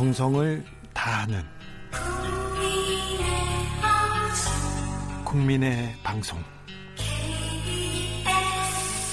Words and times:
정성을 0.00 0.64
다하는 0.94 1.42
국민의 5.26 5.94
방송 6.02 6.42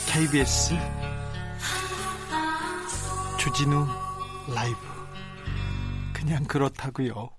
KBS 0.10 0.76
주진우 3.38 3.86
라이브 4.56 4.78
그냥 6.14 6.46
그렇다고요. 6.46 7.32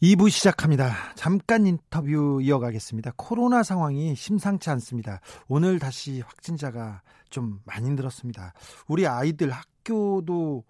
2부 0.00 0.30
시작합니다. 0.30 0.94
잠깐 1.16 1.66
인터뷰 1.66 2.38
이어가겠습니다. 2.40 3.14
코로나 3.16 3.64
상황이 3.64 4.14
심상치 4.14 4.70
않습니다. 4.70 5.20
오늘 5.48 5.80
다시 5.80 6.20
확진자가 6.20 7.02
좀 7.30 7.58
많이 7.64 7.90
늘었습니다. 7.90 8.52
우리 8.86 9.08
아이들 9.08 9.50
학교도 9.50 10.62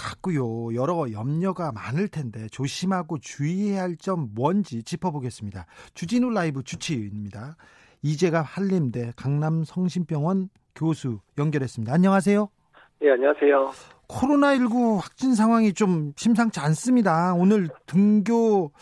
같고요. 0.00 0.74
여러 0.74 1.10
염려가 1.12 1.72
많을 1.72 2.08
텐데 2.08 2.48
조심하고 2.50 3.18
주의해야 3.18 3.82
할 3.82 3.96
점 4.00 4.30
뭔지 4.34 4.82
짚어보겠습니다. 4.82 5.66
주진우 5.94 6.30
라이브 6.30 6.62
주치의입니다. 6.62 7.56
이재갑 8.02 8.46
한림대 8.48 9.12
강남 9.14 9.62
성심병원 9.64 10.48
교수 10.74 11.20
연결했습니다. 11.36 11.92
안녕하세요. 11.92 12.48
네, 13.02 13.10
안녕하세요. 13.10 13.72
코로나19 14.08 14.96
확진 15.00 15.34
상황이 15.34 15.74
좀 15.74 16.12
심상치 16.16 16.60
않습니다. 16.60 17.34
오늘 17.34 17.68
등교 17.86 18.72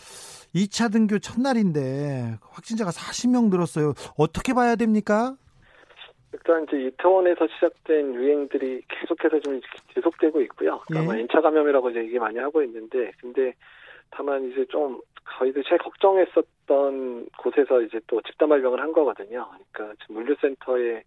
2차 0.55 0.93
등교 0.93 1.19
첫날인데 1.19 2.39
확진자가 2.51 2.91
40명 2.93 3.51
늘었어요. 3.51 3.93
어떻게 4.17 4.55
봐야 4.55 4.77
됩니까? 4.77 5.37
일단 6.33 6.65
이제 6.65 6.81
이태원에서 6.87 7.47
시작된 7.49 8.15
유행들이 8.15 8.83
계속해서 8.89 9.41
좀 9.41 9.61
지속되고 9.95 10.41
있고요. 10.43 10.81
그러니까 10.87 11.17
예. 11.17 11.23
N차 11.23 11.41
감염이라고 11.41 11.91
이제 11.91 12.01
얘기 12.01 12.19
많이 12.19 12.39
하고 12.39 12.63
있는데, 12.63 13.13
근데 13.21 13.55
다만 14.11 14.51
이제 14.51 14.65
좀 14.67 15.01
저희도 15.39 15.63
제일 15.63 15.79
걱정했었던 15.79 17.29
곳에서 17.39 17.83
이제 17.83 18.01
또 18.07 18.21
집단 18.23 18.49
발병을 18.49 18.81
한 18.81 18.93
거거든요. 18.93 19.49
그러니까 19.73 19.95
지금 20.03 20.17
물류센터에서 20.17 21.03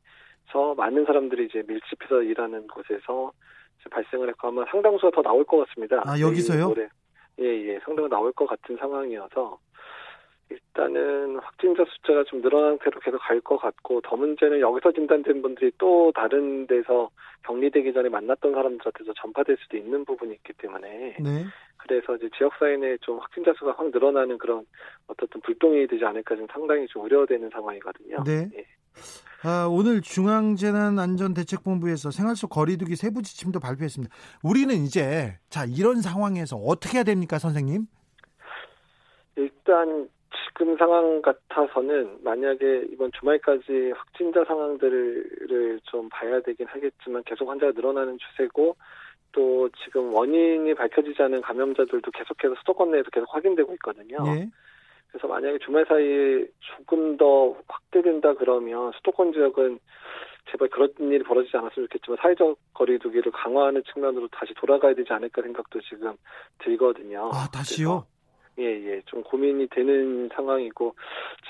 많은 0.76 1.06
사람들이 1.06 1.46
이제 1.46 1.64
밀집해서 1.68 2.24
일하는 2.24 2.68
곳에서 2.68 3.32
발생을 3.90 4.30
했고 4.30 4.48
아마 4.48 4.66
상당수가 4.70 5.12
더 5.12 5.22
나올 5.22 5.44
것 5.44 5.66
같습니다. 5.68 6.04
아 6.06 6.20
여기서요? 6.20 6.74
예, 7.40 7.46
예, 7.46 7.80
상당히 7.84 8.10
나올 8.10 8.32
것 8.34 8.46
같은 8.46 8.78
상황이어서 8.78 9.58
일단은 10.52 11.40
확진자 11.40 11.84
숫자가 11.86 12.24
좀 12.26 12.42
늘어난 12.42 12.78
채로 12.84 13.00
계속 13.00 13.18
갈 13.20 13.40
것 13.42 13.58
같고 13.58 14.02
더 14.02 14.16
문제는 14.16 14.60
여기서 14.60 14.92
진단된 14.92 15.42
분들이 15.42 15.72
또 15.78 16.12
다른 16.14 16.68
데서 16.68 17.10
격리되기 17.44 17.94
전에 17.94 18.10
만났던 18.10 18.54
사람들한테서 18.54 19.14
전파될 19.20 19.58
수도 19.62 19.78
있는 19.78 20.06
부분이 20.06 20.34
있기 20.36 20.54
때문에 20.54 21.18
네. 21.20 21.46
그래서 21.78 22.16
이제 22.16 22.30
지역 22.38 22.54
사회 22.60 22.78
내에 22.78 22.98
좀 23.02 23.18
확진자 23.20 23.52
수가 23.58 23.74
확 23.78 23.90
늘어나는 23.90 24.38
그런 24.38 24.66
어떤 25.08 25.28
불똥이 25.42 25.88
되지 25.88 26.06
않을까 26.06 26.36
지금 26.36 26.48
상당히 26.52 26.86
좀 26.88 27.04
우려되는 27.06 27.50
상황이거든요. 27.50 28.24
네. 28.24 28.48
예. 28.56 28.66
아, 29.44 29.66
오늘 29.68 30.02
중앙재난안전대책본부에서 30.02 32.12
생활 32.12 32.36
속 32.36 32.50
거리두기 32.50 32.96
세부 32.96 33.24
지침도 33.24 33.60
발표했습니다. 33.60 34.14
우리는 34.44 34.76
이제 34.76 35.40
자 35.50 35.66
이런 35.66 36.02
상황에서 36.02 36.58
어떻게 36.58 37.00
해야 37.00 37.04
됩니까, 37.04 37.40
선생님? 37.40 37.88
일단 39.38 40.08
지금 40.48 40.78
상황 40.78 41.22
같아서는 41.22 42.20
만약에 42.24 42.86
이번 42.92 43.12
주말까지 43.12 43.94
확진자 43.96 44.44
상황들을 44.46 45.82
좀 45.84 46.10
봐야 46.10 46.42
되긴 46.42 46.68
하겠지만 46.68 47.24
계속 47.26 47.50
환자가 47.50 47.74
늘어나는 47.74 48.18
추세고 48.18 48.76
또 49.34 49.70
지금 49.84 50.14
원인이 50.14 50.74
밝혀지지 50.74 51.22
않은 51.24 51.42
감염자들도 51.42 52.12
계속해서 52.12 52.56
수도권 52.60 52.92
내에서 52.92 53.10
계속 53.10 53.34
확인되고 53.34 53.74
있거든요. 53.74 54.18
예. 54.28 54.50
그래서 55.10 55.28
만약에 55.28 55.60
주말 55.60 55.86
사이에 55.86 56.46
조금 56.60 57.18
더 57.18 57.56
확대된다 57.68 58.34
그러면 58.34 58.92
수도권 58.98 59.34
지역은 59.34 59.80
제발 60.50 60.70
그런 60.70 60.90
일이 61.00 61.24
벌어지지 61.24 61.56
않았으면 61.58 61.88
좋겠지만 61.88 62.18
사회적 62.22 62.58
거리두기를 62.74 63.32
강화하는 63.32 63.84
측면으로 63.94 64.28
다시 64.30 64.54
돌아가야 64.56 64.96
되지 64.96 65.12
않을까 65.12 65.42
생각도 65.42 65.80
지금 65.82 66.16
들거든요. 66.60 67.30
아 67.34 67.48
다시요? 67.54 68.06
예, 68.60 68.64
예, 68.64 69.02
좀 69.06 69.24
고민이 69.24 69.68
되는 69.68 70.30
상황이고 70.34 70.96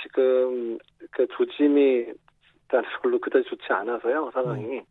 지금 0.02 0.78
그 1.12 1.28
조짐이 1.36 2.06
일단 2.62 2.84
별로 3.02 3.20
그다지 3.20 3.50
좋지 3.50 3.64
않아서요 3.72 4.32
상황이. 4.34 4.80
음. 4.80 4.84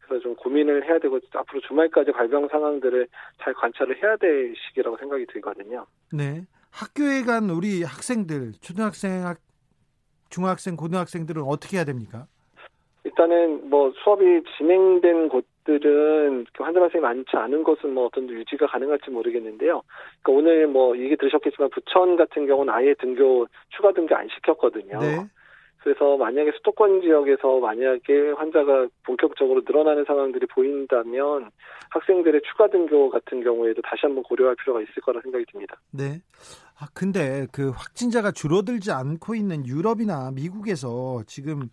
그래서 0.00 0.22
좀 0.22 0.36
고민을 0.36 0.84
해야 0.84 0.98
되고 0.98 1.18
앞으로 1.34 1.60
주말까지 1.62 2.12
발병 2.12 2.48
상황들을 2.48 3.08
잘 3.42 3.54
관찰을 3.54 4.00
해야 4.02 4.16
될 4.16 4.54
시기라고 4.56 4.96
생각이 4.98 5.26
들거든요. 5.26 5.84
네. 6.12 6.46
학교에 6.70 7.22
간 7.22 7.50
우리 7.50 7.82
학생들, 7.82 8.52
초등학생, 8.60 9.24
중학생, 10.30 10.76
고등학생들은 10.76 11.42
어떻게 11.42 11.78
해야 11.78 11.84
됩니까? 11.84 12.26
일단은 13.16 13.70
뭐 13.70 13.92
수업이 14.04 14.42
진행된 14.58 15.30
곳들은 15.30 16.46
환자 16.58 16.80
발생이 16.80 17.00
많지 17.00 17.34
않은 17.34 17.64
곳은 17.64 17.94
뭐 17.94 18.06
어떤 18.06 18.28
유지가 18.28 18.66
가능할지 18.66 19.10
모르겠는데요. 19.10 19.82
그러니까 20.22 20.32
오늘 20.32 20.66
뭐 20.66 20.96
얘기 20.98 21.16
들으셨겠지만 21.16 21.70
부천 21.70 22.16
같은 22.16 22.46
경우는 22.46 22.72
아예 22.72 22.94
등교 22.94 23.46
추가 23.70 23.92
등교 23.92 24.14
안 24.14 24.28
시켰거든요. 24.28 25.00
네. 25.00 25.26
그래서 25.78 26.16
만약에 26.16 26.50
수도권 26.56 27.00
지역에서 27.00 27.60
만약에 27.60 28.32
환자가 28.36 28.88
본격적으로 29.04 29.62
늘어나는 29.64 30.04
상황들이 30.04 30.46
보인다면 30.46 31.50
학생들의 31.90 32.42
추가 32.50 32.68
등교 32.68 33.08
같은 33.10 33.42
경우에도 33.42 33.80
다시 33.82 34.00
한번 34.02 34.24
고려할 34.24 34.56
필요가 34.56 34.82
있을 34.82 34.94
거라 35.02 35.20
생각이 35.22 35.44
듭니다. 35.50 35.76
네. 35.92 36.20
아 36.78 36.86
근데 36.92 37.46
그 37.52 37.70
확진자가 37.70 38.32
줄어들지 38.32 38.90
않고 38.90 39.34
있는 39.34 39.64
유럽이나 39.64 40.32
미국에서 40.32 41.22
지금 41.26 41.70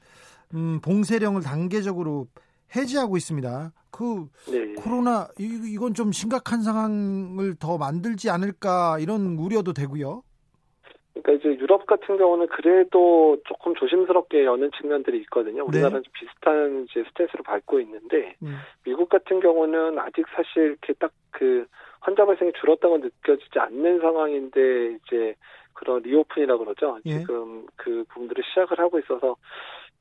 음, 0.54 0.80
봉쇄령을 0.82 1.42
단계적으로 1.42 2.28
해제하고 2.76 3.18
있습니다. 3.18 3.72
그 3.92 4.28
네. 4.52 4.74
코로나 4.74 5.28
이, 5.40 5.74
이건 5.74 5.94
좀 5.94 6.12
심각한 6.12 6.62
상황을 6.62 7.56
더 7.60 7.78
만들지 7.78 8.30
않을까 8.30 8.98
이런 9.00 9.38
우려도 9.38 9.74
되고요. 9.74 10.24
그러니까 11.14 11.34
이제 11.34 11.60
유럽 11.60 11.86
같은 11.86 12.18
경우는 12.18 12.48
그래도 12.48 13.38
조금 13.46 13.76
조심스럽게 13.76 14.46
여는 14.46 14.72
측면들이 14.80 15.20
있거든요. 15.22 15.64
우리나라는 15.64 16.02
네. 16.02 16.10
비슷한 16.12 16.88
이제 16.90 17.04
스탠스를 17.10 17.44
밟고 17.44 17.80
있는데 17.82 18.36
음. 18.42 18.58
미국 18.84 19.10
같은 19.10 19.40
경우는 19.40 20.00
아직 20.00 20.26
사실 20.36 20.78
이렇게 20.82 20.94
딱 20.94 21.12
그 21.34 21.66
환자 22.00 22.26
발생이 22.26 22.54
줄었다고 22.60 23.00
느껴지지 23.00 23.60
않는 23.60 24.00
상황인데 24.00 24.98
이제 25.06 25.36
그런 25.74 26.02
reopen이라고 26.04 26.64
그러죠. 26.64 27.00
예. 27.06 27.20
지금 27.20 27.66
그 27.76 28.06
부분들을 28.10 28.44
시작을 28.50 28.80
하고 28.80 29.00
있어서 29.00 29.36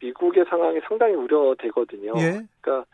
미국의 0.02 0.44
상황이 0.48 0.80
상당히 0.86 1.14
우려되거든요. 1.14 2.14
예. 2.18 2.42
그러니까 2.60 2.86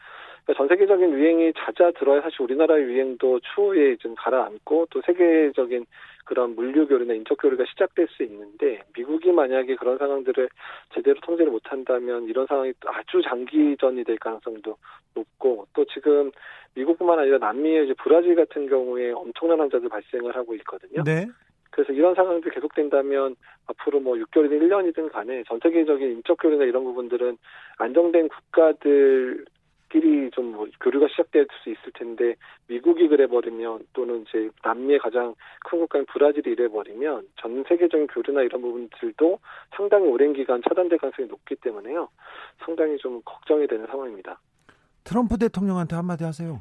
전 0.57 0.67
세계적인 0.69 1.13
유행이 1.13 1.53
잦아들어야 1.55 2.23
사실 2.23 2.43
우리나라의 2.43 2.85
유행도 2.85 3.41
추후에 3.41 3.97
좀 3.97 4.15
가라앉고 4.15 4.87
또 4.91 5.03
세계적인 5.05 5.85
그런 6.25 6.55
물류 6.55 6.87
교류나 6.87 7.15
인적 7.15 7.39
교류가 7.39 7.65
시작될 7.67 8.09
수 8.09 8.23
있는데 8.23 8.83
미국이 8.95 9.33
만약에 9.33 9.77
그런 9.77 9.99
상황들을 9.99 10.49
제대로 10.95 11.19
통제를 11.21 11.51
못한다면 11.51 12.29
이런 12.29 12.47
상황이 12.47 12.73
아주 12.87 13.23
장기전이 13.23 14.05
될 14.05 14.19
가능성도 14.19 14.77
높고 15.15 15.67
또 15.75 15.85
지금 15.87 16.31
미국뿐만 16.75 17.19
아니라 17.19 17.39
남미의 17.39 17.87
이제 17.87 17.95
브라질 18.03 18.35
같은 18.35 18.69
경우에 18.69 19.11
엄청난 19.11 19.61
환자들 19.61 19.89
발생을 19.89 20.37
하고 20.37 20.55
있거든요. 20.57 21.03
네. 21.03 21.27
그래서 21.71 21.93
이런 21.93 22.15
상황들이 22.15 22.55
계속된다면 22.55 23.37
앞으로 23.67 24.01
뭐 24.01 24.15
6개월이든 24.17 24.61
1년이든 24.63 25.13
간에 25.13 25.45
전 25.47 25.61
세계적인 25.63 26.11
인적 26.11 26.39
교류나 26.41 26.65
이런 26.65 26.85
부분들은 26.85 27.37
안정된 27.79 28.29
국가들 28.29 29.45
끼리 29.91 30.31
좀 30.33 30.49
뭐 30.59 30.67
교류가 30.81 31.07
시작될 31.09 31.47
수 31.63 31.71
있을 31.71 31.93
텐데 31.95 32.35
미국이 32.67 33.07
그래버리면 33.07 33.87
또는 33.93 34.25
이제 34.29 34.51
남미의 34.65 34.99
가장 34.99 35.35
큰 35.65 35.79
국가인 35.79 36.05
브라질이 36.07 36.51
이래버리면 36.51 37.29
전 37.37 37.65
세계적인 37.69 38.09
교류나 38.09 38.43
이런 38.43 38.61
부분들도 38.61 39.39
상당히 39.77 40.07
오랜 40.09 40.33
기간 40.33 40.61
차단될 40.69 40.99
가능성이 40.99 41.29
높기 41.29 41.55
때문에요. 41.57 42.09
상당히 42.65 42.99
좀 42.99 43.23
걱정이 43.25 43.69
되는 43.69 43.87
상황입니다. 43.87 44.41
트럼프 45.05 45.39
대통령한테 45.39 45.95
한마디 45.95 46.25
하세요. 46.25 46.61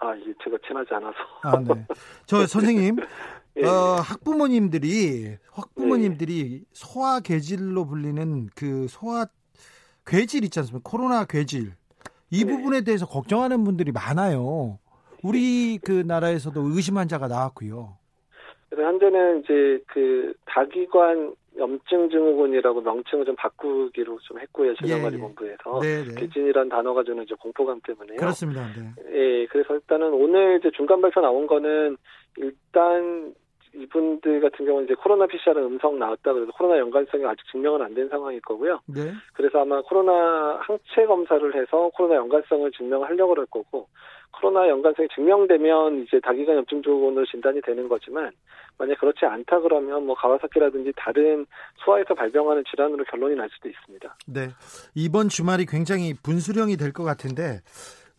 아, 0.00 0.14
이 0.16 0.34
제가 0.42 0.58
친하지 0.66 0.92
않아서. 0.94 1.16
아, 1.44 1.60
네. 1.60 1.86
저 2.26 2.44
선생님, 2.44 2.96
예. 3.56 3.66
어, 3.66 3.96
학부모님들이 4.00 5.36
학부모님들이 5.50 6.60
네. 6.60 6.60
소아 6.72 7.20
괴질로 7.20 7.86
불리는 7.86 8.48
그 8.54 8.86
소아 8.88 9.26
괴질 10.06 10.44
있지 10.44 10.58
않습니까? 10.60 10.88
코로나 10.88 11.24
괴질. 11.24 11.72
이 12.30 12.44
네. 12.44 12.50
부분에 12.50 12.82
대해서 12.82 13.06
걱정하는 13.06 13.62
분들이 13.64 13.92
많아요. 13.92 14.78
우리 15.22 15.78
그 15.84 16.02
나라에서도 16.06 16.60
의심 16.74 16.96
환자가 16.96 17.28
나왔고요. 17.28 17.96
그래서 18.70 18.88
현재는 18.88 19.40
이제 19.40 19.82
그 19.86 20.32
다기관 20.46 21.34
염증 21.58 22.08
증후군이라고 22.08 22.80
명칭을 22.80 23.26
좀 23.26 23.36
바꾸기로 23.36 24.18
좀 24.20 24.40
했고요. 24.40 24.74
질병관리본부에서 24.76 25.80
예, 25.84 26.04
예. 26.08 26.14
개진이란 26.14 26.70
단어가 26.70 27.04
주는 27.04 27.22
이제 27.22 27.34
공포감 27.38 27.78
때문에요. 27.86 28.16
그렇습니다. 28.16 28.66
네. 28.74 28.94
예, 29.12 29.46
그래서 29.46 29.74
일단은 29.74 30.14
오늘 30.14 30.58
이제 30.58 30.70
중간 30.74 31.02
발표 31.02 31.20
나온 31.20 31.46
거는 31.46 31.98
일단 32.38 33.34
이분들 33.74 34.40
같은 34.40 34.66
경우는 34.66 34.84
이제 34.84 34.94
코로나 34.94 35.26
PCR은 35.26 35.62
음성 35.64 35.98
나왔다 35.98 36.32
그래서 36.32 36.52
코로나 36.52 36.78
연관성이 36.78 37.24
아직 37.24 37.40
증명은 37.50 37.80
안 37.82 37.94
된 37.94 38.08
상황일 38.08 38.40
거고요. 38.40 38.80
네. 38.86 39.12
그래서 39.34 39.60
아마 39.60 39.80
코로나 39.82 40.58
항체 40.60 41.06
검사를 41.06 41.54
해서 41.54 41.90
코로나 41.94 42.16
연관성을 42.16 42.70
증명하려고 42.72 43.34
할 43.36 43.46
거고 43.46 43.88
코로나 44.32 44.68
연관성이 44.68 45.08
증명되면 45.14 46.02
이제 46.02 46.20
다기관 46.20 46.56
염증 46.56 46.82
증후군으로 46.82 47.26
진단이 47.26 47.60
되는 47.62 47.88
거지만 47.88 48.30
만약 48.78 48.98
그렇지 48.98 49.26
않다 49.26 49.60
그러면 49.60 50.06
뭐 50.06 50.14
가와사키라든지 50.14 50.92
다른 50.96 51.46
소아에서 51.84 52.14
발병하는 52.14 52.64
질환으로 52.70 53.04
결론이 53.04 53.36
날 53.36 53.48
수도 53.50 53.68
있습니다. 53.68 54.16
네. 54.26 54.48
이번 54.94 55.28
주말이 55.28 55.66
굉장히 55.66 56.14
분수령이 56.22 56.76
될 56.76 56.92
것 56.92 57.04
같은데 57.04 57.60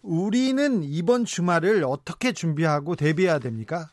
우리는 0.03 0.83
이번 0.83 1.25
주말을 1.25 1.83
어떻게 1.88 2.31
준비하고 2.33 2.95
대비해야 2.95 3.39
됩니까? 3.39 3.85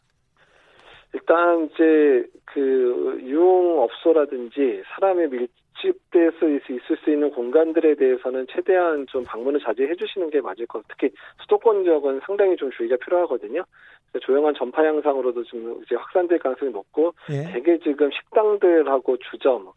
일단 1.12 1.66
이제 1.66 2.24
그 2.44 3.18
유흥업소라든지 3.22 4.82
사람의 4.94 5.28
밀집돼서 5.28 6.48
있을 6.48 6.96
수 7.02 7.10
있는 7.10 7.30
공간들에 7.30 7.94
대해서는 7.94 8.46
최대한 8.50 9.06
좀 9.08 9.24
방문을 9.24 9.60
자제해 9.60 9.94
주시는 9.96 10.30
게 10.30 10.40
맞을 10.40 10.66
것 10.66 10.82
같아요. 10.82 10.96
특히 10.98 11.16
수도권 11.42 11.84
지역은 11.84 12.20
상당히 12.26 12.56
좀 12.56 12.70
주의가 12.70 12.96
필요하거든요. 12.96 13.64
조용한 14.22 14.54
전파 14.54 14.84
양상으로도 14.84 15.44
좀 15.44 15.80
이제 15.84 15.94
확산될 15.94 16.38
가능성이 16.40 16.72
높고 16.72 17.14
예. 17.30 17.52
대개 17.52 17.78
지금 17.78 18.10
식당들하고 18.10 19.16
주점 19.30 19.70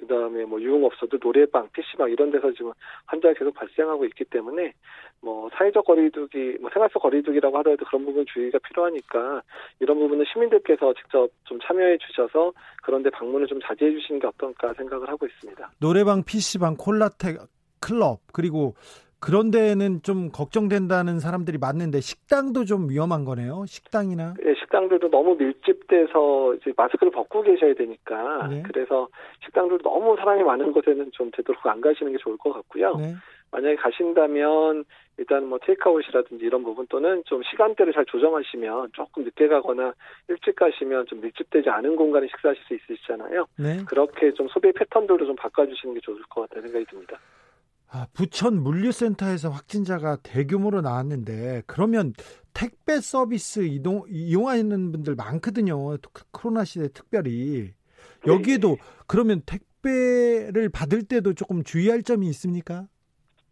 그다음에 0.00 0.44
뭐 0.44 0.60
유흥업소들 0.60 1.18
노래방, 1.20 1.68
PC방 1.72 2.10
이런 2.10 2.30
데서 2.30 2.52
지금 2.52 2.72
환자가 3.06 3.34
계속 3.34 3.54
발생하고 3.54 4.04
있기 4.06 4.24
때문에 4.24 4.72
뭐 5.20 5.48
사회적 5.54 5.84
거리두기, 5.84 6.58
뭐 6.60 6.70
생활 6.72 6.88
속 6.92 7.00
거리두기라고 7.00 7.58
하더라도 7.58 7.84
그런 7.84 8.04
부분 8.04 8.24
주의가 8.26 8.58
필요하니까 8.58 9.42
이런 9.80 9.98
부분은 9.98 10.24
시민들께서 10.32 10.94
직접 10.94 11.28
좀 11.44 11.58
참여해 11.60 11.98
주셔서 11.98 12.52
그런데 12.82 13.10
방문을 13.10 13.46
좀 13.46 13.60
자제해 13.60 13.92
주시는 13.92 14.20
게 14.20 14.26
어떨까 14.26 14.72
생각을 14.74 15.08
하고 15.08 15.26
있습니다. 15.26 15.72
노래방, 15.80 16.22
PC방, 16.22 16.76
콜라텍 16.76 17.38
클럽 17.80 18.20
그리고 18.32 18.74
그런 19.20 19.50
데는 19.50 20.02
좀 20.02 20.30
걱정된다는 20.30 21.20
사람들이 21.20 21.58
많는데 21.58 22.00
식당도 22.00 22.64
좀 22.64 22.88
위험한 22.88 23.24
거네요. 23.24 23.64
식당이나. 23.66 24.34
네, 24.42 24.54
식당들도 24.54 25.10
너무 25.10 25.36
밀집돼서 25.36 26.54
이제 26.54 26.72
마스크를 26.74 27.12
벗고 27.12 27.42
계셔야 27.42 27.74
되니까 27.74 28.48
네. 28.48 28.62
그래서 28.62 29.08
식당들 29.44 29.78
너무 29.82 30.16
사람이 30.16 30.42
많은 30.42 30.72
곳에는 30.72 31.10
좀 31.12 31.30
되도록 31.32 31.66
안 31.66 31.80
가시는 31.80 32.12
게 32.12 32.18
좋을 32.18 32.38
것 32.38 32.52
같고요. 32.52 32.96
네. 32.96 33.14
만약에 33.52 33.76
가신다면 33.76 34.84
일단 35.18 35.46
뭐 35.46 35.58
테이크아웃이라든지 35.58 36.44
이런 36.46 36.62
부분 36.64 36.86
또는 36.88 37.22
좀 37.26 37.42
시간대를 37.42 37.92
잘 37.92 38.06
조정하시면 38.06 38.90
조금 38.94 39.24
늦게 39.24 39.48
가거나 39.48 39.92
일찍 40.28 40.56
가시면 40.56 41.06
좀 41.06 41.20
밀집되지 41.20 41.68
않은 41.68 41.96
공간에 41.96 42.26
식사하실 42.28 42.62
수 42.64 42.74
있으시잖아요. 42.74 43.44
네. 43.58 43.84
그렇게 43.86 44.32
좀 44.32 44.48
소비 44.48 44.72
패턴들도 44.72 45.26
좀 45.26 45.36
바꿔주시는 45.36 45.94
게 45.94 46.00
좋을 46.00 46.22
것 46.30 46.42
같다는 46.42 46.68
생각이 46.68 46.86
듭니다. 46.86 47.18
아, 47.92 48.06
부천 48.12 48.62
물류센터에서 48.62 49.50
확진자가 49.50 50.16
대규모로 50.22 50.80
나왔는데 50.80 51.64
그러면 51.66 52.14
택배 52.54 53.00
서비스 53.00 53.60
이동 53.60 54.04
이용하는 54.08 54.92
분들 54.92 55.16
많거든요. 55.16 55.96
코로나 56.30 56.64
시대 56.64 56.88
특별히 56.88 57.72
여기에도 58.26 58.68
네. 58.70 58.76
그러면 59.06 59.42
택배를 59.44 60.68
받을 60.68 61.02
때도 61.02 61.34
조금 61.34 61.64
주의할 61.64 62.02
점이 62.02 62.28
있습니까? 62.28 62.86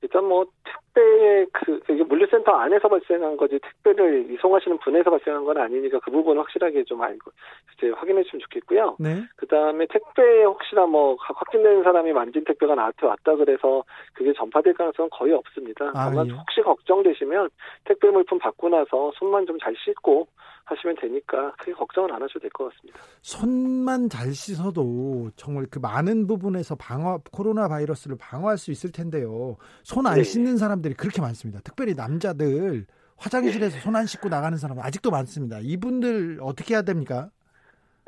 일단 0.03 0.25
뭐 0.25 0.47
택배 0.65 1.47
그 1.53 1.81
이게 1.91 2.03
물류센터 2.03 2.50
안에서 2.53 2.89
발생한 2.89 3.37
거지 3.37 3.59
택배를 3.59 4.31
이송하시는 4.31 4.79
분에서 4.79 5.11
발생한 5.11 5.45
건 5.45 5.59
아니니까 5.59 6.00
그 6.00 6.11
부분 6.11 6.39
확실하게 6.39 6.85
좀 6.85 7.03
알고 7.03 7.31
이제 7.77 7.91
확인해 7.91 8.23
주면 8.25 8.41
좋겠고요. 8.41 8.97
네. 8.99 9.23
그 9.37 9.47
다음에 9.47 9.87
택배 9.87 10.45
혹시나 10.45 10.87
뭐 10.87 11.17
확진된 11.19 11.83
사람이 11.83 12.12
만진 12.12 12.45
택배가 12.45 12.75
나한테 12.75 13.06
왔다 13.06 13.37
그래서 13.37 13.85
그게 14.15 14.33
전파될 14.33 14.75
가능성은 14.75 15.11
거의 15.11 15.33
없습니다. 15.35 15.87
아, 15.89 16.11
다만 16.11 16.29
예. 16.29 16.33
혹시 16.33 16.62
걱정되시면 16.62 17.51
택배 17.85 18.09
물품 18.11 18.39
받고 18.39 18.71
나서 18.71 19.12
손만 19.17 19.47
좀 19.47 19.59
잘 19.59 19.75
씻고 19.77 20.29
하시면 20.70 20.97
되니까 21.00 21.53
크게 21.56 21.73
걱정은 21.73 22.11
안 22.12 22.23
하셔도 22.23 22.41
될 22.41 22.50
것 22.50 22.73
같습니다. 22.75 22.99
손만 23.23 24.09
잘 24.09 24.32
씻어도 24.35 25.31
정말 25.37 25.67
그 25.70 25.79
많은 25.79 26.26
부분에서 26.26 26.75
방어 26.76 27.20
코로나 27.32 27.69
바이러스를 27.69 28.17
방어할 28.19 28.59
수 28.59 28.70
있을 28.70 28.93
텐데요. 28.93 29.56
손안 29.82 30.15
네. 30.17 30.23
씻는 30.23 30.56
사람들이 30.59 30.94
그렇게 30.94 31.20
많습니다. 31.20 31.61
특별히 31.65 31.94
남자들 31.94 32.87
화장실에서 33.17 33.76
네. 33.76 33.82
손안 33.82 34.06
씻고 34.06 34.29
나가는 34.29 34.56
사람은 34.56 34.82
아직도 34.82 35.11
많습니다. 35.11 35.59
이분들 35.61 36.38
어떻게 36.43 36.75
해야 36.75 36.82
됩니까? 36.82 37.31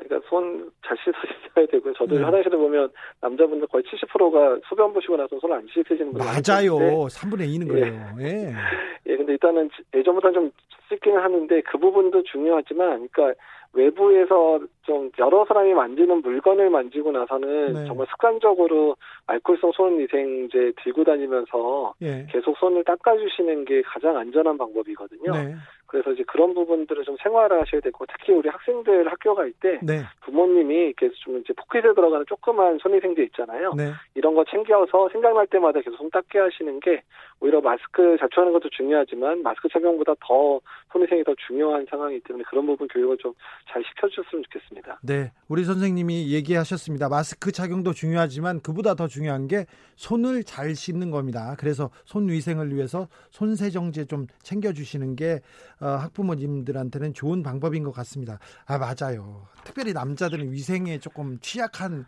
그러니까 0.03 0.27
손 0.29 0.71
잘 0.91 0.97
씻어야 0.97 1.65
되고요. 1.67 1.93
저도 1.93 2.15
네. 2.15 2.23
화장실에 2.23 2.57
보면 2.57 2.89
남자분들 3.21 3.67
거의 3.67 3.83
70%가 3.85 4.59
소변 4.67 4.93
보시고 4.93 5.15
나서 5.15 5.39
손을 5.39 5.55
안 5.55 5.67
씻으시는 5.67 6.13
분들 6.13 6.25
맞아요. 6.25 6.77
3분의 7.07 7.47
2는 7.47 7.69
거예요. 7.69 8.15
예. 8.19 8.25
예. 8.25 8.53
예. 9.07 9.17
근데 9.17 9.33
일단은 9.33 9.69
예전보다 9.93 10.31
좀 10.31 10.51
씻기는 10.89 11.17
하는데 11.21 11.61
그 11.61 11.77
부분도 11.77 12.23
중요하지만, 12.23 13.07
그러니까 13.07 13.39
외부에서 13.73 14.59
좀 14.81 15.09
여러 15.17 15.45
사람이 15.45 15.73
만지는 15.73 16.21
물건을 16.21 16.69
만지고 16.69 17.13
나서는 17.13 17.73
네. 17.73 17.85
정말 17.85 18.05
습관적으로 18.11 18.97
알코올성 19.27 19.71
손위생제 19.71 20.73
들고 20.83 21.05
다니면서 21.05 21.93
예. 22.01 22.27
계속 22.29 22.57
손을 22.57 22.83
닦아주시는 22.83 23.63
게 23.63 23.81
가장 23.83 24.17
안전한 24.17 24.57
방법이거든요. 24.57 25.31
네. 25.31 25.55
그래서 25.91 26.11
이제 26.13 26.23
그런 26.23 26.53
부분들을 26.53 27.03
좀 27.03 27.17
생활화하셔야 27.21 27.81
되고 27.81 28.05
특히 28.05 28.31
우리 28.31 28.47
학생들 28.47 29.11
학교 29.11 29.35
갈때 29.35 29.79
네. 29.83 30.03
부모님이 30.21 30.93
계속 30.95 31.13
좀 31.15 31.37
이제 31.39 31.51
포켓에 31.51 31.93
들어가는 31.93 32.25
조그만 32.29 32.77
손위생제 32.77 33.21
있잖아요. 33.23 33.73
네. 33.75 33.91
이런 34.15 34.33
거 34.33 34.45
챙겨서 34.45 35.09
생각날 35.11 35.47
때마다 35.47 35.81
계속 35.81 35.97
손 35.97 36.09
닦게 36.09 36.39
하시는 36.39 36.79
게 36.79 37.03
오히려 37.41 37.59
마스크 37.59 38.15
자초하는 38.21 38.53
것도 38.53 38.69
중요하지만 38.69 39.43
마스크 39.43 39.67
착용보다 39.67 40.15
더 40.21 40.61
손위생이 40.93 41.25
더 41.25 41.35
중요한 41.45 41.85
상황이기 41.89 42.23
때문에 42.23 42.45
그런 42.47 42.65
부분 42.65 42.87
교육을 42.87 43.17
좀 43.17 43.33
잘 43.71 43.83
시켜주셨으면 43.83 44.43
좋겠습니다. 44.43 44.99
네, 45.01 45.31
우리 45.47 45.63
선생님이 45.63 46.33
얘기하셨습니다. 46.33 47.09
마스크 47.09 47.51
착용도 47.51 47.93
중요하지만 47.93 48.59
그보다 48.61 48.95
더 48.95 49.07
중요한 49.07 49.47
게 49.47 49.65
손을 49.95 50.43
잘 50.43 50.75
씻는 50.75 51.09
겁니다. 51.11 51.55
그래서 51.57 51.89
손 52.05 52.27
위생을 52.27 52.75
위해서 52.75 53.07
손 53.29 53.55
세정제 53.55 54.05
좀 54.05 54.27
챙겨주시는 54.43 55.15
게 55.15 55.39
어, 55.79 55.80
학부모님들한테는 55.87 57.13
좋은 57.13 57.43
방법인 57.43 57.83
것 57.83 57.91
같습니다. 57.91 58.39
아 58.65 58.77
맞아요. 58.77 59.47
특별히 59.63 59.93
남자들은 59.93 60.51
위생에 60.51 60.99
조금 60.99 61.39
취약한 61.39 62.05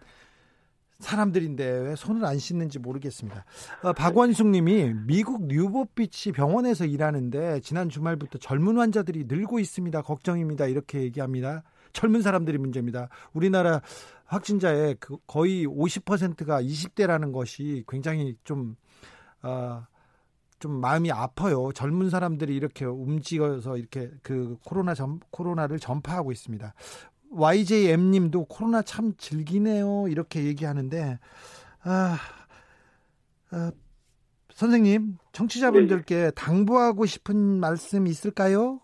사람들인데 1.00 1.66
왜 1.66 1.96
손을 1.96 2.26
안 2.26 2.40
씻는지 2.40 2.80
모르겠습니다. 2.80 3.46
어, 3.84 3.94
박원숙 3.94 4.48
님이 4.48 4.94
미국 5.06 5.48
뉴보비치 5.48 6.32
병원에서 6.32 6.86
일하는데 6.86 7.60
지난 7.60 7.90
주말부터 7.90 8.40
젊은 8.40 8.78
환자들이 8.78 9.26
늘고 9.28 9.60
있습니다. 9.60 10.02
걱정입니다. 10.02 10.68
이렇게 10.68 11.02
얘기합니다. 11.02 11.64
젊은 11.92 12.22
사람들이 12.22 12.58
문제입니다. 12.58 13.10
우리나라 13.34 13.82
확진자의 14.26 14.98
그 15.00 15.18
거의 15.28 15.68
50%가 15.68 16.62
20대라는 16.62 17.34
것이 17.34 17.84
굉장히 17.88 18.36
좀 18.44 18.76
어, 19.44 19.86
좀 20.64 20.80
마음이 20.80 21.12
아파요. 21.12 21.72
젊은 21.76 22.10
사람들이 22.10 22.56
이렇게 22.56 22.86
움직여서 22.86 23.76
이렇게 23.76 24.10
그 24.24 24.56
코로나 24.66 24.94
전, 24.94 25.20
코로나를 25.30 25.78
전파하고 25.78 26.32
있습니다. 26.32 26.74
YJM님도 27.32 28.46
코로나 28.46 28.82
참 28.82 29.12
즐기네요. 29.18 30.06
이렇게 30.08 30.46
얘기하는데 30.46 31.20
아, 31.84 32.16
아 33.52 33.72
선생님 34.54 35.18
청취자분들께 35.34 36.16
네. 36.16 36.32
당부하고 36.32 37.06
싶은 37.08 37.36
말씀 37.60 38.08
있을까요? 38.08 38.80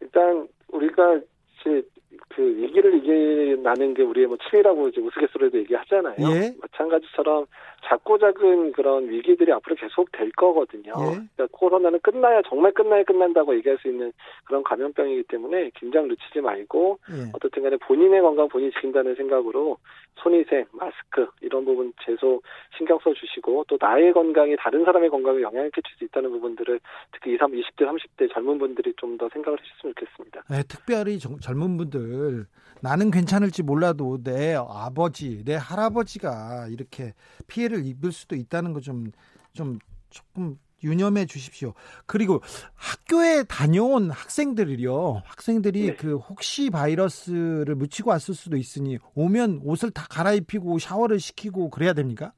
일단 0.00 0.48
우리가 0.68 1.16
이제 1.16 1.86
그 2.30 2.42
위기를 2.42 2.94
이겨나는 3.04 3.92
게 3.92 4.02
우리의 4.02 4.28
뭐 4.28 4.38
치매라고 4.48 4.88
이제 4.88 5.02
우스갯소리도 5.02 5.58
얘기하잖아요. 5.58 6.16
예? 6.20 6.54
마찬가지처럼 6.58 7.44
작고 7.84 8.18
작은 8.18 8.72
그런 8.72 9.08
위기들이 9.08 9.52
앞으로 9.52 9.76
계속 9.76 10.10
될 10.12 10.30
거거든요. 10.32 10.92
예. 10.98 11.04
그러니까 11.34 11.46
코로나는 11.52 11.98
끝나야 12.00 12.42
정말 12.48 12.72
끝나야 12.72 13.02
끝난다고 13.04 13.54
얘기할 13.56 13.78
수 13.78 13.88
있는 13.88 14.12
그런 14.44 14.62
감염병이기 14.62 15.24
때문에 15.24 15.70
긴장 15.78 16.08
늦추지 16.08 16.40
말고 16.40 16.98
예. 17.10 17.30
어떻든 17.34 17.62
간에 17.62 17.76
본인의 17.76 18.20
건강 18.20 18.48
본인이 18.48 18.72
지킨다는 18.72 19.14
생각으로 19.14 19.78
손위생, 20.16 20.66
마스크 20.72 21.28
이런 21.40 21.64
부분 21.64 21.92
최소 22.04 22.42
신경 22.76 22.98
써 23.00 23.12
주시고 23.14 23.64
또 23.68 23.78
나의 23.80 24.12
건강이 24.12 24.56
다른 24.58 24.84
사람의 24.84 25.08
건강에 25.10 25.40
영향을 25.40 25.70
끼칠 25.70 25.96
수 25.96 26.04
있다는 26.04 26.30
부분들을 26.30 26.78
특히 27.12 27.34
20, 27.34 27.40
20대, 27.40 27.86
30대 27.88 28.32
젊은 28.32 28.58
분들이 28.58 28.92
좀 28.96 29.16
더 29.18 29.28
생각을 29.28 29.58
해주셨으면 29.60 29.94
좋겠습니다. 29.94 30.42
네, 30.50 30.62
특별히 30.68 31.18
젊은 31.18 31.76
분들 31.76 32.46
나는 32.80 33.10
괜찮을지 33.10 33.62
몰라도 33.62 34.22
내 34.22 34.54
아버지, 34.56 35.44
내 35.44 35.56
할아버지가 35.56 36.68
이렇게 36.70 37.12
피해를 37.48 37.84
입을 37.84 38.12
수도 38.12 38.36
있다는 38.36 38.72
거 38.72 38.80
좀 38.80 39.10
좀 39.52 39.78
조금 40.10 40.56
유념해 40.82 41.26
주십시오. 41.26 41.74
그리고 42.06 42.40
학교에 42.74 43.44
다녀온 43.44 44.10
학생들이요. 44.10 45.22
학생들이 45.24 45.86
네. 45.86 45.94
그 45.96 46.16
혹시 46.16 46.70
바이러스를 46.70 47.74
묻히고 47.74 48.10
왔을 48.10 48.34
수도 48.34 48.56
있으니 48.56 48.98
오면 49.14 49.60
옷을 49.64 49.90
다 49.90 50.06
갈아입히고 50.10 50.78
샤워를 50.78 51.20
시키고 51.20 51.70
그래야 51.70 51.92
됩니까? 51.92 52.32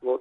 뭐 0.00 0.18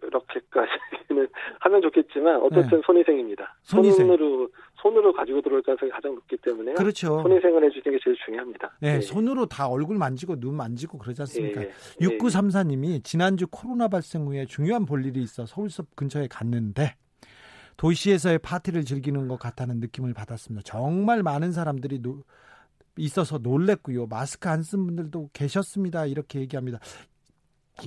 그렇게까지는 0.00 1.28
하면 1.60 1.82
좋겠지만 1.82 2.40
어쨌든 2.42 2.78
네. 2.78 2.82
손위생입니다. 2.86 3.56
손위생. 3.62 4.06
손으로 4.06 4.48
손으로 4.84 5.12
가지고 5.14 5.40
들어올 5.40 5.62
가능성이 5.62 5.90
가장 5.90 6.14
높기 6.14 6.36
때문에 6.36 6.74
그렇죠. 6.74 7.22
손위생을 7.22 7.64
해주는 7.64 7.82
게 7.84 7.98
제일 8.04 8.14
중요합니다. 8.26 8.76
네, 8.80 8.94
네. 8.96 9.00
손으로 9.00 9.46
다 9.46 9.66
얼굴 9.66 9.96
만지고 9.96 10.38
눈 10.38 10.54
만지고 10.56 10.98
그러지 10.98 11.22
않습니까? 11.22 11.60
네. 11.62 11.70
6934님이 12.00 13.02
지난주 13.02 13.46
코로나 13.50 13.88
발생 13.88 14.26
후에 14.26 14.44
중요한 14.44 14.84
볼일이 14.84 15.22
있어 15.22 15.46
서울숲 15.46 15.96
근처에 15.96 16.28
갔는데 16.28 16.96
도시에서의 17.78 18.38
파티를 18.40 18.84
즐기는 18.84 19.26
것 19.26 19.38
같다는 19.38 19.80
느낌을 19.80 20.12
받았습니다. 20.12 20.62
정말 20.64 21.22
많은 21.22 21.52
사람들이 21.52 22.00
노, 22.00 22.22
있어서 22.98 23.38
놀랬고요. 23.38 24.06
마스크 24.06 24.48
안 24.50 24.62
쓴 24.62 24.84
분들도 24.86 25.30
계셨습니다. 25.32 26.04
이렇게 26.06 26.40
얘기합니다. 26.40 26.78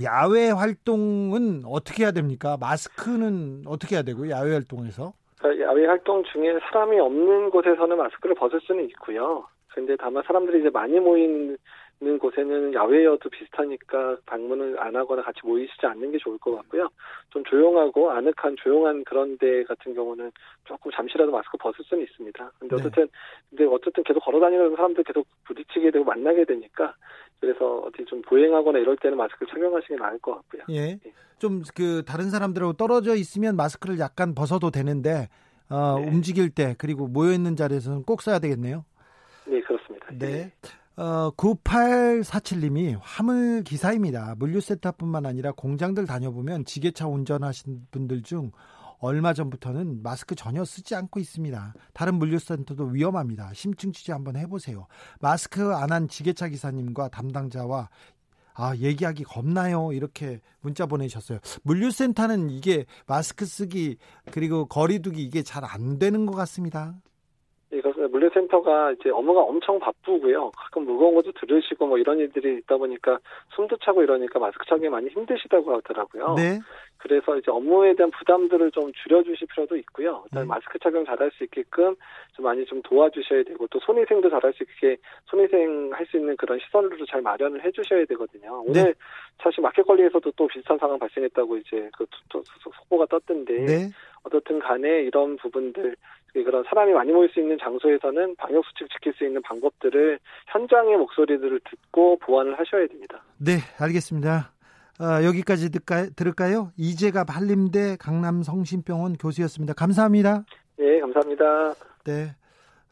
야외 0.04 0.50
활동은 0.50 1.62
어떻게 1.66 2.04
해야 2.04 2.12
됩니까? 2.12 2.58
마스크는 2.60 3.64
어떻게 3.68 3.96
해야 3.96 4.02
되고요? 4.04 4.32
야외 4.32 4.52
활동에서? 4.52 5.14
그러니까 5.40 5.66
야외 5.66 5.86
활동 5.86 6.24
중에 6.24 6.60
사람이 6.60 7.00
없는 7.00 7.50
곳에서는 7.50 7.98
마스크를 7.98 8.36
벗을 8.36 8.60
수는 8.62 8.86
있고요. 8.86 9.48
근데 9.74 9.96
다만 9.96 10.24
사람들이 10.26 10.60
이제 10.60 10.70
많이 10.72 11.00
모이는 11.00 11.58
곳에는 12.20 12.74
야외여도 12.74 13.30
비슷하니까 13.30 14.18
방문을 14.26 14.80
안 14.80 14.96
하거나 14.96 15.22
같이 15.22 15.40
모이시지 15.44 15.86
않는 15.86 16.12
게 16.12 16.18
좋을 16.18 16.40
것 16.40 16.56
같고요. 16.56 16.90
좀 17.30 17.44
조용하고 17.44 18.10
아늑한 18.10 18.56
조용한 18.58 19.04
그런 19.04 19.38
데 19.38 19.64
같은 19.66 19.94
경우는 19.94 20.32
조금 20.66 20.90
잠시라도 20.92 21.32
마스크 21.32 21.58
벗을 21.58 21.86
수는 21.86 22.04
있습니다. 22.04 22.52
근데 22.58 22.76
네. 22.76 22.82
어쨌든 22.82 23.08
근데 23.50 23.66
어쨌든 23.66 24.04
계속 24.04 24.20
걸어 24.22 24.40
다니는 24.40 24.76
사람들 24.76 25.04
계속 25.04 25.28
부딪히게 25.46 25.92
되고 25.92 26.04
만나게 26.04 26.46
되니까 26.46 26.96
그래서 27.40 27.80
어디 27.80 28.04
좀 28.06 28.22
보행하거나 28.24 28.80
이럴 28.80 28.98
때는 28.98 29.18
마스크 29.18 29.46
착용하시는 29.46 29.98
게 29.98 30.04
나을 30.04 30.18
것 30.20 30.36
같고요. 30.36 30.64
예. 30.70 31.00
예. 31.06 31.14
좀 31.40 31.62
그 31.76 32.04
다른 32.06 32.30
사람들하고 32.30 32.74
떨어져 32.74 33.16
있으면 33.16 33.56
마스크를 33.56 34.00
약간 34.00 34.34
벗어도 34.34 34.72
되는데 34.72 35.30
어, 35.70 36.00
네. 36.00 36.08
움직일 36.08 36.50
때 36.50 36.76
그리고 36.78 37.08
모여 37.08 37.34
있는 37.34 37.56
자리에서는 37.56 38.04
꼭 38.04 38.22
써야 38.22 38.40
되겠네요. 38.40 38.86
네, 39.46 39.62
그렇습니다. 39.62 40.08
네. 40.14 40.52
어, 40.96 41.30
9847님이 41.38 42.98
화물 43.00 43.64
기사입니다. 43.64 44.36
물류센터뿐만 44.40 45.26
아니라 45.26 45.52
공장들 45.52 46.08
다녀보면 46.08 46.66
지게차 46.66 47.08
운전하신 47.08 47.88
분들 47.92 48.24
중 48.24 48.52
얼마 49.00 49.34
전부터는 49.34 50.02
마스크 50.04 50.36
전혀 50.36 50.66
쓰지 50.66 50.96
않고 50.96 51.20
있습니다. 51.20 51.74
다른 51.94 52.16
물류센터도 52.16 52.86
위험합니다. 52.86 53.52
심층 53.54 53.92
취재 53.92 54.12
한번 54.12 54.36
해보세요. 54.36 54.88
마스크 55.20 55.74
안 55.76 55.92
한 55.92 56.08
지게차 56.08 56.48
기사님과 56.50 57.10
담당자와 57.10 57.90
아, 58.60 58.76
얘기하기 58.76 59.24
겁나요. 59.24 59.94
이렇게 59.94 60.42
문자 60.62 60.86
보내셨어요. 60.88 61.40
물류센터는 61.64 62.50
이게 62.50 62.86
마스크 63.06 63.46
쓰기 63.46 63.98
그리고 64.32 64.66
거리두기 64.66 65.22
이게 65.24 65.44
잘 65.44 65.64
안 65.64 66.00
되는 66.00 66.26
것 66.26 66.34
같습니다. 66.36 66.96
이것은 67.72 68.12
물류센터가 68.12 68.94
이제 68.94 69.10
업무가 69.10 69.42
엄청 69.42 69.78
바쁘고요. 69.80 70.52
가끔 70.52 70.86
무거운 70.86 71.16
것도 71.16 71.34
들으시고 71.34 71.88
뭐 71.88 71.98
이런 71.98 72.18
일들이 72.20 72.58
있다 72.60 72.78
보니까 72.78 73.20
숨도 73.56 73.78
차고 73.84 74.04
이러니까 74.04 74.40
마스크 74.40 74.66
착용이 74.66 74.88
많이 74.90 75.10
힘드시다고 75.10 75.76
하더라고요. 75.76 76.36
네. 76.36 76.60
그래서 76.98 77.38
이제 77.38 77.52
업무에 77.52 77.94
대한 77.94 78.10
부담들을 78.12 78.72
좀 78.72 78.92
줄여주실 78.94 79.48
필요도 79.54 79.76
있고요. 79.78 80.24
네. 80.34 80.44
마스크 80.46 80.80
착용 80.80 81.06
잘할 81.06 81.30
수 81.32 81.44
있게끔 81.44 81.96
좀 82.34 82.46
많이 82.46 82.66
좀 82.66 82.82
도와주셔야 82.84 83.44
되고 83.44 83.68
또 83.68 83.80
손위생도 83.80 84.30
잘할 84.30 84.54
수 84.54 84.64
있게 84.64 84.98
손위생 85.26 85.92
할 85.94 86.08
수 86.08 86.18
있는 86.18 86.38
그런 86.38 86.58
시설들도 86.60 87.06
잘 87.06 87.22
마련을 87.22 87.64
해주셔야 87.66 88.06
되거든요. 88.06 88.64
오늘 88.66 88.84
네. 88.86 88.94
사실 89.44 89.62
마켓컬리에서도 89.62 90.32
또 90.32 90.48
비슷한 90.48 90.78
상황 90.78 90.98
발생했다고 90.98 91.58
이제 91.58 91.90
그 91.98 92.06
속보가 92.62 93.08
떴던데 93.08 93.54
네. 93.66 93.90
어떻든 94.24 94.60
간에 94.60 95.02
이런 95.04 95.36
부분들 95.36 95.96
그런 96.44 96.64
사람이 96.68 96.94
많이 96.94 97.12
모일 97.12 97.30
수 97.30 97.40
있는 97.40 97.58
장소에서는 97.62 98.36
방역 98.36 98.64
수칙 98.66 98.90
지킬 98.92 99.14
수 99.14 99.26
있는 99.26 99.42
방법들을 99.42 100.20
현장의 100.48 100.98
목소리들을 100.98 101.60
듣고 101.70 102.18
보완을 102.20 102.60
하셔야 102.60 102.88
됩니다. 102.88 103.24
네, 103.38 103.58
알겠습니다. 103.80 104.52
어, 105.00 105.24
여기까지 105.24 105.72
듣까, 105.72 106.08
들을까요? 106.16 106.72
이재갑 106.78 107.28
한림대 107.30 107.98
강남성심병원 108.00 109.18
교수였습니다. 109.18 109.74
감사합니다. 109.74 110.44
네, 110.78 111.00
감사합니다. 111.00 111.76
네. 112.06 112.36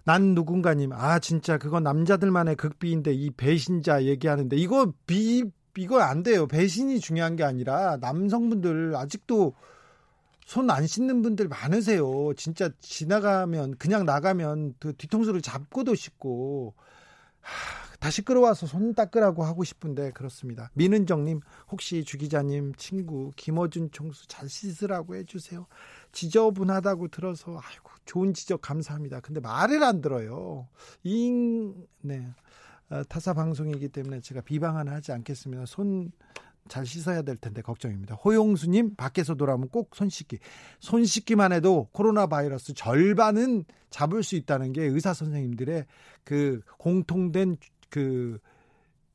난 0.05 0.35
누군가님, 0.35 0.91
아, 0.93 1.17
진짜 1.17 1.57
그건 1.57 1.81
남자들만의 1.81 2.55
극비인데 2.57 3.11
이 3.11 3.31
배신자 3.31 4.03
얘기하는데 4.03 4.55
이거 4.55 4.93
비, 5.07 5.43
이거 5.77 5.99
안 5.99 6.21
돼요. 6.21 6.47
배신이 6.47 6.99
중요한 6.99 7.35
게 7.35 7.43
아니라 7.43 7.97
남성분들 7.99 8.93
아직도 8.95 9.53
손 10.45 10.69
안 10.69 10.85
씻는 10.85 11.21
분들 11.23 11.47
많으세요. 11.47 12.33
진짜 12.37 12.69
지나가면 12.79 13.77
그냥 13.77 14.05
나가면 14.05 14.75
그 14.79 14.93
뒤통수를 14.95 15.41
잡고도 15.41 15.95
씻고 15.95 16.75
하, 17.41 17.97
다시 17.99 18.21
끌어와서 18.21 18.67
손 18.67 18.93
닦으라고 18.93 19.43
하고 19.43 19.63
싶은데 19.63 20.11
그렇습니다. 20.11 20.69
민은정님 20.75 21.39
혹시 21.71 22.03
주 22.03 22.19
기자님 22.19 22.75
친구 22.75 23.31
김어준 23.35 23.89
총수 23.91 24.27
잘 24.27 24.47
씻으라고 24.47 25.15
해주세요. 25.15 25.65
지저분하다고 26.11 27.07
들어서 27.07 27.59
아이고 27.63 27.89
좋은 28.05 28.33
지적 28.33 28.61
감사합니다. 28.61 29.21
근데 29.21 29.39
말을 29.39 29.83
안 29.83 30.01
들어요. 30.01 30.67
잉 31.03 31.87
네. 32.01 32.27
어, 32.91 33.01
타사 33.09 33.33
방송이기 33.33 33.89
때문에 33.89 34.21
제가 34.21 34.41
비방은 34.41 34.87
하지 34.89 35.11
않겠습니다. 35.11 35.65
손 35.65 36.11
잘 36.67 36.85
씻어야 36.85 37.21
될 37.21 37.37
텐데 37.37 37.61
걱정입니다. 37.61 38.15
호용수님 38.15 38.95
밖에서 38.95 39.35
돌아오면 39.35 39.69
꼭 39.69 39.91
손 39.95 40.09
씻기. 40.09 40.39
손 40.79 41.05
씻기만 41.05 41.51
해도 41.53 41.87
코로나 41.91 42.27
바이러스 42.27 42.73
절반은 42.73 43.65
잡을 43.89 44.23
수 44.23 44.35
있다는 44.35 44.73
게 44.73 44.83
의사 44.83 45.13
선생님들의 45.13 45.85
그 46.23 46.61
공통된 46.77 47.57
그 47.89 48.39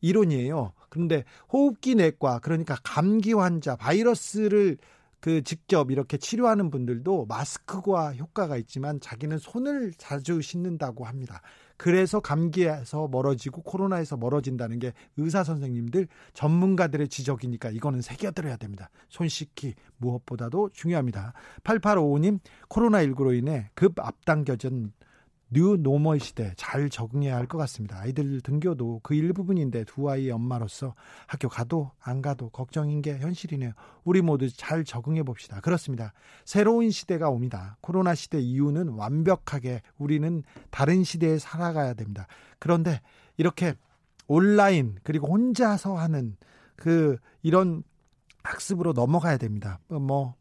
이론이에요. 0.01 0.73
그런데 0.89 1.25
호흡기 1.53 1.95
내과 1.97 2.39
그러니까 2.39 2.77
감기 2.83 3.33
환자 3.33 3.77
바이러스를 3.77 4.79
그 5.21 5.43
직접 5.43 5.91
이렇게 5.91 6.17
치료하는 6.17 6.71
분들도 6.71 7.27
마스크와 7.27 8.15
효과가 8.15 8.57
있지만 8.57 9.01
자기는 9.01 9.39
손을 9.39 9.93
자주 9.99 10.41
씻는다고 10.41 11.05
합니다. 11.05 11.43
그래서 11.81 12.21
감기에서 12.21 13.09
멀어지고 13.09 13.63
코로나에서 13.63 14.19
멀어진다는 14.19 14.79
게 14.81 14.93
의사 15.17 15.43
선생님들 15.43 16.09
전문가들의 16.35 17.09
지적이니까 17.09 17.71
이거는 17.71 18.03
새겨들어야 18.03 18.59
됩니다. 18.59 18.91
손 19.09 19.31
씻기 19.31 19.77
무엇보다도 19.97 20.69
중요합니다. 20.75 21.33
8855님 21.65 22.41
코로나19로 22.69 23.35
인해 23.35 23.71
급 23.73 23.99
앞당겨진 23.99 24.93
new 25.53 25.77
normal 25.77 26.21
시대 26.21 26.53
잘 26.57 26.89
적응해야 26.89 27.37
할 27.37 27.47
것 27.47 27.59
같습니다. 27.59 27.99
아이들 27.99 28.41
등교도 28.41 29.01
그 29.03 29.15
일부분인데 29.15 29.85
두 29.85 30.09
아이의 30.09 30.31
엄마로서 30.31 30.95
학교 31.27 31.49
가도 31.49 31.91
안 32.01 32.23
가도 32.23 32.51
걱정인 32.51 33.03
게 33.03 33.19
현실이네요. 33.19 33.73
우리 34.05 34.23
모두 34.23 34.49
잘 34.49 34.85
적응해 34.85 35.25
봅시다. 35.25 35.61
그렇습니다. 35.61 36.13
새로운 36.45 36.91
시대가 36.91 37.29
옵니다. 37.29 37.77
코로나 37.81 38.15
시대 38.15 38.39
이후는 38.39 38.91
완벽하게 38.91 39.83
우리는 39.99 40.45
다른 40.71 41.03
시대에 41.03 41.39
살아가야 41.39 41.95
됩니다. 41.95 42.27
그런데 42.59 43.01
이렇게 43.37 43.75
온라인 44.29 44.97
그리고 45.03 45.27
혼자서 45.27 45.97
하는 45.97 46.37
그 46.77 47.17
이런 47.43 47.83
학습으로 48.45 48.93
넘어가야 48.93 49.37
됩니다. 49.37 49.81
뭐 49.89 50.35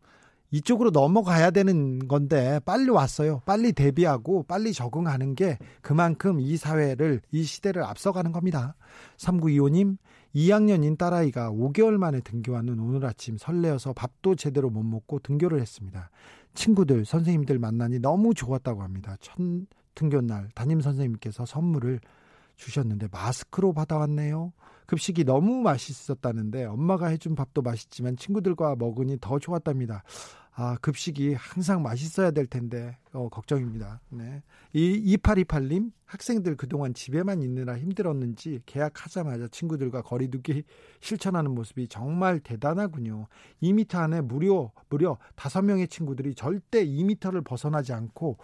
이쪽으로 0.52 0.90
넘어가야 0.90 1.52
되는 1.52 2.08
건데 2.08 2.60
빨리 2.66 2.90
왔어요. 2.90 3.42
빨리 3.46 3.72
대비하고 3.72 4.44
빨리 4.44 4.74
적응하는 4.74 5.36
게 5.36 5.58
그만큼 5.82 6.40
이 6.40 6.58
사회를 6.58 7.22
이 7.32 7.44
시대를 7.44 7.84
앞서가는 7.84 8.32
겁니다. 8.32 8.76
3925님 9.18 9.98
2학년인 10.36 10.98
딸아이가 10.98 11.52
5개월 11.52 11.98
만에 11.98 12.20
등교하는 12.22 12.80
오늘 12.80 13.06
아침 13.06 13.38
설레어서 13.38 13.94
밥도 13.94 14.36
제대로 14.36 14.70
못 14.70 14.84
먹고 14.84 15.20
등교를 15.20 15.60
했습니다. 15.62 16.10
친구들, 16.54 17.06
선생님들 17.06 17.60
만나니 17.60 18.00
너무 18.00 18.34
좋았다고 18.34 18.82
합니다. 18.82 19.16
첫 19.22 19.38
등교 19.96 20.22
날 20.22 20.50
담임 20.56 20.82
선생님께서 20.82 21.46
선물을 21.46 22.00
주셨는데 22.56 23.08
마스크로 23.12 23.74
받아왔네요. 23.74 24.52
급식이 24.86 25.24
너무 25.24 25.62
맛있었다는데 25.62 26.66
엄마가 26.66 27.08
해준 27.08 27.36
밥도 27.36 27.62
맛있지만 27.62 28.18
친구들과 28.18 28.76
먹으니 28.76 29.18
더 29.22 29.38
좋았답니다. 29.40 30.04
아, 30.52 30.78
급식이 30.82 31.36
항상 31.36 31.82
맛있어야 31.84 32.32
될 32.32 32.46
텐데, 32.46 32.98
어, 33.14 33.30
걱정입니다. 33.30 34.02
네. 34.10 34.44
이, 34.74 35.16
2828님, 35.18 35.92
학생들 36.06 36.58
그동안 36.58 36.94
집에만 36.94 37.42
있느라 37.44 37.78
힘들었는지 37.78 38.62
계약하자마자 38.66 39.48
친구들과 39.50 40.02
거리두기 40.02 40.64
실천하는 41.00 41.52
모습이 41.56 41.88
정말 41.88 42.40
대단하군요. 42.40 43.28
2미터 43.62 44.00
안에 44.00 44.22
무려, 44.22 44.72
무려 44.90 45.18
5명의 45.36 45.90
친구들이 45.90 46.36
절대 46.36 46.86
2미터를 46.86 47.46
벗어나지 47.46 47.94
않고 47.94 48.38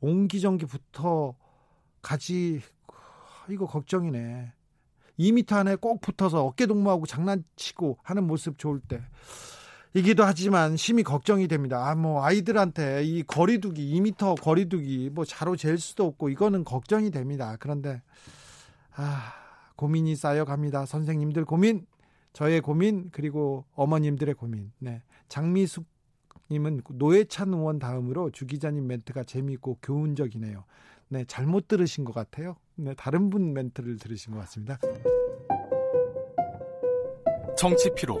옹기종기부터 0.00 1.34
가지, 2.00 2.60
이거 3.50 3.66
걱정이네. 3.66 4.52
2미터 5.18 5.56
안에 5.56 5.76
꼭 5.76 6.00
붙어서 6.00 6.44
어깨 6.44 6.66
동무하고 6.66 7.06
장난치고 7.06 7.98
하는 8.02 8.26
모습 8.26 8.58
좋을 8.58 8.80
때. 8.80 9.02
이기도 9.94 10.24
하지만 10.24 10.76
심히 10.76 11.02
걱정이 11.02 11.48
됩니다. 11.48 11.88
아, 11.88 11.94
뭐, 11.94 12.24
아이들한테 12.24 13.04
이 13.04 13.22
거리두기, 13.22 13.92
2미터 13.94 14.40
거리두기, 14.40 15.10
뭐, 15.12 15.24
자로 15.24 15.56
잴 15.56 15.76
수도 15.78 16.06
없고, 16.06 16.30
이거는 16.30 16.64
걱정이 16.64 17.10
됩니다. 17.10 17.56
그런데, 17.60 18.02
아, 18.94 19.34
고민이 19.76 20.16
쌓여 20.16 20.44
갑니다. 20.44 20.86
선생님들 20.86 21.44
고민, 21.44 21.86
저의 22.32 22.60
고민, 22.60 23.10
그리고 23.10 23.66
어머님들의 23.74 24.34
고민. 24.34 24.72
네. 24.78 25.02
장미숙 25.28 25.84
님은 26.50 26.82
노회찬 26.92 27.54
의원 27.54 27.78
다음으로 27.78 28.30
주 28.30 28.46
기자님 28.46 28.86
멘트가 28.86 29.24
재미있고 29.24 29.78
교훈적이네요. 29.82 30.64
네, 31.08 31.24
잘못 31.26 31.68
들으신 31.68 32.04
것 32.04 32.14
같아요. 32.14 32.56
네, 32.74 32.94
다른 32.94 33.30
분 33.30 33.52
멘트를 33.52 33.96
들으신 33.96 34.34
것 34.34 34.40
같습니다. 34.40 34.78
정치 37.56 37.90
피로, 37.94 38.20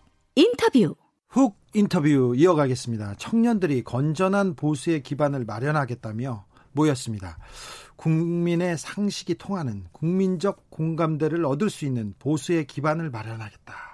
인터뷰. 0.61 0.95
훅 1.29 1.57
인터뷰 1.73 2.35
이어가겠습니다. 2.35 3.15
청년들이 3.17 3.83
건전한 3.83 4.55
보수의 4.55 5.01
기반을 5.01 5.43
마련하겠다며 5.45 6.45
모였습니다. 6.73 7.39
국민의 7.95 8.77
상식이 8.77 9.35
통하는 9.39 9.85
국민적 9.91 10.69
공감대를 10.69 11.45
얻을 11.45 11.71
수 11.71 11.85
있는 11.85 12.13
보수의 12.19 12.67
기반을 12.67 13.09
마련하겠다. 13.09 13.90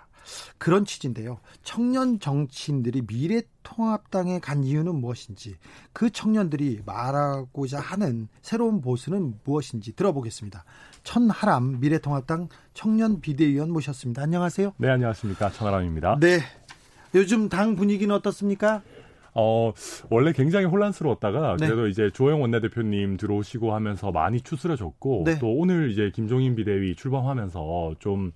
그런 0.57 0.85
취지인데요. 0.85 1.39
청년 1.63 2.19
정치인들이 2.19 3.03
미래통합당에 3.07 4.39
간 4.39 4.63
이유는 4.63 4.95
무엇인지, 4.95 5.55
그 5.93 6.09
청년들이 6.09 6.81
말하고자 6.85 7.79
하는 7.79 8.27
새로운 8.41 8.81
보수는 8.81 9.35
무엇인지 9.43 9.95
들어보겠습니다. 9.95 10.63
천하람 11.03 11.79
미래통합당 11.79 12.49
청년 12.73 13.21
비대위원 13.21 13.71
모셨습니다. 13.71 14.23
안녕하세요. 14.23 14.73
네, 14.77 14.89
안녕하십니까. 14.89 15.51
천하람입니다. 15.51 16.17
네. 16.19 16.39
요즘 17.15 17.49
당 17.49 17.75
분위기는 17.75 18.13
어떻습니까? 18.13 18.81
어, 19.39 19.71
원래 20.09 20.33
굉장히 20.33 20.65
혼란스러웠다가 20.65 21.57
네. 21.59 21.67
그래도 21.67 21.87
이제 21.87 22.09
조영 22.11 22.41
원내대표님 22.41 23.17
들어오시고 23.17 23.73
하면서 23.73 24.11
많이 24.11 24.41
추스려졌고 24.41 25.23
네. 25.25 25.37
또 25.37 25.53
오늘 25.53 25.91
이제 25.91 26.11
김종인 26.13 26.55
비대위 26.55 26.95
출범하면서 26.95 27.95
좀 27.99 28.31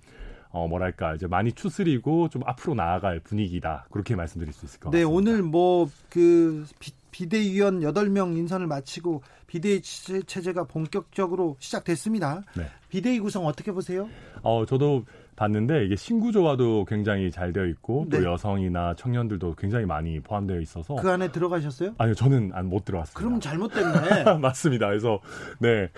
어, 0.52 0.68
뭐랄까, 0.68 1.14
이제 1.14 1.26
많이 1.26 1.52
추스리고 1.52 2.28
좀 2.28 2.42
앞으로 2.46 2.74
나아갈 2.74 3.20
분위기다. 3.20 3.86
그렇게 3.90 4.14
말씀드릴 4.14 4.52
수 4.52 4.66
있을 4.66 4.80
것 4.80 4.90
네, 4.90 5.02
같습니다. 5.02 5.30
네, 5.30 5.32
오늘 5.32 5.42
뭐, 5.42 5.88
그, 6.10 6.66
비대위원 7.10 7.80
8명 7.80 8.36
인선을 8.36 8.66
마치고 8.66 9.22
비대위 9.46 9.82
체제가 9.82 10.64
본격적으로 10.64 11.56
시작됐습니다. 11.58 12.42
네. 12.56 12.66
비대위 12.88 13.20
구성 13.20 13.46
어떻게 13.46 13.70
보세요? 13.70 14.08
어, 14.42 14.64
저도 14.66 15.04
봤는데 15.36 15.84
이게 15.86 15.96
신구조화도 15.96 16.84
굉장히 16.86 17.30
잘 17.30 17.52
되어 17.52 17.64
있고 17.66 18.06
네. 18.08 18.18
또 18.18 18.32
여성이나 18.32 18.94
청년들도 18.96 19.54
굉장히 19.56 19.86
많이 19.86 20.20
포함되어 20.20 20.60
있어서 20.60 20.94
그 20.96 21.10
안에 21.10 21.32
들어가셨어요? 21.32 21.94
아니요 21.98 22.14
저는 22.14 22.50
안 22.54 22.72
못 22.72 22.84
들어갔습니다. 22.86 23.18
그럼 23.18 23.40
잘못됐네. 23.40 24.38
맞습니다. 24.40 24.86
그래서 24.88 25.20
네. 25.58 25.90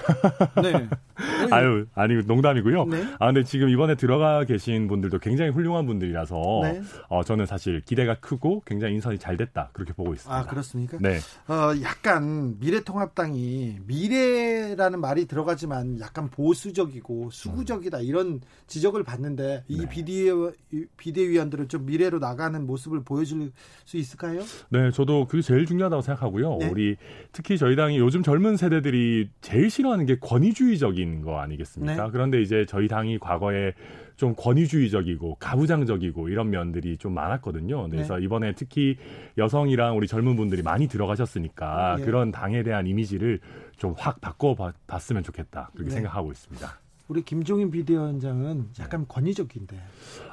네. 0.63 0.89
아유 1.53 1.87
아니 1.95 2.17
농담이고요. 2.25 2.87
네. 2.87 3.05
아 3.21 3.27
근데 3.27 3.45
지금 3.45 3.69
이번에 3.69 3.95
들어가 3.95 4.45
계신 4.45 4.89
분들도 4.89 5.19
굉장히 5.21 5.51
훌륭한 5.53 5.87
분들이라서 5.87 6.61
네. 6.63 6.83
어, 7.09 7.23
저는 7.23 7.47
사실 7.47 7.81
기대가 7.83 8.17
크고 8.19 8.63
굉장히 8.67 8.95
인선이 8.95 9.19
잘 9.19 9.37
됐다 9.37 9.71
그렇게 9.73 9.93
보고 9.93 10.13
있습니다. 10.15 10.37
아 10.37 10.45
그렇습니까? 10.47 10.99
네. 11.01 11.19
어, 11.47 11.71
약간 11.83 12.57
미래통합당이 12.59 13.79
미래라는 13.87 15.01
말이 15.01 15.27
들어가지만 15.27 16.01
약간 16.01 16.29
보수적이고 16.31 17.31
수구적이다 17.31 17.99
음. 17.99 18.03
이런 18.05 18.41
지적을 18.67 19.03
받는. 19.05 19.34
있는데 19.35 19.65
이 19.69 19.79
네. 19.79 19.89
비대위, 19.89 20.53
비대위원들은 20.97 21.69
좀 21.69 21.87
미래로 21.87 22.19
나가는 22.19 22.65
모습을 22.67 23.03
보여줄 23.05 23.53
수 23.85 23.97
있을까요? 23.97 24.41
네, 24.71 24.91
저도 24.91 25.27
그게 25.27 25.43
제일 25.43 25.67
중요하다고 25.67 26.03
생각하고요. 26.03 26.59
네. 26.61 26.69
우리 26.69 26.97
특히 27.33 27.59
저희 27.59 27.77
당이 27.77 27.99
요즘 27.99 28.23
젊은 28.23 28.57
세대들이 28.57 29.29
제일 29.41 29.71
싫어하는 29.71 30.07
게 30.07 30.17
권위주의적인 30.19 31.23
거 31.23 31.39
아니겠습니까? 31.39 32.05
네. 32.05 32.11
그런데 32.11 32.41
이제 32.41 32.65
저희 32.67 32.89
당이 32.89 33.19
과거에 33.19 33.75
좀 34.17 34.35
권위주의적이고 34.37 35.37
가부장적이고 35.41 36.29
이런 36.29 36.51
면들이 36.51 36.97
좀 36.97 37.15
많았거든요. 37.15 37.89
네. 37.89 37.91
그래서 37.91 38.17
네. 38.17 38.25
이번에 38.25 38.55
특히 38.55 38.97
여성이랑 39.37 39.97
우리 39.97 40.07
젊은 40.07 40.37
분들이 40.37 40.63
많이 40.63 40.87
들어가셨으니까 40.87 41.97
네. 41.99 42.05
그런 42.05 42.31
당에 42.31 42.63
대한 42.63 42.87
이미지를 42.87 43.41
좀 43.77 43.95
확 43.99 44.21
바꿔봤으면 44.21 45.23
좋겠다 45.25 45.71
그렇게 45.73 45.91
네. 45.91 45.95
생각하고 45.97 46.31
있습니다. 46.31 46.84
우리 47.07 47.23
김종인 47.23 47.71
비대위원장은 47.71 48.71
약간 48.81 49.05
권위적인데. 49.07 49.79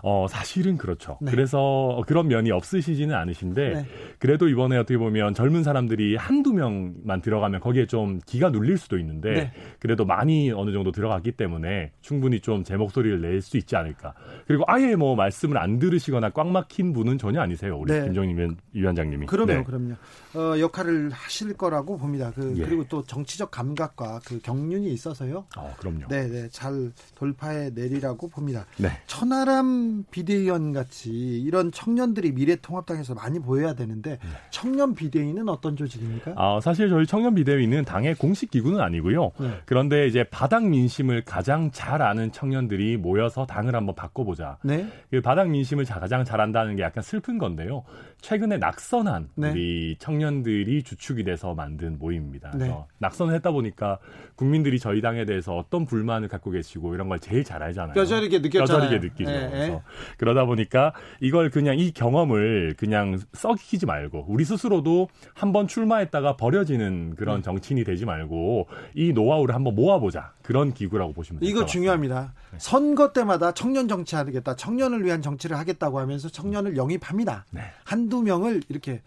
어, 0.04 0.26
사실은 0.30 0.78
그렇죠. 0.78 1.18
네. 1.22 1.30
그래서 1.32 2.02
그런 2.08 2.28
면이 2.28 2.50
없으시지는 2.52 3.14
않으신데, 3.14 3.70
네. 3.74 3.86
그래도 4.18 4.48
이번에 4.48 4.78
어떻게 4.78 4.98
보면 4.98 5.34
젊은 5.34 5.64
사람들이 5.64 6.16
한두 6.16 6.54
명만 6.54 7.22
들어가면 7.22 7.60
거기에 7.60 7.88
좀 7.88 8.20
기가 8.26 8.50
눌릴 8.50 8.78
수도 8.78 8.98
있는데, 8.98 9.34
네. 9.34 9.54
그래도 9.80 10.06
많이 10.06 10.52
어느 10.52 10.72
정도 10.72 10.92
들어갔기 10.92 11.34
때문에 11.34 11.92
충분히 12.02 12.40
좀 12.40 12.62
제 12.64 12.78
목소리를 12.78 13.20
낼 13.20 13.42
수 13.42 13.58
있지 13.58 13.76
않을까. 13.76 14.14
그리고 14.46 14.64
아예 14.68 14.96
뭐 14.96 15.16
말씀을 15.16 15.58
안 15.58 15.80
들으시거나 15.80 16.30
꽉 16.30 16.48
막힌 16.48 16.94
분은 16.94 17.18
전혀 17.18 17.42
아니세요. 17.42 17.78
우리 17.78 17.92
네. 17.92 18.04
김종인 18.04 18.56
위원장님이. 18.72 19.26
그럼요, 19.26 19.52
네. 19.52 19.64
그럼요. 19.64 19.94
어, 20.36 20.60
역할을 20.60 21.10
하실 21.10 21.54
거라고 21.54 21.98
봅니다. 21.98 22.32
그, 22.34 22.54
예. 22.56 22.64
그리고 22.64 22.86
또 22.88 23.04
정치적 23.04 23.50
감각과 23.52 24.22
그 24.26 24.40
경륜이 24.40 24.94
있어서요. 24.94 25.46
어, 25.58 25.74
그럼요. 25.80 26.08
네, 26.08 26.28
네. 26.28 26.48
잘 26.62 26.92
돌파해 27.16 27.72
내리라고 27.74 28.28
봅니다. 28.28 28.68
네. 28.78 28.90
천하람 29.08 30.04
비대위원 30.12 30.74
같이 30.74 31.10
이런 31.10 31.72
청년들이 31.72 32.34
미래통합당에서 32.34 33.16
많이 33.16 33.40
보여야 33.40 33.74
되는데 33.74 34.12
네. 34.12 34.30
청년 34.52 34.94
비대위는 34.94 35.50
어떤 35.50 35.76
조직입니까? 35.76 36.34
아, 36.36 36.60
사실 36.62 36.88
저희 36.90 37.08
청년 37.08 37.34
비대위는 37.34 37.86
당의 37.86 38.14
공식 38.14 38.52
기구는 38.52 38.80
아니고요. 38.80 39.32
네. 39.40 39.60
그런데 39.66 40.06
이제 40.06 40.24
바닥 40.24 40.64
민심을 40.68 41.24
가장 41.26 41.72
잘 41.72 42.04
아는 42.04 42.32
청년들이 42.32 42.98
모여서 42.98 43.48
당을 43.48 43.76
한번 43.76 43.96
바꿔보자. 43.96 44.60
네. 44.64 44.88
그 45.10 45.20
바닥 45.22 45.50
민심을 45.50 45.86
가장 45.86 46.24
잘 46.24 46.42
안다는 46.42 46.76
게 46.76 46.84
약간 46.84 47.02
슬픈 47.02 47.40
건데요. 47.40 47.84
최근에 48.22 48.58
낙선한 48.58 49.30
네. 49.34 49.50
우리 49.50 49.96
청년들이 49.98 50.84
주축이 50.84 51.24
돼서 51.24 51.56
만든 51.56 51.98
모임입니다. 51.98 52.52
네. 52.52 52.72
낙선을 53.00 53.34
했다 53.34 53.50
보니까 53.50 53.98
국민들이 54.36 54.78
저희 54.78 55.02
당에 55.02 55.26
대해서 55.26 55.58
어떤 55.58 55.86
불만을 55.86 56.28
갖고 56.28 56.51
계시고 56.52 56.94
이런 56.94 57.10
걸 57.10 57.20
제일 57.20 57.44
잘 57.44 57.64
알잖아요. 57.64 57.94
뼈저리게 57.94 58.40
느꼈잖아요. 58.40 58.90
뼈저리게 58.90 59.08
느끼죠. 59.08 59.30
네. 59.32 59.50
그래서 59.50 59.82
그러다 60.18 60.46
보니까 60.46 60.94
이걸 61.20 61.50
그냥 61.50 61.80
이 61.80 61.92
경험을 61.92 62.76
그냥 62.78 63.20
썩히지 63.34 63.86
말고 63.86 64.26
우리 64.28 64.46
스스로도 64.46 65.10
한번 65.34 65.68
출마했다가 65.68 66.38
버려지는 66.38 67.16
그런 67.16 67.38
네. 67.38 67.42
정치인이 67.42 67.84
되지 67.84 68.06
말고 68.06 68.68
이 68.94 69.14
노하우를 69.14 69.56
한번 69.56 69.76
모아보자 69.76 70.34
그런 70.42 70.74
기구라고 70.74 71.14
보시면 71.14 71.40
됩니다. 71.40 71.60
이거 71.60 71.66
중요합니다. 71.66 72.34
네. 72.52 72.58
선거 72.60 73.14
때마다 73.14 73.54
청년 73.54 73.88
정치하겠다, 73.88 74.56
청년을 74.56 75.06
위한 75.06 75.22
정치를 75.22 75.58
하겠다고 75.58 76.00
하면서 76.00 76.30
청년을 76.30 76.78
영입합니다. 76.78 77.46
네. 77.52 77.62
한두 77.84 78.22
명을 78.22 78.62
이렇게 78.70 79.02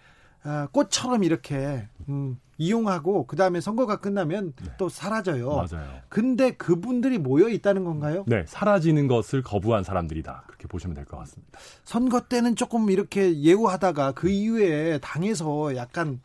어, 0.45 0.67
꽃처럼 0.73 1.25
이렇게 1.25 1.89
음, 2.09 2.39
이용하고 2.59 3.27
그 3.27 3.37
다음에 3.37 3.61
선거가 3.61 3.97
끝나면 4.01 4.53
네. 4.63 4.71
또 4.79 4.89
사라져요. 4.89 5.67
맞아요. 5.71 5.89
근데 6.09 6.53
그분들이 6.53 7.19
모여 7.19 7.49
있다는 7.49 7.85
건가요? 7.85 8.25
네, 8.27 8.45
사라지는 8.47 9.09
것을 9.09 9.43
거부한 9.43 9.85
사람들이다. 9.85 10.45
그렇게 10.47 10.69
보시면 10.69 10.95
될 10.95 11.05
것 11.05 11.19
같습니다. 11.19 11.59
선거 11.85 12.21
때는 12.21 12.57
조금 12.57 12.91
이렇게 12.91 13.41
예우하다가 13.41 14.13
그 14.13 14.29
이후에 14.29 14.99
당에서 14.99 15.77
약간 15.77 16.21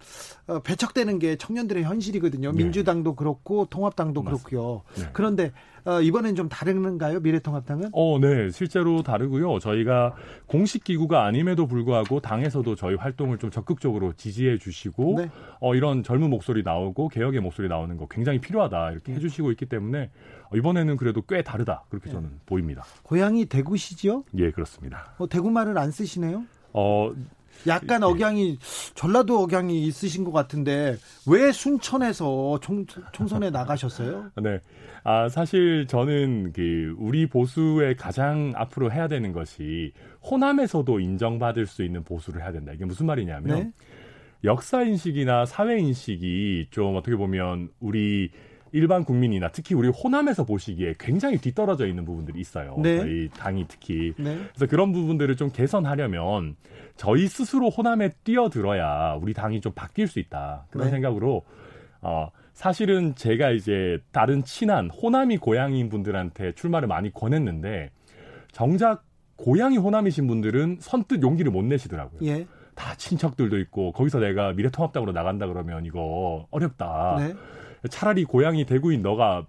어, 0.48 0.60
배척되는 0.60 1.20
게 1.20 1.36
청년들의 1.38 1.84
현실이거든요. 1.84 2.52
네. 2.52 2.64
민주당도 2.64 3.16
그렇고 3.16 3.66
통합당도 3.66 4.22
맞습니다. 4.24 4.50
그렇고요. 4.50 4.82
네. 4.96 5.10
그런데 5.14 5.52
어, 5.86 6.02
이번엔 6.02 6.36
좀 6.36 6.50
다른가요? 6.50 7.20
미래통합당은? 7.20 7.90
어, 7.94 8.20
네. 8.20 8.50
실제로 8.52 9.02
다르고요. 9.04 9.60
저희가 9.60 10.16
공식 10.46 10.84
기구가 10.84 11.26
아님에도 11.26 11.68
불구하고 11.68 12.20
당에서도 12.20 12.76
저희 12.76 12.96
활동을 12.96 13.38
좀 13.38 13.52
적극적으로 13.52 14.14
지지해 14.14 14.58
주시고 14.58 15.16
네. 15.18 15.30
어, 15.60 15.76
이런 15.76 16.04
젊은 16.04 16.30
목소리 16.30 16.64
나오고 16.64 17.10
개혁의 17.10 17.42
목소리 17.42 17.68
나오는 17.68 17.96
거 17.98 18.08
굉장히 18.08 18.40
필요하다 18.40 18.92
이렇게 18.92 19.12
네. 19.12 19.18
해 19.18 19.20
주시고 19.20 19.52
있기 19.52 19.66
때문에 19.68 20.10
어, 20.52 20.56
이번에는 20.56 20.98
그래도 20.98 21.22
꽤 21.22 21.42
다르다. 21.42 21.84
그렇게 21.90 22.08
네. 22.08 22.14
저는 22.14 22.30
보입니다. 22.46 22.84
고향이 23.04 23.46
대구시죠? 23.46 24.26
예, 24.38 24.52
그렇습니다. 24.52 25.14
어, 25.18 25.28
대구 25.28 25.50
말을 25.52 25.78
안 25.78 25.92
쓰시네요? 25.92 26.44
어, 26.74 27.12
약간 27.68 28.04
억양이 28.04 28.58
전라도 28.96 29.42
억양이 29.44 29.84
있으신 29.86 30.24
것 30.24 30.32
같은데 30.32 30.98
왜 31.28 31.52
순천에서 31.52 32.60
총, 32.62 32.86
총선에 33.12 33.50
나가셨어요? 33.50 34.32
네. 34.42 34.60
아, 35.04 35.30
사실 35.30 35.88
저는 35.88 36.52
그 36.54 36.96
우리 36.98 37.28
보수의 37.28 37.96
가장 37.96 38.52
앞으로 38.56 38.92
해야 38.92 39.08
되는 39.08 39.32
것이 39.32 39.94
호남에서도 40.24 41.00
인정받을 41.00 41.66
수 41.68 41.84
있는 41.84 42.04
보수를 42.04 42.42
해야 42.42 42.52
된다. 42.52 42.74
이게 42.74 42.86
무슨 42.86 43.06
말이냐면 43.06 43.60
네? 43.60 43.72
역사 44.44 44.84
인식이나 44.84 45.46
사회 45.46 45.80
인식이 45.80 46.68
좀 46.72 46.96
어떻게 46.96 47.16
보면 47.16 47.70
우리 47.80 48.32
일반 48.72 49.04
국민이나 49.04 49.50
특히 49.50 49.76
우리 49.76 49.90
호남에서 49.90 50.46
보시기에 50.46 50.96
굉장히 51.00 51.38
뒤떨어져 51.38 51.88
있는 51.88 52.06
부분들이 52.06 52.40
있어요. 52.40 52.76
네. 52.82 52.98
저희 52.98 53.30
당이 53.30 53.66
특히. 53.68 54.14
네. 54.18 54.38
그래서 54.50 54.68
그런 54.68 54.92
부분들을 54.92 55.36
좀 55.36 55.50
개선하려면 55.52 56.56
저희 56.96 57.28
스스로 57.28 57.70
호남에 57.70 58.12
뛰어들어야 58.24 59.18
우리 59.22 59.34
당이 59.34 59.62
좀 59.62 59.72
바뀔 59.74 60.08
수 60.08 60.20
있다. 60.20 60.66
그런 60.70 60.88
네. 60.88 60.92
생각으로 60.92 61.44
어 62.02 62.30
사실은 62.54 63.16
제가 63.16 63.52
이제 63.52 64.00
다른 64.12 64.44
친한 64.44 64.90
호남이 64.90 65.38
고향인 65.38 65.90
분들한테 65.90 66.54
출마를 66.54 66.88
많이 66.88 67.12
권했는데 67.14 67.90
정작 68.52 69.06
고향이 69.38 69.78
호남이신 69.78 70.28
분들은 70.28 70.78
선뜻 70.82 71.24
용기를 71.24 71.52
못 71.52 71.64
내시더라고요. 71.64 72.20
예. 72.30 72.46
다 72.76 72.96
친척들도 72.96 73.58
있고 73.60 73.92
거기서 73.92 74.20
내가 74.20 74.54
미래통합당으로 74.54 75.12
나간다 75.12 75.48
그러면 75.48 75.86
이거 75.86 76.48
어렵다. 76.52 77.16
네. 77.18 77.34
차라리 77.90 78.26
고향이 78.26 78.66
대구인 78.66 79.02
너가 79.02 79.46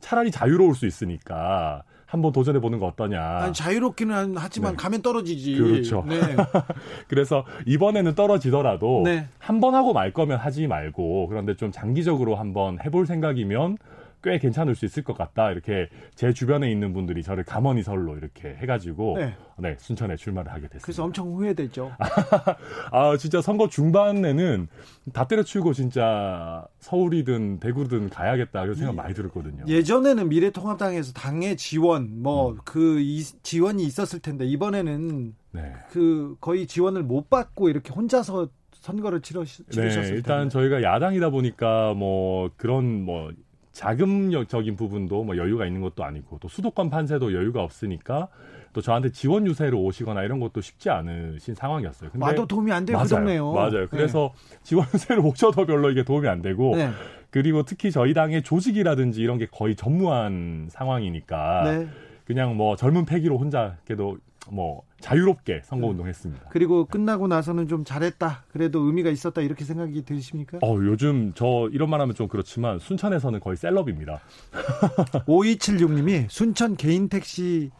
차라리 0.00 0.30
자유로울 0.30 0.74
수 0.74 0.86
있으니까 0.86 1.82
한번 2.12 2.30
도전해 2.32 2.60
보는 2.60 2.78
거 2.78 2.86
어떠냐. 2.86 3.20
아니, 3.20 3.54
자유롭기는 3.54 4.34
하지만 4.36 4.72
네. 4.72 4.76
가면 4.76 5.00
떨어지지. 5.00 5.56
그렇죠. 5.56 6.04
네. 6.06 6.20
그래서 7.08 7.46
이번에는 7.64 8.14
떨어지더라도 8.14 9.00
네. 9.02 9.28
한번 9.38 9.74
하고 9.74 9.94
말 9.94 10.12
거면 10.12 10.38
하지 10.38 10.66
말고 10.66 11.28
그런데 11.28 11.56
좀 11.56 11.72
장기적으로 11.72 12.34
한번 12.34 12.78
해볼 12.84 13.06
생각이면 13.06 13.78
꽤 14.22 14.38
괜찮을 14.38 14.74
수 14.74 14.84
있을 14.84 15.02
것 15.02 15.16
같다. 15.16 15.50
이렇게 15.50 15.88
제 16.14 16.32
주변에 16.32 16.70
있는 16.70 16.92
분들이 16.92 17.22
저를 17.22 17.44
가머니설로 17.44 18.16
이렇게 18.16 18.54
해가지고 18.54 19.16
네. 19.18 19.36
네 19.58 19.76
순천에 19.78 20.16
출마를 20.16 20.50
하게 20.50 20.62
됐습니다. 20.62 20.84
그래서 20.84 21.04
엄청 21.04 21.32
후회됐죠. 21.32 21.92
아 22.92 23.16
진짜 23.16 23.40
선거 23.40 23.68
중반에는 23.68 24.68
다 25.12 25.26
때려치우고 25.26 25.72
진짜 25.72 26.66
서울이든 26.78 27.60
대구든 27.60 28.10
가야겠다 28.10 28.62
이런 28.62 28.74
생각 28.76 28.94
많이 28.94 29.14
들었거든요. 29.14 29.64
예전에는 29.66 30.28
미래통합당에서 30.28 31.12
당의 31.12 31.56
지원 31.56 32.22
뭐그 32.22 32.98
음. 32.98 33.22
지원이 33.42 33.82
있었을 33.84 34.20
텐데 34.20 34.46
이번에는 34.46 35.34
네. 35.52 35.72
그 35.90 36.36
거의 36.40 36.66
지원을 36.66 37.02
못 37.02 37.28
받고 37.28 37.68
이렇게 37.68 37.92
혼자서 37.92 38.48
선거를 38.82 39.20
치르, 39.20 39.44
치르셨을 39.44 40.02
네, 40.02 40.08
일단 40.16 40.40
텐데. 40.40 40.52
저희가 40.52 40.82
야당이다 40.82 41.30
보니까 41.30 41.94
뭐 41.94 42.50
그런 42.56 43.02
뭐 43.02 43.30
자금적인 43.72 44.76
부분도 44.76 45.24
뭐 45.24 45.36
여유가 45.36 45.66
있는 45.66 45.80
것도 45.80 46.04
아니고 46.04 46.38
또 46.40 46.48
수도권 46.48 46.90
판세도 46.90 47.32
여유가 47.32 47.62
없으니까 47.62 48.28
또 48.72 48.80
저한테 48.80 49.10
지원 49.10 49.46
유세로 49.46 49.82
오시거나 49.82 50.22
이런 50.22 50.40
것도 50.40 50.60
쉽지 50.60 50.90
않으신 50.90 51.54
상황이었어요. 51.54 52.10
근데 52.10 52.24
와도 52.24 52.46
도움이 52.46 52.72
안 52.72 52.84
되고 52.84 52.96
맞아요. 52.98 53.08
그렇네요. 53.08 53.52
맞아요. 53.52 53.86
그래서 53.88 54.32
네. 54.50 54.58
지원 54.62 54.86
유세를 54.92 55.24
오셔도 55.24 55.66
별로 55.66 55.90
이게 55.90 56.04
도움이 56.04 56.28
안 56.28 56.42
되고 56.42 56.76
네. 56.76 56.90
그리고 57.30 57.62
특히 57.64 57.90
저희 57.90 58.14
당의 58.14 58.42
조직이라든지 58.42 59.20
이런 59.20 59.38
게 59.38 59.46
거의 59.46 59.74
전무한 59.74 60.68
상황이니까 60.70 61.62
네. 61.64 61.88
그냥 62.24 62.56
뭐 62.56 62.76
젊은 62.76 63.04
패기로 63.04 63.38
혼자 63.38 63.76
그래도 63.84 64.18
뭐 64.50 64.82
자유롭게 65.00 65.62
선거 65.64 65.88
운동했습니다. 65.88 66.48
그리고 66.50 66.84
끝나고 66.86 67.28
나서는 67.28 67.68
좀 67.68 67.84
잘했다. 67.84 68.44
그래도 68.52 68.80
의미가 68.80 69.10
있었다 69.10 69.40
이렇게 69.40 69.64
생각이 69.64 70.04
드십니까? 70.04 70.58
어 70.62 70.76
요즘 70.76 71.32
저 71.34 71.68
이런 71.72 71.90
말하면 71.90 72.14
좀 72.14 72.28
그렇지만 72.28 72.78
순천에서는 72.78 73.40
거의 73.40 73.56
셀럽입니다. 73.56 74.20
5276님이 75.26 76.26
순천 76.28 76.76
개인 76.76 77.08
택시를 77.08 77.70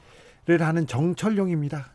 하는 0.61 0.87
정철용입니다. 0.87 1.91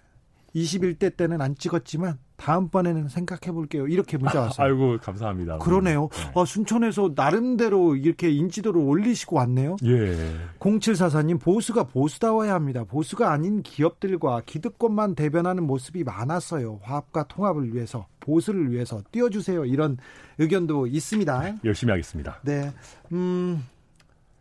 21대 0.56 1.16
때는 1.16 1.42
안 1.42 1.56
찍었지만 1.56 2.18
다음번에는 2.38 3.10
생각해 3.10 3.52
볼게요. 3.52 3.88
이렇게 3.88 4.18
문자 4.18 4.42
왔어요. 4.42 4.66
아이고 4.66 4.98
감사합니다. 5.00 5.58
그러네요. 5.58 6.10
네. 6.12 6.32
어, 6.34 6.46
순천에서 6.46 7.14
나름대로 7.16 7.96
이렇게 7.96 8.30
인지도를 8.30 8.80
올리시고 8.80 9.36
왔네요. 9.36 9.76
예. 9.84 10.36
0744님 10.60 11.42
보수가 11.42 11.86
보수다워야 11.86 12.54
합니다. 12.54 12.84
보수가 12.84 13.32
아닌 13.32 13.64
기업들과 13.64 14.44
기득권만 14.46 15.16
대변하는 15.16 15.64
모습이 15.64 16.04
많았어요. 16.04 16.80
화합과 16.84 17.28
통합을 17.28 17.74
위해서 17.74 18.08
보수를 18.20 18.72
위해서 18.72 19.02
띄워주세요. 19.12 19.66
이런 19.66 19.98
의견도 20.38 20.88
있습니다. 20.88 21.56
열심히 21.66 21.92
하겠습니다. 21.92 22.40
네. 22.44 22.72
음, 23.12 23.66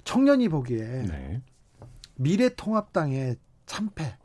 청년이 0.04 0.48
보기에 0.50 0.84
네. 0.84 1.40
미래통합당의 2.16 3.36
참패 3.64 4.16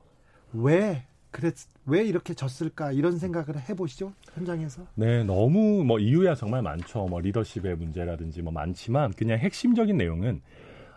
왜 0.53 1.05
그랬 1.31 1.55
왜 1.85 2.03
이렇게 2.03 2.33
졌을까 2.33 2.91
이런 2.91 3.17
생각을 3.17 3.69
해보시죠 3.69 4.13
현장에서. 4.33 4.83
네, 4.95 5.23
너무 5.23 5.83
뭐 5.83 5.99
이유야 5.99 6.35
정말 6.35 6.61
많죠. 6.61 7.05
뭐 7.05 7.19
리더십의 7.19 7.75
문제라든지 7.75 8.41
뭐 8.41 8.51
많지만 8.53 9.11
그냥 9.13 9.39
핵심적인 9.39 9.97
내용은 9.97 10.41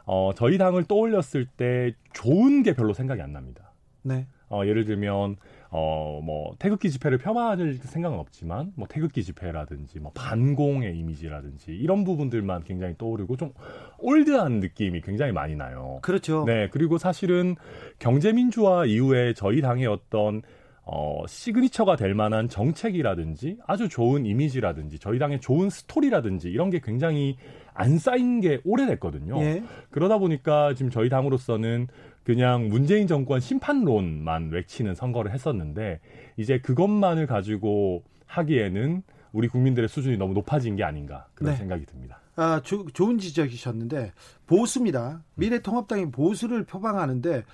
어 0.06 0.32
저희 0.36 0.58
당을 0.58 0.84
떠올렸을 0.84 1.46
때 1.56 1.94
좋은 2.12 2.62
게 2.62 2.74
별로 2.74 2.92
생각이 2.92 3.22
안 3.22 3.32
납니다. 3.32 3.72
네. 4.02 4.26
어 4.50 4.62
예를 4.66 4.84
들면 4.84 5.36
어 5.70 6.04
뭐 6.22 6.54
태극기 6.58 6.90
집회를 6.90 7.18
폄하할 7.18 7.74
생각은 7.74 8.18
없지만 8.18 8.72
뭐 8.76 8.86
태극기 8.88 9.22
집회라든지 9.22 9.98
뭐 10.00 10.12
반공의 10.14 10.96
이미지라든지 10.98 11.72
이런 11.72 12.04
부분들만 12.04 12.64
굉장히 12.64 12.94
떠오르고 12.96 13.36
좀 13.36 13.52
올드한 13.98 14.60
느낌이 14.60 15.00
굉장히 15.00 15.32
많이 15.32 15.56
나요. 15.56 15.98
그렇죠. 16.02 16.44
네 16.46 16.68
그리고 16.70 16.98
사실은 16.98 17.56
경제민주화 17.98 18.86
이후에 18.86 19.34
저희 19.34 19.60
당의 19.60 19.86
어떤 19.86 20.42
어, 20.86 21.24
시그니처가 21.26 21.96
될 21.96 22.14
만한 22.14 22.48
정책이라든지 22.48 23.58
아주 23.66 23.88
좋은 23.88 24.26
이미지라든지 24.26 24.98
저희 24.98 25.18
당의 25.18 25.40
좋은 25.40 25.70
스토리라든지 25.70 26.50
이런 26.50 26.70
게 26.70 26.80
굉장히 26.82 27.36
안 27.72 27.98
쌓인 27.98 28.40
게 28.40 28.60
오래됐거든요. 28.64 29.40
예. 29.40 29.64
그러다 29.90 30.18
보니까 30.18 30.74
지금 30.74 30.90
저희 30.90 31.08
당으로서는 31.08 31.88
그냥 32.22 32.68
문재인 32.68 33.06
정권 33.06 33.40
심판론만 33.40 34.50
외치는 34.50 34.94
선거를 34.94 35.32
했었는데 35.32 36.00
이제 36.36 36.58
그것만을 36.58 37.26
가지고 37.26 38.04
하기에는 38.26 39.02
우리 39.32 39.48
국민들의 39.48 39.88
수준이 39.88 40.16
너무 40.16 40.34
높아진 40.34 40.76
게 40.76 40.84
아닌가 40.84 41.26
그런 41.34 41.52
네. 41.52 41.58
생각이 41.58 41.86
듭니다. 41.86 42.20
아, 42.36 42.60
조, 42.64 42.86
좋은 42.86 43.18
지적이셨는데 43.18 44.12
보수입니다. 44.46 45.22
미래통합당이 45.34 46.10
보수를 46.10 46.64
표방하는데 46.64 47.44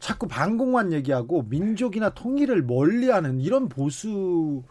자꾸 0.00 0.26
반공만 0.26 0.92
얘기하고 0.92 1.44
민족이나 1.48 2.10
통일을 2.10 2.62
멀리하는 2.62 3.40
이런 3.40 3.68
보수 3.68 4.62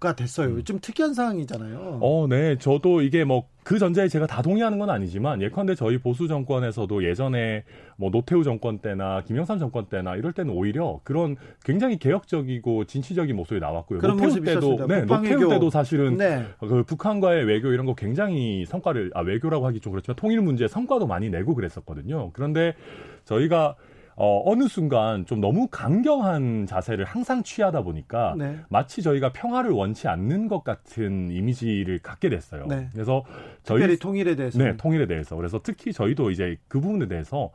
가 0.00 0.16
됐어요. 0.16 0.54
음. 0.54 0.64
좀 0.64 0.78
특이한 0.80 1.12
상황이잖아요. 1.12 1.98
어, 2.00 2.26
네. 2.26 2.56
저도 2.56 3.02
이게 3.02 3.22
뭐 3.24 3.50
그 3.62 3.78
전제에 3.78 4.08
제가 4.08 4.26
다 4.26 4.42
동의하는 4.42 4.78
건 4.78 4.90
아니지만 4.90 5.42
예컨대 5.42 5.74
저희 5.74 5.98
보수 5.98 6.26
정권에서도 6.26 7.04
예전에 7.04 7.64
뭐 7.96 8.10
노태우 8.10 8.42
정권 8.42 8.78
때나 8.78 9.22
김영삼 9.22 9.58
정권 9.58 9.86
때나 9.86 10.16
이럴 10.16 10.32
때는 10.32 10.52
오히려 10.54 11.00
그런 11.04 11.36
굉장히 11.64 11.98
개혁적이고 11.98 12.86
진취적인 12.86 13.36
모습이 13.36 13.60
나왔고요. 13.60 13.98
그런 13.98 14.16
노태우 14.16 14.42
때도 14.42 14.86
네, 14.86 15.02
노태우 15.02 15.48
때도 15.50 15.70
사실은 15.70 16.16
네. 16.16 16.46
그 16.58 16.82
북한과의 16.84 17.44
외교 17.44 17.70
이런 17.72 17.84
거 17.84 17.94
굉장히 17.94 18.64
성과를 18.66 19.10
아 19.14 19.20
외교라고 19.20 19.66
하기 19.66 19.80
좀 19.80 19.92
그렇지만 19.92 20.16
통일 20.16 20.40
문제 20.40 20.66
성과도 20.66 21.06
많이 21.06 21.28
내고 21.28 21.54
그랬었거든요. 21.54 22.30
그런데 22.32 22.74
저희가 23.24 23.76
어, 24.22 24.42
어느 24.44 24.68
순간 24.68 25.24
좀 25.24 25.40
너무 25.40 25.66
강경한 25.70 26.66
자세를 26.66 27.06
항상 27.06 27.42
취하다 27.42 27.80
보니까 27.80 28.34
네. 28.36 28.58
마치 28.68 29.00
저희가 29.00 29.32
평화를 29.32 29.70
원치 29.70 30.08
않는 30.08 30.46
것 30.46 30.62
같은 30.62 31.30
이미지를 31.30 32.00
갖게 32.00 32.28
됐어요. 32.28 32.66
네. 32.66 32.90
그래서 32.92 33.24
저희 33.62 33.96
통일에 33.96 34.36
대해서 34.36 34.58
네, 34.58 34.76
통일에 34.76 35.06
대해서 35.06 35.36
그래서 35.36 35.60
특히 35.62 35.94
저희도 35.94 36.30
이제 36.30 36.58
그 36.68 36.80
부분에 36.80 37.08
대해서 37.08 37.50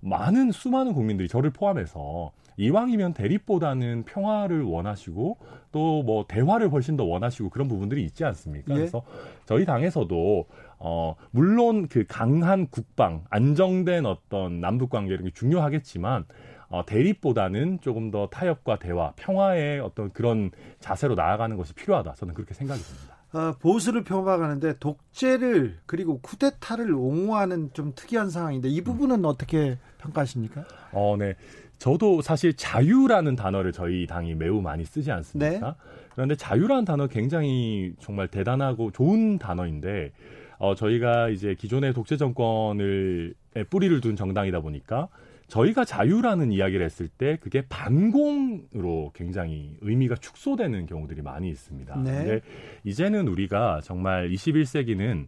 많은 0.00 0.52
수많은 0.52 0.92
국민들이 0.92 1.26
저를 1.26 1.50
포함해서 1.50 2.32
이왕이면 2.58 3.14
대립보다는 3.14 4.04
평화를 4.04 4.62
원하시고 4.62 5.38
또 5.72 6.02
뭐 6.02 6.26
대화를 6.28 6.70
훨씬 6.70 6.96
더 6.98 7.04
원하시고 7.04 7.48
그런 7.48 7.66
부분들이 7.66 8.04
있지 8.04 8.24
않습니까? 8.26 8.74
예. 8.74 8.78
그래서 8.78 9.02
저희 9.46 9.64
당에서도 9.64 10.44
어 10.80 11.14
물론 11.30 11.86
그 11.88 12.04
강한 12.08 12.66
국방, 12.68 13.24
안정된 13.30 14.06
어떤 14.06 14.60
남북 14.60 14.90
관계 14.90 15.14
이런 15.14 15.26
게 15.26 15.30
중요하겠지만 15.30 16.24
어, 16.70 16.86
대립보다는 16.86 17.80
조금 17.82 18.10
더 18.10 18.28
타협과 18.28 18.78
대화, 18.78 19.12
평화의 19.16 19.80
어떤 19.80 20.12
그런 20.12 20.52
자세로 20.78 21.16
나아가는 21.16 21.56
것이 21.56 21.74
필요하다. 21.74 22.14
저는 22.14 22.32
그렇게 22.32 22.54
생각이 22.54 22.80
듭니다. 22.80 23.16
어, 23.32 23.54
보수를 23.60 24.04
펴박하는데 24.04 24.78
독재를 24.78 25.78
그리고 25.86 26.20
쿠데타를 26.20 26.92
옹호하는 26.92 27.70
좀 27.72 27.92
특이한 27.94 28.30
상황인데 28.30 28.68
이 28.68 28.82
부분은 28.82 29.20
음. 29.20 29.24
어떻게 29.24 29.78
평가하십니까? 29.98 30.64
어, 30.92 31.16
네. 31.18 31.34
저도 31.78 32.22
사실 32.22 32.54
자유라는 32.54 33.36
단어를 33.36 33.72
저희 33.72 34.06
당이 34.06 34.34
매우 34.34 34.60
많이 34.60 34.84
쓰지 34.84 35.10
않습니까? 35.10 35.66
네. 35.66 35.74
그런데 36.12 36.36
자유라는 36.36 36.84
단어 36.84 37.06
굉장히 37.06 37.94
정말 38.00 38.28
대단하고 38.28 38.90
좋은 38.90 39.38
단어인데 39.38 40.12
어, 40.60 40.74
저희가 40.74 41.30
이제 41.30 41.54
기존의 41.54 41.94
독재 41.94 42.18
정권을 42.18 43.34
뿌리를 43.70 43.98
둔 44.02 44.14
정당이다 44.14 44.60
보니까 44.60 45.08
저희가 45.48 45.84
자유라는 45.86 46.52
이야기를 46.52 46.84
했을 46.84 47.08
때 47.08 47.38
그게 47.40 47.62
반공으로 47.68 49.10
굉장히 49.14 49.76
의미가 49.80 50.16
축소되는 50.16 50.84
경우들이 50.84 51.22
많이 51.22 51.48
있습니다. 51.48 51.96
네. 51.96 52.12
근데 52.12 52.40
이제는 52.84 53.26
우리가 53.26 53.80
정말 53.82 54.28
21세기는 54.28 55.26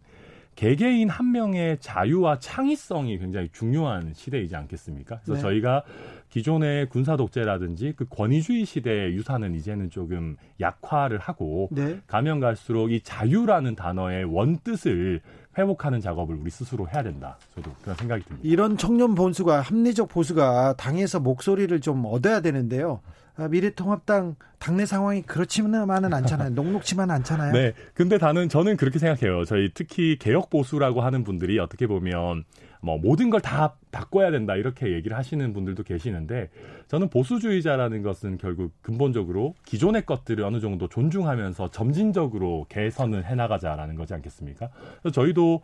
개개인 0.55 1.09
한 1.09 1.31
명의 1.31 1.77
자유와 1.79 2.39
창의성이 2.39 3.17
굉장히 3.17 3.49
중요한 3.51 4.13
시대이지 4.13 4.55
않겠습니까? 4.55 5.19
그래서 5.23 5.33
네. 5.33 5.41
저희가 5.41 5.83
기존의 6.29 6.89
군사 6.89 7.15
독재라든지 7.15 7.93
그 7.95 8.05
권위주의 8.09 8.65
시대의 8.65 9.13
유산은 9.13 9.53
이제는 9.55 9.89
조금 9.89 10.35
약화를 10.59 11.19
하고 11.19 11.69
네. 11.71 11.99
가면 12.07 12.39
갈수록 12.39 12.91
이 12.91 13.01
자유라는 13.01 13.75
단어의 13.75 14.25
원뜻을 14.25 15.21
회복하는 15.57 16.01
작업을 16.01 16.35
우리 16.35 16.49
스스로 16.49 16.87
해야 16.89 17.03
된다. 17.03 17.37
저도 17.53 17.71
그런 17.81 17.95
생각이 17.95 18.23
듭니다. 18.23 18.47
이런 18.47 18.77
청년 18.77 19.13
보수가 19.13 19.61
합리적 19.61 20.09
보수가 20.09 20.73
당에서 20.77 21.19
목소리를 21.19 21.79
좀 21.81 22.03
얻어야 22.05 22.41
되는데요. 22.41 23.01
아, 23.35 23.47
미래통합당 23.47 24.35
당내 24.59 24.85
상황이 24.85 25.21
그렇지만은 25.23 26.13
않잖아요. 26.13 26.51
녹록치만 26.55 27.09
않잖아요. 27.11 27.53
네. 27.53 27.73
근데 27.93 28.17
다는 28.17 28.47
저는 28.47 28.77
그렇게 28.77 28.99
생각해요. 28.99 29.43
저희 29.45 29.71
특히 29.73 30.17
개혁 30.19 30.49
보수라고 30.49 31.01
하는 31.01 31.23
분들이 31.23 31.57
어떻게 31.59 31.87
보면 31.87 32.43
뭐 32.81 32.97
모든 32.97 33.29
걸 33.29 33.39
다 33.39 33.75
바꿔야 33.91 34.29
된다 34.29 34.55
이렇게 34.55 34.91
얘기를 34.93 35.15
하시는 35.17 35.53
분들도 35.53 35.83
계시는데 35.83 36.49
저는 36.87 37.09
보수주의자라는 37.09 38.01
것은 38.03 38.37
결국 38.37 38.73
근본적으로 38.81 39.55
기존의 39.65 40.05
것들을 40.05 40.43
어느 40.43 40.59
정도 40.59 40.87
존중하면서 40.87 41.71
점진적으로 41.71 42.65
개선을 42.69 43.25
해나가자라는 43.25 43.95
거지 43.95 44.13
않겠습니까? 44.13 44.69
저희도 45.13 45.61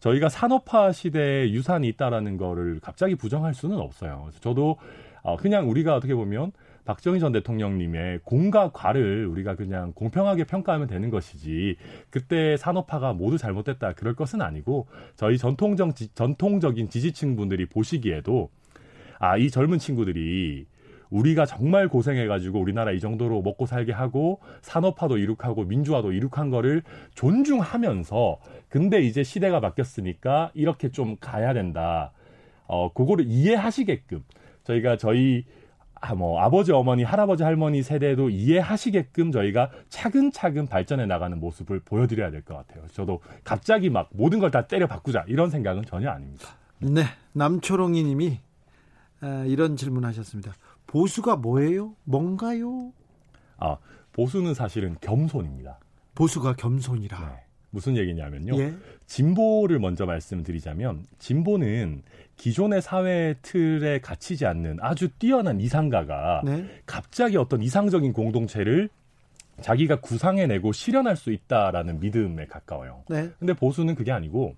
저희가 0.00 0.28
산업화 0.28 0.92
시대에 0.92 1.50
유산이 1.50 1.88
있다라는 1.88 2.36
거를 2.36 2.80
갑자기 2.80 3.14
부정할 3.16 3.54
수는 3.54 3.78
없어요. 3.78 4.22
그래서 4.24 4.40
저도 4.40 4.78
어, 5.22 5.36
그냥 5.36 5.68
우리가 5.70 5.94
어떻게 5.94 6.14
보면 6.14 6.52
박정희 6.84 7.20
전 7.20 7.32
대통령님의 7.32 8.20
공과 8.24 8.72
과를 8.72 9.26
우리가 9.26 9.54
그냥 9.54 9.92
공평하게 9.94 10.44
평가하면 10.44 10.88
되는 10.88 11.10
것이지 11.10 11.76
그때 12.10 12.56
산업화가 12.56 13.12
모두 13.12 13.38
잘못됐다 13.38 13.92
그럴 13.92 14.14
것은 14.14 14.42
아니고 14.42 14.88
저희 15.16 15.38
전통적 15.38 15.94
전통적인 16.14 16.88
지지층 16.88 17.36
분들이 17.36 17.66
보시기에도 17.66 18.50
아 19.18 19.38
이 19.38 19.50
젊은 19.50 19.78
친구들이 19.78 20.66
우리가 21.10 21.46
정말 21.46 21.88
고생해가지고 21.88 22.58
우리나라 22.58 22.90
이 22.90 22.98
정도로 22.98 23.42
먹고 23.42 23.66
살게 23.66 23.92
하고 23.92 24.40
산업화도 24.62 25.18
이룩하고 25.18 25.64
민주화도 25.64 26.12
이룩한 26.12 26.50
거를 26.50 26.82
존중하면서 27.14 28.38
근데 28.68 29.02
이제 29.02 29.22
시대가 29.22 29.60
바뀌었으니까 29.60 30.50
이렇게 30.54 30.90
좀 30.90 31.16
가야 31.20 31.52
된다. 31.52 32.12
어, 32.66 32.92
그거를 32.94 33.26
이해하시게끔 33.28 34.24
저희가 34.64 34.96
저희 34.96 35.44
아, 35.44 35.61
뭐 36.16 36.40
아버지 36.40 36.72
어머니 36.72 37.04
할아버지 37.04 37.44
할머니 37.44 37.82
세대도 37.82 38.30
이해하시게끔 38.30 39.30
저희가 39.30 39.70
차근차근 39.88 40.66
발전해 40.66 41.06
나가는 41.06 41.38
모습을 41.38 41.80
보여드려야 41.80 42.30
될 42.32 42.42
것 42.42 42.56
같아요. 42.56 42.86
저도 42.88 43.20
갑자기 43.44 43.88
막 43.88 44.08
모든 44.12 44.40
걸 44.40 44.50
다 44.50 44.66
때려 44.66 44.86
바꾸자 44.88 45.24
이런 45.28 45.48
생각은 45.48 45.84
전혀 45.84 46.10
아닙니다. 46.10 46.48
네, 46.78 47.04
남초롱이님이 47.34 48.40
아, 49.20 49.44
이런 49.46 49.76
질문하셨습니다. 49.76 50.52
보수가 50.88 51.36
뭐예요? 51.36 51.94
뭔가요? 52.04 52.92
아 53.56 53.76
보수는 54.12 54.54
사실은 54.54 54.96
겸손입니다. 55.00 55.78
보수가 56.16 56.54
겸손이라. 56.56 57.18
네. 57.18 57.44
무슨 57.72 57.96
얘기냐면요. 57.96 58.58
예. 58.60 58.74
진보를 59.06 59.80
먼저 59.80 60.06
말씀드리자면 60.06 61.04
진보는 61.18 62.02
기존의 62.36 62.82
사회 62.82 63.34
틀에 63.42 64.00
갇히지 64.00 64.46
않는 64.46 64.78
아주 64.80 65.08
뛰어난 65.18 65.60
이상가가 65.60 66.42
네. 66.44 66.66
갑자기 66.86 67.36
어떤 67.36 67.62
이상적인 67.62 68.12
공동체를 68.12 68.88
자기가 69.60 70.00
구상해내고 70.00 70.72
실현할 70.72 71.16
수 71.16 71.32
있다라는 71.32 72.00
믿음에 72.00 72.46
가까워요. 72.46 73.04
네. 73.08 73.28
근데 73.38 73.52
보수는 73.52 73.94
그게 73.94 74.12
아니고 74.12 74.54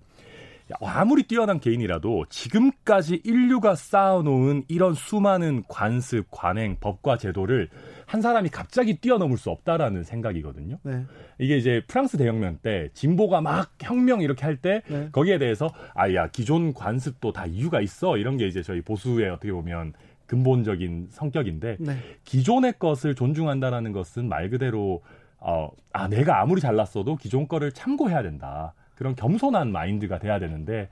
아무리 0.81 1.23
뛰어난 1.23 1.59
개인이라도 1.59 2.25
지금까지 2.29 3.21
인류가 3.23 3.75
쌓아놓은 3.75 4.63
이런 4.67 4.93
수많은 4.93 5.63
관습, 5.67 6.27
관행, 6.31 6.77
법과 6.79 7.17
제도를 7.17 7.69
한 8.05 8.21
사람이 8.21 8.49
갑자기 8.49 8.97
뛰어넘을 8.97 9.37
수 9.37 9.49
없다라는 9.49 10.03
생각이거든요. 10.03 10.77
네. 10.83 11.05
이게 11.39 11.57
이제 11.57 11.81
프랑스 11.87 12.17
대혁명 12.17 12.59
때 12.61 12.89
진보가 12.93 13.41
막 13.41 13.73
혁명 13.81 14.21
이렇게 14.21 14.43
할때 14.45 14.81
네. 14.87 15.09
거기에 15.11 15.37
대해서 15.37 15.69
아야 15.93 16.27
기존 16.27 16.73
관습도 16.73 17.31
다 17.31 17.45
이유가 17.45 17.81
있어 17.81 18.17
이런 18.17 18.37
게 18.37 18.47
이제 18.47 18.61
저희 18.63 18.81
보수의 18.81 19.29
어떻게 19.29 19.51
보면 19.51 19.93
근본적인 20.27 21.09
성격인데 21.11 21.77
네. 21.79 21.97
기존의 22.23 22.75
것을 22.79 23.15
존중한다라는 23.15 23.91
것은 23.91 24.27
말 24.27 24.49
그대로 24.49 25.03
어, 25.37 25.69
아 25.93 26.07
내가 26.07 26.41
아무리 26.41 26.61
잘났어도 26.61 27.17
기존 27.17 27.47
거를 27.47 27.71
참고해야 27.71 28.23
된다. 28.23 28.73
그런 28.95 29.15
겸손한 29.15 29.71
마인드가 29.71 30.19
돼야 30.19 30.39
되는데 30.39 30.89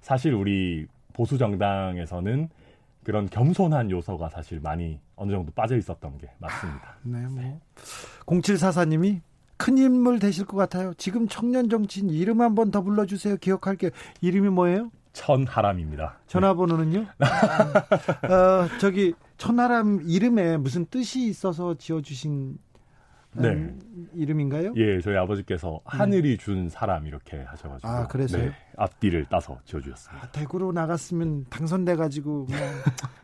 사실 0.00 0.34
우리 0.34 0.86
보수 1.12 1.38
정당에서는 1.38 2.48
그런 3.04 3.28
겸손한 3.28 3.90
요소가 3.90 4.28
사실 4.28 4.60
많이 4.60 4.98
어느 5.16 5.32
정도 5.32 5.52
빠져 5.52 5.76
있었던 5.76 6.18
게 6.18 6.30
맞습니다. 6.38 6.96
네, 7.02 7.18
뭐. 7.26 7.60
0744님이 8.26 9.20
큰 9.56 9.78
인물 9.78 10.18
되실 10.18 10.44
것 10.46 10.56
같아요. 10.56 10.94
지금 10.94 11.28
청년 11.28 11.68
정치인 11.68 12.10
이름 12.10 12.40
한 12.40 12.54
번 12.54 12.70
더 12.70 12.82
불러주세요. 12.82 13.36
기억할게요. 13.36 13.90
이름이 14.20 14.48
뭐예요? 14.50 14.90
천하람입니다. 15.12 16.18
전화번호는요? 16.26 17.00
어, 17.20 18.68
저기 18.80 19.14
천하람 19.36 20.00
이름에 20.04 20.56
무슨 20.56 20.86
뜻이 20.86 21.26
있어서 21.26 21.74
지어주신 21.74 22.56
네. 23.34 23.48
음, 23.48 24.08
이름인가요? 24.14 24.74
예, 24.76 25.00
저희 25.00 25.16
아버지께서 25.16 25.80
하늘이 25.84 26.36
준 26.36 26.68
사람 26.68 27.06
이렇게 27.06 27.38
하셔가지고. 27.42 27.88
아, 27.88 28.06
그래서요? 28.06 28.44
네, 28.46 28.52
앞뒤를 28.76 29.24
따서 29.30 29.58
지어주셨습니다. 29.64 30.26
아, 30.26 30.30
대구로 30.32 30.72
나갔으면 30.72 31.46
당선돼가지고 31.48 32.30
뭐 32.30 32.56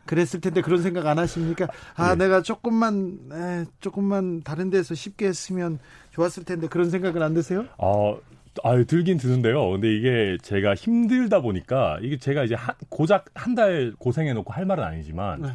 그랬을 0.05 0.41
텐데 0.41 0.61
그런 0.61 0.81
생각 0.81 1.05
안 1.05 1.19
하십니까? 1.19 1.67
아, 1.95 2.15
네. 2.15 2.25
내가 2.25 2.41
조금만 2.41 3.19
에, 3.31 3.65
조금만 3.81 4.41
다른 4.41 4.69
데서 4.71 4.95
쉽게 4.95 5.27
했으면 5.27 5.77
좋았을 6.09 6.43
텐데 6.43 6.67
그런 6.67 6.89
생각은 6.89 7.21
안 7.21 7.33
드세요? 7.35 7.65
어, 7.77 8.17
아, 8.63 8.83
들긴 8.87 9.17
드는데요. 9.17 9.69
근데 9.69 9.93
이게 9.95 10.37
제가 10.41 10.73
힘들다 10.73 11.41
보니까 11.41 11.99
이게 12.01 12.17
제가 12.17 12.43
이제 12.45 12.55
한, 12.55 12.73
고작 12.89 13.25
한 13.35 13.53
달 13.53 13.93
고생해놓고 13.99 14.51
할 14.53 14.65
말은 14.65 14.83
아니지만 14.83 15.41
네. 15.43 15.49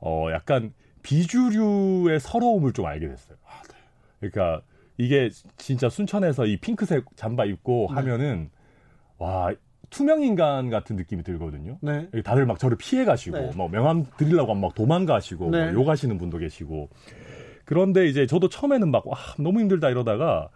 어, 0.00 0.26
약간 0.32 0.72
비주류의 1.02 2.20
서러움을 2.20 2.72
좀 2.72 2.86
알게 2.86 3.08
됐어요. 3.08 3.29
아, 4.20 4.26
네. 4.26 4.30
그러니까 4.30 4.62
이게 4.96 5.30
진짜 5.56 5.88
순천에서 5.88 6.46
이 6.46 6.58
핑크색 6.58 7.04
잠바 7.16 7.46
입고 7.46 7.88
네. 7.90 7.94
하면은 7.94 8.50
와 9.18 9.52
투명 9.88 10.22
인간 10.22 10.70
같은 10.70 10.96
느낌이 10.96 11.22
들거든요. 11.22 11.78
네. 11.80 12.08
다들 12.22 12.46
막 12.46 12.58
저를 12.58 12.76
피해 12.76 13.04
가시고 13.04 13.36
네. 13.36 13.50
뭐 13.56 13.68
명함 13.68 14.04
드리려고 14.16 14.54
막 14.54 14.74
도망가시고 14.74 15.50
네. 15.50 15.72
뭐 15.72 15.82
욕하시는 15.82 16.16
분도 16.18 16.38
계시고 16.38 16.90
그런데 17.64 18.06
이제 18.06 18.26
저도 18.26 18.48
처음에는 18.48 18.90
막 18.90 19.06
와, 19.06 19.16
너무 19.38 19.60
힘들다 19.60 19.90
이러다가 19.90 20.48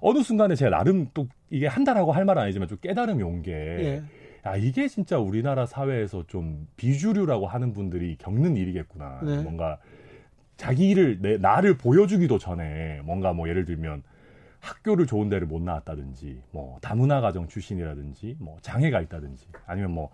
어느 0.00 0.22
순간에 0.22 0.54
제가 0.54 0.70
나름 0.70 1.06
또 1.14 1.28
이게 1.50 1.66
한다라고 1.66 2.12
할 2.12 2.24
말은 2.24 2.42
아니지만 2.42 2.68
좀 2.68 2.78
깨달음이 2.80 3.22
온게 3.22 3.52
예. 3.52 4.02
야, 4.44 4.56
이게 4.56 4.88
진짜 4.88 5.18
우리나라 5.18 5.66
사회에서 5.66 6.24
좀 6.26 6.66
비주류라고 6.76 7.46
하는 7.46 7.72
분들이 7.72 8.16
겪는 8.16 8.56
일이겠구나. 8.56 9.20
네. 9.22 9.42
뭔가 9.42 9.78
자기 10.62 10.90
일을 10.90 11.18
내 11.20 11.38
나를 11.38 11.76
보여주기도 11.76 12.38
전에 12.38 13.00
뭔가 13.02 13.32
뭐 13.32 13.48
예를 13.48 13.64
들면 13.64 14.04
학교를 14.60 15.08
좋은 15.08 15.28
데를 15.28 15.48
못 15.48 15.60
나왔다든지 15.60 16.40
뭐 16.52 16.78
다문화 16.80 17.20
가정 17.20 17.48
출신이라든지 17.48 18.36
뭐 18.38 18.58
장애가 18.62 19.00
있다든지 19.00 19.48
아니면 19.66 19.90
뭐 19.90 20.10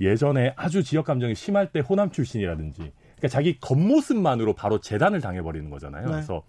예전에 0.00 0.52
아주 0.56 0.82
지역 0.82 1.04
감정이 1.04 1.36
심할 1.36 1.70
때 1.70 1.78
호남 1.78 2.10
출신이라든지 2.10 2.78
그러니까 2.80 3.28
자기 3.28 3.60
겉모습만으로 3.60 4.54
바로 4.54 4.80
재단을 4.80 5.20
당해버리는 5.20 5.70
거잖아요. 5.70 6.06
네. 6.06 6.10
그래서 6.10 6.42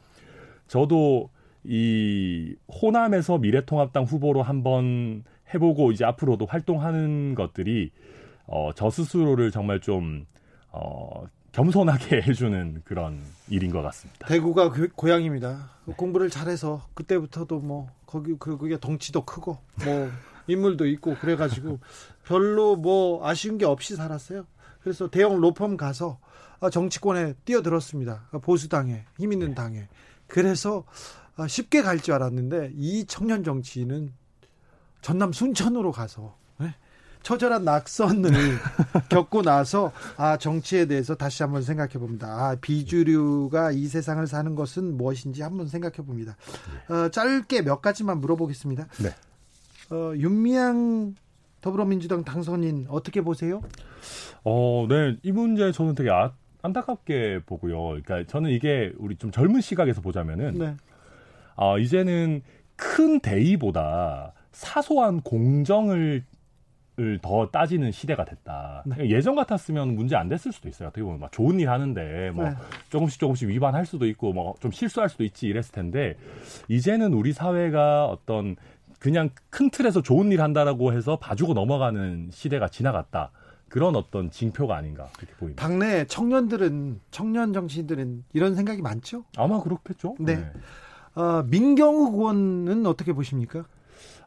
저도 0.66 1.30
이 1.64 2.56
호남에서 2.82 3.38
미래통합당 3.38 4.06
후보로 4.06 4.42
한번 4.42 5.24
해보고 5.54 5.92
이제 5.92 6.04
앞으로도 6.04 6.48
활동하는 6.48 7.36
것들이 7.36 7.92
어, 8.48 8.72
저 8.74 8.90
스스로를 8.90 9.52
정말 9.52 9.82
좀 9.82 10.26
어, 10.72 11.26
겸손하게 11.56 12.22
해주는 12.28 12.82
그런 12.84 13.22
일인 13.48 13.72
것 13.72 13.82
같습니다. 13.82 14.28
대구가 14.28 14.70
그, 14.72 14.90
고향입니다. 14.90 15.70
공부를 15.96 16.30
잘해서 16.30 16.86
그때부터도 16.94 17.60
뭐 17.60 17.90
거기 18.06 18.36
그, 18.38 18.58
그게 18.58 18.78
덩치도 18.78 19.24
크고 19.24 19.58
뭐 19.86 20.12
인물도 20.48 20.86
있고 20.88 21.16
그래가지고 21.16 21.80
별로 22.26 22.76
뭐 22.76 23.26
아쉬운 23.26 23.58
게 23.58 23.64
없이 23.66 23.96
살았어요. 23.96 24.46
그래서 24.82 25.10
대형 25.10 25.40
로펌 25.40 25.78
가서 25.78 26.20
아, 26.60 26.70
정치권에 26.70 27.34
뛰어들었습니다. 27.46 28.28
보수당에 28.42 29.06
힘 29.18 29.32
있는 29.32 29.56
당에. 29.56 29.88
그래서 30.28 30.84
아, 31.38 31.48
쉽게 31.48 31.82
갈 31.82 32.00
줄 32.00 32.16
알았는데 32.16 32.74
이 32.76 33.06
청년 33.06 33.44
정치인은 33.46 34.12
전남 35.02 35.32
순천으로 35.32 35.94
가서 35.94 36.36
처절한 37.26 37.66
낙선을 37.66 38.30
겪고 39.10 39.42
나서 39.42 39.92
아 40.16 40.38
정치에 40.38 40.86
대해서 40.86 41.16
다시 41.16 41.42
한번 41.42 41.64
생각해 41.64 41.94
봅니다. 41.94 42.28
아 42.28 42.56
비주류가 42.62 43.72
이 43.72 43.88
세상을 43.88 44.26
사는 44.28 44.54
것은 44.54 44.96
무엇인지 44.96 45.42
한번 45.42 45.68
생각해 45.68 45.96
봅니다. 45.96 46.38
어, 46.88 47.10
짧게 47.10 47.64
몇 47.64 47.82
가지만 47.82 48.22
물어보겠습니다. 48.22 48.88
네. 49.02 49.10
어, 49.90 50.14
윤미향 50.16 51.16
더불어민주당 51.62 52.24
당선인 52.24 52.86
어떻게 52.90 53.22
보세요? 53.22 53.64
어, 54.44 54.86
네. 54.88 55.18
이 55.24 55.32
문제 55.32 55.72
저는 55.72 55.96
되게 55.96 56.12
아, 56.12 56.32
안타깝게 56.62 57.42
보고요. 57.48 57.88
그러니까 57.88 58.24
저는 58.28 58.52
이게 58.52 58.94
우리 59.00 59.16
좀 59.16 59.32
젊은 59.32 59.62
시각에서 59.62 60.02
보자면은 60.02 60.60
네. 60.60 60.76
어, 61.56 61.80
이제는 61.80 62.44
큰 62.76 63.20
대의보다 63.20 64.34
사소한 64.52 65.22
공정을 65.22 66.24
더 67.22 67.50
따지는 67.50 67.92
시대가 67.92 68.24
됐다. 68.26 68.84
네. 68.86 69.10
예전 69.10 69.36
같았으면 69.36 69.96
문제 69.96 70.16
안 70.16 70.30
됐을 70.30 70.52
수도 70.52 70.70
있어요. 70.70 70.88
어떻게 70.88 71.04
보면 71.04 71.20
막 71.20 71.32
좋은 71.32 71.60
일 71.60 71.70
하는데 71.70 72.32
뭐 72.32 72.46
네. 72.46 72.56
조금씩 72.90 73.20
조금씩 73.20 73.50
위반할 73.50 73.86
수도 73.86 74.06
있고 74.08 74.32
뭐 74.34 74.56
좀 74.60 74.72
실수할 74.72 75.10
수도 75.10 75.24
있지 75.24 75.48
이랬을 75.48 75.72
텐데 75.74 76.16
이제는 76.70 77.14
우리 77.14 77.34
사회가 77.34 78.06
어떤 78.06 78.56
그냥 79.00 79.30
큰 79.50 79.70
틀에서 79.70 80.02
좋은 80.02 80.32
일 80.32 80.42
한다라고 80.42 80.94
해서 80.94 81.18
봐주고 81.18 81.54
넘어가는 81.54 82.30
시대가 82.32 82.68
지나갔다. 82.68 83.32
그런 83.68 83.96
어떤 83.96 84.32
징표가 84.32 84.78
아닌가 84.78 85.10
그렇게 85.18 85.34
보입니다. 85.36 85.62
당내 85.62 86.06
청년들은 86.06 87.02
청년 87.12 87.52
정치인들은 87.52 88.24
이런 88.34 88.56
생각이 88.56 88.82
많죠? 88.82 89.26
아마 89.36 89.62
그렇겠죠. 89.62 90.16
네. 90.20 90.36
네. 90.38 90.52
어, 91.16 91.44
민경욱 91.50 92.14
의원은 92.16 92.86
어떻게 92.86 93.12
보십니까? 93.14 93.66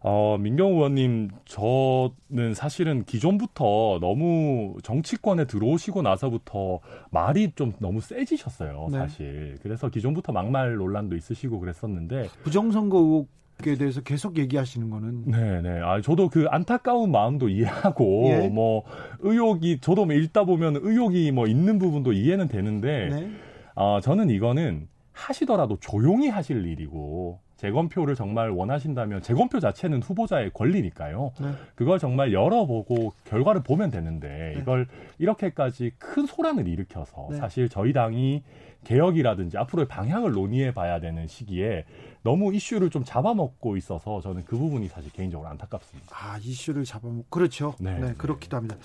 어, 0.01 0.37
민경 0.39 0.73
의원님, 0.75 1.31
저는 1.45 2.55
사실은 2.55 3.05
기존부터 3.05 3.99
너무 4.01 4.77
정치권에 4.83 5.47
들어오시고 5.47 6.03
나서부터 6.03 6.81
말이 7.11 7.53
좀 7.55 7.73
너무 7.81 8.01
세지셨어요, 8.01 8.89
네. 8.93 8.99
사실. 8.99 9.59
그래서 9.63 9.89
기존부터 9.89 10.33
막말 10.33 10.77
논란도 10.77 11.17
있으시고 11.17 11.59
그랬었는데. 11.61 12.29
부정선거 12.43 12.99
의혹 12.99 13.39
에 13.67 13.75
대해서 13.75 14.01
계속 14.03 14.39
얘기하시는 14.39 14.89
거는 14.89 15.25
네네 15.33 15.81
아 15.81 16.01
저도 16.01 16.29
그 16.29 16.47
안타까운 16.49 17.11
마음도 17.11 17.49
이해하고 17.49 18.23
예? 18.27 18.49
뭐 18.49 18.85
의혹이 19.19 19.81
저도 19.81 20.05
뭐 20.05 20.15
읽다 20.15 20.45
보면 20.45 20.77
의혹이 20.77 21.33
뭐 21.33 21.49
있는 21.49 21.81
부분도 21.81 22.13
이해는 22.13 22.47
되는데 22.47 23.09
네? 23.09 23.31
아 23.75 23.99
저는 24.01 24.31
이거는 24.31 24.87
하시더라도 25.13 25.77
조용히 25.81 26.29
하실 26.29 26.67
일이고 26.67 27.41
재검표를 27.59 28.15
정말 28.15 28.51
원하신다면 28.51 29.21
재검표 29.21 29.59
자체는 29.61 30.01
후보자의 30.01 30.51
권리니까요. 30.55 31.33
네. 31.41 31.53
그걸 31.75 31.99
정말 31.99 32.33
열어보고 32.33 33.13
결과를 33.25 33.63
보면 33.63 33.91
되는데 33.91 34.55
네. 34.55 34.61
이걸 34.61 34.87
이렇게까지 35.19 35.93
큰 35.99 36.25
소란을 36.25 36.69
일으켜서 36.69 37.27
네. 37.31 37.37
사실 37.37 37.69
저희 37.69 37.93
당이 37.93 38.45
개혁이라든지 38.85 39.59
앞으로의 39.59 39.89
방향을 39.89 40.33
논의해 40.33 40.73
봐야 40.73 41.01
되는 41.01 41.27
시기에 41.27 41.85
너무 42.23 42.55
이슈를 42.55 42.91
좀 42.91 43.03
잡아먹고 43.05 43.77
있어서 43.77 44.21
저는 44.21 44.45
그 44.45 44.57
부분이 44.57 44.87
사실 44.87 45.11
개인적으로 45.13 45.49
안타깝습니다. 45.49 46.09
아 46.13 46.39
이슈를 46.39 46.85
잡아먹 46.85 47.29
그렇죠. 47.29 47.75
네, 47.81 47.99
네 47.99 48.15
그렇기도 48.17 48.57
합니다. 48.57 48.77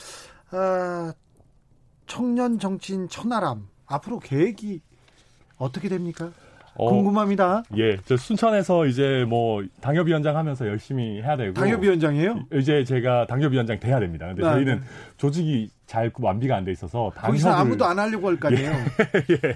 아, 0.49 1.13
청년 2.07 2.57
정치인 2.57 3.07
천하람 3.07 3.67
앞으로 3.85 4.17
계획이 4.19 4.81
어떻게 5.57 5.89
됩니까? 5.89 6.31
어, 6.75 6.89
궁금합니다. 6.89 7.63
예, 7.77 7.97
저 8.05 8.17
순천에서 8.17 8.87
이제 8.87 9.25
뭐 9.27 9.63
당협위원장 9.81 10.35
하면서 10.35 10.67
열심히 10.67 11.21
해야 11.21 11.37
되고 11.37 11.53
당협위원장이에요? 11.53 12.45
이제 12.55 12.83
제가 12.83 13.27
당협위원장 13.27 13.79
돼야 13.79 13.99
됩니다. 13.99 14.25
근데 14.27 14.43
아, 14.45 14.53
저희는 14.53 14.79
네. 14.79 14.85
조직이 15.17 15.69
잘 15.85 16.11
완비가 16.19 16.55
안 16.55 16.65
돼 16.65 16.71
있어서 16.71 17.11
당협을 17.15 17.47
아무도 17.51 17.85
안 17.85 17.99
하려고 17.99 18.27
할 18.29 18.39
거 18.39 18.47
아니에요. 18.47 18.71
예, 18.71 18.75
예. 19.47 19.55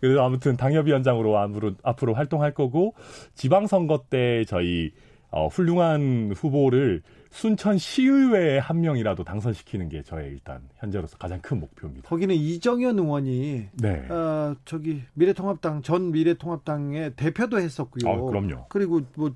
그래서 0.00 0.24
아무튼 0.24 0.56
당협위원장으로 0.58 1.38
앞으로 1.38 1.72
앞으로 1.82 2.14
활동할 2.14 2.52
거고 2.52 2.94
지방선거 3.34 4.04
때 4.10 4.44
저희 4.46 4.90
어, 5.30 5.46
훌륭한 5.46 6.32
후보를 6.36 7.02
순천 7.30 7.78
시의회에 7.78 8.58
한 8.58 8.80
명이라도 8.80 9.24
당선시키는 9.24 9.88
게 9.88 10.02
저의 10.02 10.30
일단 10.32 10.68
현재로서 10.76 11.16
가장 11.16 11.40
큰 11.40 11.60
목표입니다. 11.60 12.08
거기는 12.08 12.34
이정현 12.34 12.98
의원이 12.98 13.68
네. 13.72 14.08
어, 14.08 14.56
저기 14.64 15.02
미래통합당 15.14 15.82
전 15.82 16.10
미래통합당의 16.10 17.14
대표도 17.14 17.60
했었고요. 17.60 18.10
아, 18.10 18.20
그럼요. 18.20 18.66
그리고 18.68 19.02
뭐, 19.14 19.32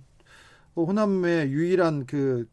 뭐 0.74 0.86
호남의 0.86 1.50
유일한 1.50 2.04
그 2.06 2.48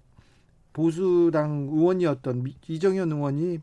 보수당 0.74 1.70
의원이었던 1.72 2.46
이정현 2.68 3.12
의원이 3.12 3.60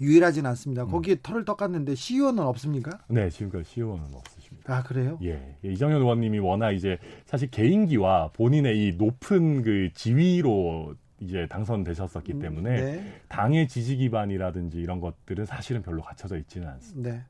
유일하진 0.00 0.46
않습니다. 0.46 0.82
음. 0.82 0.90
거기에 0.90 1.16
털을 1.22 1.44
떠갔는데 1.44 1.94
시의원은 1.94 2.42
없습니까? 2.42 2.98
네, 3.08 3.30
지금까지 3.30 3.70
시의원은 3.70 4.04
없으십니다. 4.14 4.31
아 4.66 4.82
그래요? 4.82 5.18
예, 5.22 5.56
예, 5.64 5.72
이정현 5.72 6.00
의원님이 6.00 6.38
워낙 6.38 6.72
이제 6.72 6.98
사실 7.26 7.50
개인기와 7.50 8.30
본인의 8.32 8.78
이 8.78 8.92
높은 8.96 9.62
그 9.62 9.90
지위로 9.94 10.94
이제 11.22 11.46
당선되셨었기 11.48 12.32
음, 12.34 12.38
때문에 12.40 12.80
네. 12.80 13.12
당의 13.28 13.68
지지 13.68 13.96
기반이라든지 13.96 14.78
이런 14.78 15.00
것들은 15.00 15.46
사실은 15.46 15.82
별로 15.82 16.02
갖춰져 16.02 16.36
있지는 16.36 16.68
않습니다. 16.68 17.10
네. 17.10 17.16
네. 17.16 17.24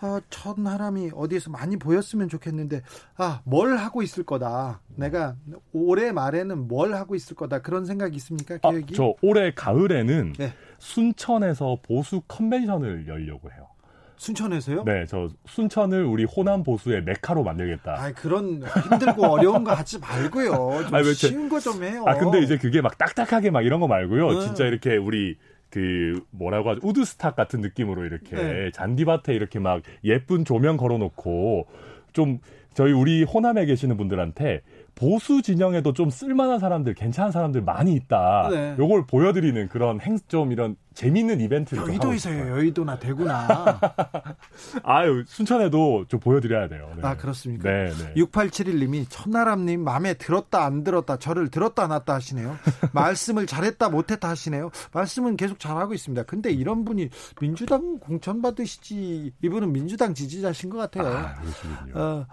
아, 0.00 0.20
천하람이 0.28 1.12
어디에서 1.14 1.50
많이 1.50 1.78
보였으면 1.78 2.28
좋겠는데 2.28 2.82
아, 3.16 3.40
뭘 3.44 3.76
하고 3.78 4.02
있을 4.02 4.24
거다. 4.24 4.82
내가 4.96 5.36
올해 5.72 6.12
말에는 6.12 6.68
뭘 6.68 6.94
하고 6.94 7.14
있을 7.14 7.34
거다. 7.34 7.62
그런 7.62 7.86
생각이 7.86 8.16
있습니까? 8.16 8.58
아, 8.62 8.70
계획이? 8.70 8.94
아, 8.94 8.96
저 8.96 9.14
올해 9.22 9.52
가을에는 9.54 10.34
네. 10.34 10.52
순천에서 10.78 11.78
보수 11.82 12.20
컨벤션을 12.28 13.08
열려고 13.08 13.50
해요. 13.50 13.68
순천에서요? 14.16 14.84
네, 14.84 15.04
저 15.06 15.28
순천을 15.46 16.04
우리 16.04 16.24
호남 16.24 16.62
보수의 16.62 17.02
메카로 17.04 17.42
만들겠다. 17.42 17.94
아, 17.98 18.12
그런 18.12 18.62
힘들고 18.90 19.26
어려운 19.26 19.64
거 19.64 19.72
하지 19.72 19.98
말고요. 19.98 20.84
좀 20.84 20.94
아니, 20.94 21.12
쉬운 21.14 21.48
거 21.48 21.58
좀 21.60 21.82
해요. 21.82 22.04
아, 22.06 22.14
근데 22.16 22.40
이제 22.40 22.56
그게 22.58 22.80
막 22.80 22.96
딱딱하게 22.98 23.50
막 23.50 23.62
이런 23.62 23.80
거 23.80 23.88
말고요. 23.88 24.28
음. 24.28 24.40
진짜 24.40 24.64
이렇게 24.66 24.96
우리 24.96 25.36
그 25.70 26.20
뭐라고 26.30 26.70
하죠 26.70 26.80
우드스탁 26.84 27.34
같은 27.34 27.60
느낌으로 27.60 28.04
이렇게 28.04 28.36
네. 28.36 28.70
잔디밭에 28.72 29.34
이렇게 29.34 29.58
막 29.58 29.82
예쁜 30.04 30.44
조명 30.44 30.76
걸어놓고 30.76 31.66
좀 32.12 32.38
저희 32.74 32.92
우리 32.92 33.24
호남에 33.24 33.66
계시는 33.66 33.96
분들한테 33.96 34.62
보수 34.94 35.42
진영에도 35.42 35.92
좀 35.92 36.10
쓸만한 36.10 36.58
사람들, 36.58 36.94
괜찮은 36.94 37.32
사람들 37.32 37.62
많이 37.62 37.94
있다. 37.94 38.48
네. 38.50 38.76
요걸 38.78 39.06
보여드리는 39.06 39.68
그런 39.68 40.00
행, 40.00 40.18
좀 40.28 40.52
이런 40.52 40.76
재밌는 40.94 41.40
이벤트를 41.40 41.82
여의도에서요. 41.82 42.50
여의도나 42.50 42.98
대구나. 43.00 43.80
아유, 44.84 45.24
순천에도 45.26 46.04
좀 46.06 46.20
보여드려야 46.20 46.68
돼요. 46.68 46.92
네. 46.96 47.02
아, 47.02 47.16
그렇습니까? 47.16 47.68
네, 47.68 47.88
네. 47.88 48.14
6871님이 48.14 49.06
천나람님 49.08 49.82
마음에 49.82 50.14
들었다 50.14 50.64
안 50.64 50.84
들었다 50.84 51.18
저를 51.18 51.48
들었다 51.48 51.88
놨다 51.88 52.14
하시네요. 52.14 52.56
말씀을 52.92 53.46
잘했다 53.46 53.88
못했다 53.88 54.28
하시네요. 54.28 54.70
말씀은 54.92 55.36
계속 55.36 55.58
잘하고 55.58 55.94
있습니다. 55.94 56.22
근데 56.24 56.50
이런 56.52 56.84
분이 56.84 57.10
민주당 57.40 57.98
공천 57.98 58.40
받으시지 58.40 59.32
이분은 59.42 59.72
민주당 59.72 60.14
지지자신 60.14 60.70
것 60.70 60.78
같아요. 60.78 61.12
아, 61.12 61.34
그렇군요. 61.34 61.98
어, 61.98 62.26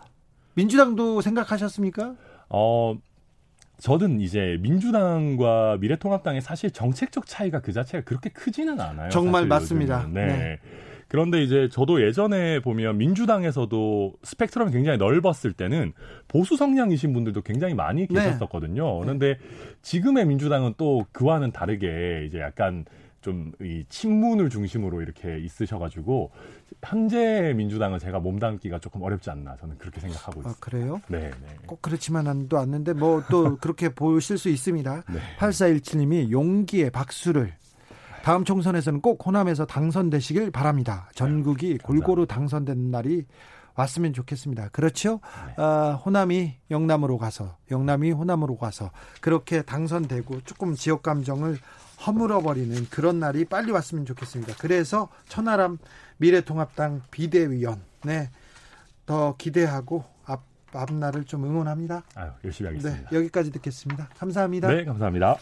민주당도 0.53 1.22
생각하셨습니까? 1.22 2.14
어, 2.54 2.95
저는 3.80 4.22
이제 4.22 4.58
민주당과 4.62 5.78
미래통합당의 5.80 6.41
사실 6.41 6.70
정책적 6.70 7.26
차이가 7.26 7.62
그 7.62 7.72
자체가 7.74 8.04
그렇게 8.04 8.30
크지는 8.30 8.80
않아요. 8.80 9.10
정말 9.10 9.47
맞습니다. 9.47 10.08
네. 10.12 10.26
네. 10.26 10.60
그런데 11.08 11.43
이제 11.43 11.68
저도 11.70 12.02
예전에 12.02 12.62
보면 12.62 12.97
민주당에서도 12.97 14.14
스펙트럼이 14.24 14.72
굉장히 14.72 14.97
넓었을 14.97 15.52
때는 15.52 15.91
보수 16.30 16.56
성향이신 16.56 17.12
분들도 17.12 17.41
굉장히 17.41 17.74
많이 17.74 18.08
네. 18.08 18.14
계셨었거든요. 18.14 18.99
네. 18.99 18.99
그런데 19.02 19.38
지금의 19.82 20.26
민주당은 20.26 20.76
또 20.78 21.06
그와는 21.12 21.52
다르게 21.52 22.26
이제 22.28 22.39
약간 22.39 22.86
좀이 23.22 23.86
친문을 23.89 24.49
중심으로 24.49 25.02
이렇게 25.02 25.39
있으셔가지고 25.39 26.32
현재 26.84 27.53
민주당은 27.55 27.99
제가 27.99 28.19
몸담기가 28.19 28.80
조금 28.80 29.01
어렵지 29.01 29.30
않나 29.30 29.55
저는 29.57 29.78
그렇게 29.78 29.99
생각하고 30.01 30.41
아, 30.41 30.49
있습니다. 30.49 30.51
아, 30.51 30.55
그래요? 30.59 31.01
네, 31.07 31.30
네. 31.30 31.55
꼭 31.65 31.82
그렇지만도 31.82 32.57
않는데 32.57 32.93
뭐 32.93 33.24
또 33.30 33.57
그렇게 33.61 33.89
보실 33.89 34.38
수 34.38 34.49
있습니다. 34.49 35.03
네. 35.09 35.19
8417님이 35.38 36.32
용기의 36.32 36.89
박수를 36.89 37.53
다음 38.24 38.45
총선에서는 38.45 39.01
꼭 39.01 39.26
호남에서 39.26 39.65
당선되시길 39.65 40.51
바랍니다. 40.51 41.09
전국이 41.15 41.69
네, 41.74 41.78
골고루 41.78 42.28
당선되는 42.28 42.91
날이 42.91 43.26
왔으면 43.76 44.13
좋겠습니다. 44.13 44.69
그렇죠? 44.69 45.19
네. 45.47 45.61
어, 45.61 46.01
호남이 46.05 46.57
영남으로 46.69 47.17
가서 47.17 47.57
영남이 47.69 48.11
호남으로 48.11 48.57
가서 48.57 48.91
그렇게 49.22 49.61
당선되고 49.61 50.41
조금 50.41 50.76
지역 50.76 51.03
감정을 51.03 51.59
허물어버리는 52.05 52.88
그런 52.89 53.19
날이 53.19 53.45
빨리 53.45 53.72
왔으면 53.72 54.05
좋겠습니다. 54.05 54.55
그래서 54.59 55.09
천하람 55.28 55.78
미래통합당 56.17 57.01
비대위원 57.11 57.82
네, 58.03 58.30
더 59.05 59.36
기대하고 59.38 60.03
앞, 60.26 60.41
앞날을 60.74 61.26
좀 61.26 61.45
응원합니다. 61.45 62.03
아유, 62.15 62.32
열심히 62.43 62.69
하겠습니다. 62.69 63.09
네, 63.09 63.17
여기까지 63.17 63.51
듣겠습니다. 63.51 64.09
감사합니다. 64.17 64.67
네, 64.67 64.86
감사합니다. 64.86 65.38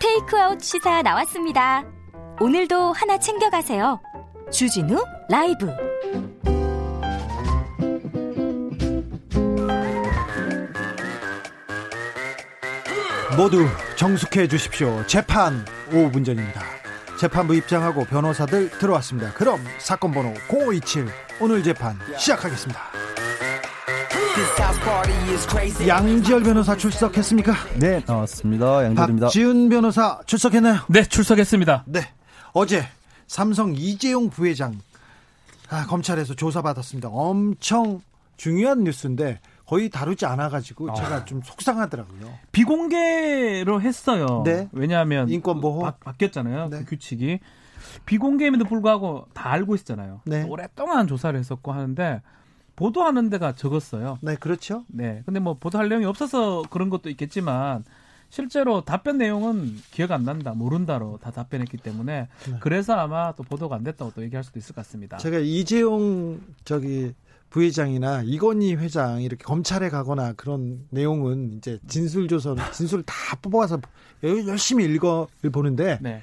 테이크아웃 0.00 0.62
시사 0.62 1.02
나왔습니다. 1.02 1.84
오늘도 2.40 2.92
하나 2.92 3.18
챙겨가세요. 3.18 4.00
주진우 4.50 4.96
라이브. 5.28 5.70
모두 13.36 13.66
정숙해 13.96 14.48
주십시오. 14.48 15.04
재판 15.06 15.64
5분 15.90 16.24
전입니다. 16.24 16.62
재판부 17.20 17.54
입장하고 17.54 18.04
변호사들 18.04 18.70
들어왔습니다. 18.70 19.32
그럼 19.32 19.60
사건 19.78 20.12
번호 20.12 20.32
0527 20.48 21.06
오늘 21.40 21.62
재판 21.62 21.96
시작하겠습니다. 22.16 22.80
양지열 25.86 26.42
변호사 26.42 26.76
출석했습니까? 26.76 27.54
네, 27.76 28.02
나왔습니다. 28.06 28.84
양지열입니다. 28.84 29.26
박지훈 29.26 29.68
변호사 29.68 30.20
출석했나요? 30.26 30.80
네, 30.88 31.04
출석했습니다. 31.04 31.84
네, 31.86 32.12
어제 32.52 32.86
삼성 33.28 33.74
이재용 33.76 34.30
부회장 34.30 34.80
아, 35.70 35.86
검찰에서 35.86 36.34
조사받았습니다. 36.34 37.10
엄청 37.10 38.00
중요한 38.36 38.82
뉴스인데 38.84 39.40
거의 39.66 39.90
다루지 39.90 40.24
않아가지고 40.24 40.90
아. 40.90 40.94
제가 40.94 41.24
좀 41.26 41.42
속상하더라고요. 41.44 42.32
비공개로 42.52 43.82
했어요. 43.82 44.42
네. 44.44 44.68
왜냐하면 44.72 45.28
인권 45.28 45.60
보호 45.60 45.82
바, 45.82 45.92
바뀌었잖아요. 45.92 46.70
네. 46.70 46.78
그 46.78 46.86
규칙이 46.86 47.38
비공개임에도 48.06 48.64
불구하고 48.64 49.26
다 49.34 49.50
알고 49.52 49.74
있었잖아요. 49.74 50.22
네. 50.24 50.44
오랫동안 50.44 51.06
조사를 51.06 51.38
했었고 51.38 51.72
하는데 51.72 52.22
보도하는 52.76 53.28
데가 53.28 53.52
적었어요. 53.52 54.18
네, 54.22 54.36
그렇죠. 54.36 54.84
네. 54.88 55.22
근데 55.26 55.38
뭐 55.38 55.54
보도할 55.54 55.90
내용이 55.90 56.06
없어서 56.06 56.62
그런 56.70 56.88
것도 56.88 57.10
있겠지만 57.10 57.84
실제로 58.30 58.82
답변 58.82 59.18
내용은 59.18 59.76
기억 59.90 60.12
안 60.12 60.24
난다, 60.24 60.52
모른다로 60.52 61.18
다 61.22 61.30
답변했기 61.30 61.78
때문에 61.78 62.28
네. 62.50 62.56
그래서 62.60 62.94
아마 62.94 63.32
또 63.32 63.42
보도가 63.42 63.76
안 63.76 63.84
됐다고 63.84 64.12
또 64.14 64.22
얘기할 64.22 64.44
수도 64.44 64.58
있을 64.58 64.74
것 64.74 64.84
같습니다. 64.84 65.16
제가 65.16 65.38
이재용 65.38 66.40
저기 66.64 67.14
부회장이나 67.50 68.22
이건희 68.24 68.74
회장 68.74 69.22
이렇게 69.22 69.42
검찰에 69.42 69.88
가거나 69.88 70.34
그런 70.34 70.86
내용은 70.90 71.54
이제 71.56 71.78
진술 71.88 72.28
조서 72.28 72.54
진술 72.72 73.02
다 73.04 73.14
뽑아서 73.40 73.80
열심히 74.22 74.84
읽어 74.84 75.26
보는데 75.50 75.98
네. 76.02 76.22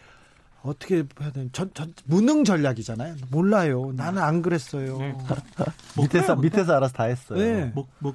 어떻게 0.61 1.03
해야 1.21 1.31
되는 1.31 1.49
전, 1.51 1.71
전 1.73 1.93
무능 2.05 2.43
전략이잖아요. 2.43 3.15
몰라요. 3.29 3.91
나는 3.95 4.21
안 4.21 4.41
그랬어요. 4.41 4.97
네. 4.97 5.15
밑에서 5.97 6.35
밑에서 6.35 6.75
알아서 6.75 6.93
다 6.93 7.03
했어요. 7.05 7.39
네. 7.39 7.71
뭐, 7.73 7.87
뭐, 7.99 8.13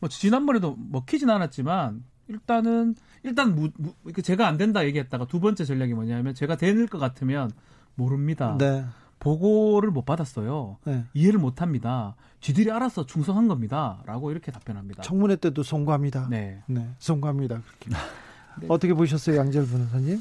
뭐 0.00 0.08
지난번에도 0.08 0.76
먹히진 0.90 1.28
않았지만 1.30 2.04
일단은 2.28 2.94
일단 3.22 3.54
무, 3.54 3.70
무, 3.76 3.92
제가 4.22 4.46
안 4.46 4.56
된다 4.56 4.84
얘기했다가 4.86 5.26
두 5.26 5.40
번째 5.40 5.64
전략이 5.64 5.94
뭐냐면 5.94 6.34
제가 6.34 6.56
될것 6.56 7.00
같으면 7.00 7.50
모릅니다. 7.94 8.56
네. 8.58 8.84
보고를 9.18 9.90
못 9.90 10.04
받았어요. 10.04 10.78
네. 10.84 11.04
이해를 11.12 11.40
못 11.40 11.60
합니다. 11.60 12.14
쥐들이 12.40 12.70
알아서 12.70 13.04
충성한 13.04 13.48
겁니다. 13.48 14.02
라고 14.06 14.30
이렇게 14.30 14.52
답변합니다. 14.52 15.02
청문회 15.02 15.36
때도 15.36 15.62
송구합니다. 15.62 16.28
네. 16.30 16.62
네. 16.66 16.88
송구합니다. 16.98 17.62
그렇게. 17.66 17.90
네. 18.60 18.66
어떻게 18.68 18.94
보셨어요, 18.94 19.36
양재열 19.36 19.66
변호사님? 19.66 20.20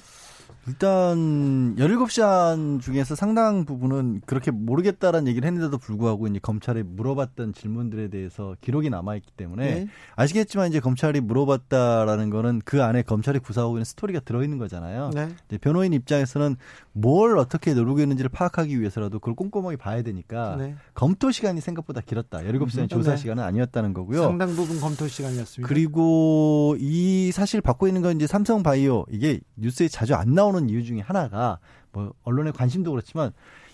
일단 0.67 1.75
17시간 1.77 2.81
중에서 2.81 3.15
상당 3.15 3.63
부분은 3.63 4.21
그렇게 4.25 4.51
모르겠다라는 4.51 5.27
얘기를 5.27 5.47
했는데도 5.47 5.77
불구하고 5.77 6.27
이제 6.27 6.39
검찰에 6.41 6.83
물어봤던 6.83 7.53
질문들에 7.53 8.09
대해서 8.09 8.55
기록이 8.59 8.89
남아 8.89 9.15
있기 9.15 9.31
때문에 9.37 9.65
네. 9.65 9.87
아시겠지만 10.17 10.67
이제 10.67 10.81
검찰이 10.81 11.21
물어봤다라는 11.21 12.29
거는 12.29 12.61
그 12.65 12.83
안에 12.83 13.01
검찰이 13.03 13.39
구사하고 13.39 13.75
있는 13.77 13.85
스토리가 13.85 14.19
들어 14.19 14.43
있는 14.43 14.57
거잖아요. 14.57 15.11
네. 15.13 15.29
변호인 15.61 15.93
입장에서는 15.93 16.57
뭘 16.91 17.37
어떻게 17.37 17.73
누르고 17.73 18.01
있는지를 18.01 18.29
파악하기 18.29 18.79
위해서라도 18.79 19.19
그걸 19.19 19.35
꼼꼼하게 19.35 19.77
봐야 19.77 20.01
되니까 20.01 20.57
네. 20.57 20.75
검토 20.93 21.31
시간이 21.31 21.61
생각보다 21.61 22.01
길었다. 22.01 22.39
17시간 22.39 22.79
음, 22.79 22.87
조사 22.89 23.11
네. 23.11 23.17
시간은 23.17 23.41
아니었다는 23.41 23.93
거고요. 23.93 24.23
상당 24.23 24.49
부분 24.55 24.81
검토 24.81 25.07
시간이었습니다. 25.07 25.67
그리고 25.67 26.75
이 26.79 27.31
사실 27.31 27.61
받고 27.61 27.87
있는 27.87 28.01
건 28.01 28.17
이제 28.17 28.27
삼성 28.27 28.63
바이오 28.63 29.05
이게 29.09 29.39
뉴스에 29.55 29.87
자주 29.87 30.13
안 30.15 30.33
나오는 30.33 30.56
나오는 30.57 30.69
이유 30.69 30.83
중에 30.83 30.99
하나가 30.99 31.59
뭐 31.91 32.13
언론의 32.23 32.53
관심도 32.53 32.91
그렇지만 32.91 33.31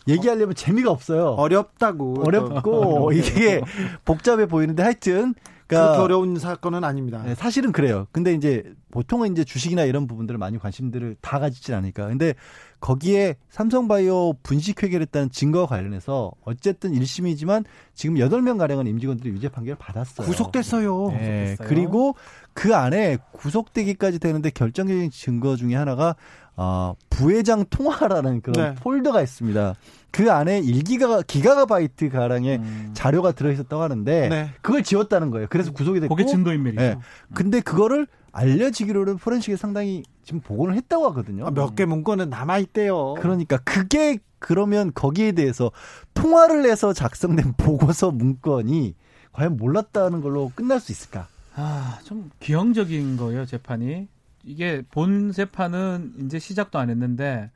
얘기하려면 0.08 0.52
어, 0.52 0.54
재미가 0.54 0.92
없어요. 0.92 1.30
어렵다고. 1.30 2.24
어렵고 2.26 3.12
이게 3.16 3.62
복잡해 4.06 4.48
보이는데 4.48 4.84
하여튼 4.84 5.34
그러니까 5.66 5.94
그렇게 5.94 6.04
어려운 6.04 6.38
사건은 6.38 6.84
아닙니다. 6.84 7.24
네, 7.26 7.36
사실은 7.36 7.72
그래요. 7.72 8.08
근데 8.12 8.34
이제 8.34 8.64
보통은 8.92 9.32
이제 9.32 9.44
주식이나 9.44 9.86
이런 9.86 10.08
부분들을 10.08 10.38
많이 10.38 10.60
관심들을 10.60 11.16
다 11.22 11.40
가지진 11.40 11.74
않으니까. 11.74 12.08
근데 12.08 12.36
거기에 12.80 13.38
삼성바이오 13.50 14.34
분식 14.44 14.84
회계를 14.84 15.04
했다는 15.04 15.32
증거와 15.32 15.68
관련해서 15.68 16.34
어쨌든 16.44 16.92
1심이지만 16.92 17.64
지금 17.94 18.16
8명 18.16 18.58
가량은 18.58 18.88
임직원들이 18.88 19.30
유죄 19.30 19.48
판결을 19.48 19.78
받았어요. 19.78 20.28
구속됐어요. 20.28 21.08
네, 21.12 21.56
구속됐어요. 21.56 21.68
그리고 21.68 22.16
그 22.54 22.76
안에 22.76 23.18
구속되기까지 23.32 24.20
되는데 24.20 24.50
결정적인 24.50 25.12
증거 25.12 25.56
중에 25.56 25.76
하나가 25.76 26.16
어, 26.56 26.96
부회장 27.10 27.66
통화라는 27.70 28.42
그런 28.42 28.76
네. 28.76 28.82
폴더가 28.82 29.22
있습니다. 29.22 29.76
그 30.12 30.32
안에 30.32 30.62
1기가 30.62 31.26
기가바이트 31.26 32.10
가량의 32.10 32.58
음. 32.58 32.92
자료가 32.94 33.32
들어 33.32 33.52
있었다고 33.52 33.82
하는데 33.82 34.30
네. 34.30 34.50
그걸 34.62 34.84
지웠다는 34.84 35.32
거예요. 35.32 35.48
그래서 35.50 35.72
구속이 35.72 36.00
됐고 36.02 36.16
그게 36.16 36.28
증거 36.30 36.54
인멸이죠. 36.54 36.82
네. 36.82 36.98
근데 37.34 37.62
그거를 37.62 38.08
알려지기로는 38.32 39.18
포렌식에 39.18 39.56
상당히 39.56 40.04
지금 40.24 40.42
복원을 40.42 40.76
했다고 40.76 41.06
하거든요. 41.08 41.48
아, 41.48 41.52
몇개 41.52 41.86
문건은 41.86 42.30
남아 42.30 42.60
있대요. 42.60 43.16
그러니까 43.16 43.58
그게 43.64 44.20
그러면 44.40 44.92
거기에 44.94 45.32
대해서 45.32 45.72
통화를 46.14 46.66
해서 46.66 46.94
작성된 46.94 47.54
보고서 47.58 48.12
문건이 48.12 48.96
과연 49.32 49.58
몰랐다는 49.58 50.22
걸로 50.22 50.52
끝날 50.54 50.80
수 50.80 50.92
있을까? 50.92 51.28
아, 51.56 52.00
좀 52.04 52.30
기형적인 52.40 53.18
거예요, 53.18 53.46
재판이. 53.46 54.08
이게 54.44 54.84
본 54.92 55.32
재판은 55.32 56.14
이제 56.26 56.40
시작도 56.40 56.80
안 56.80 56.90
했는데 56.90 57.52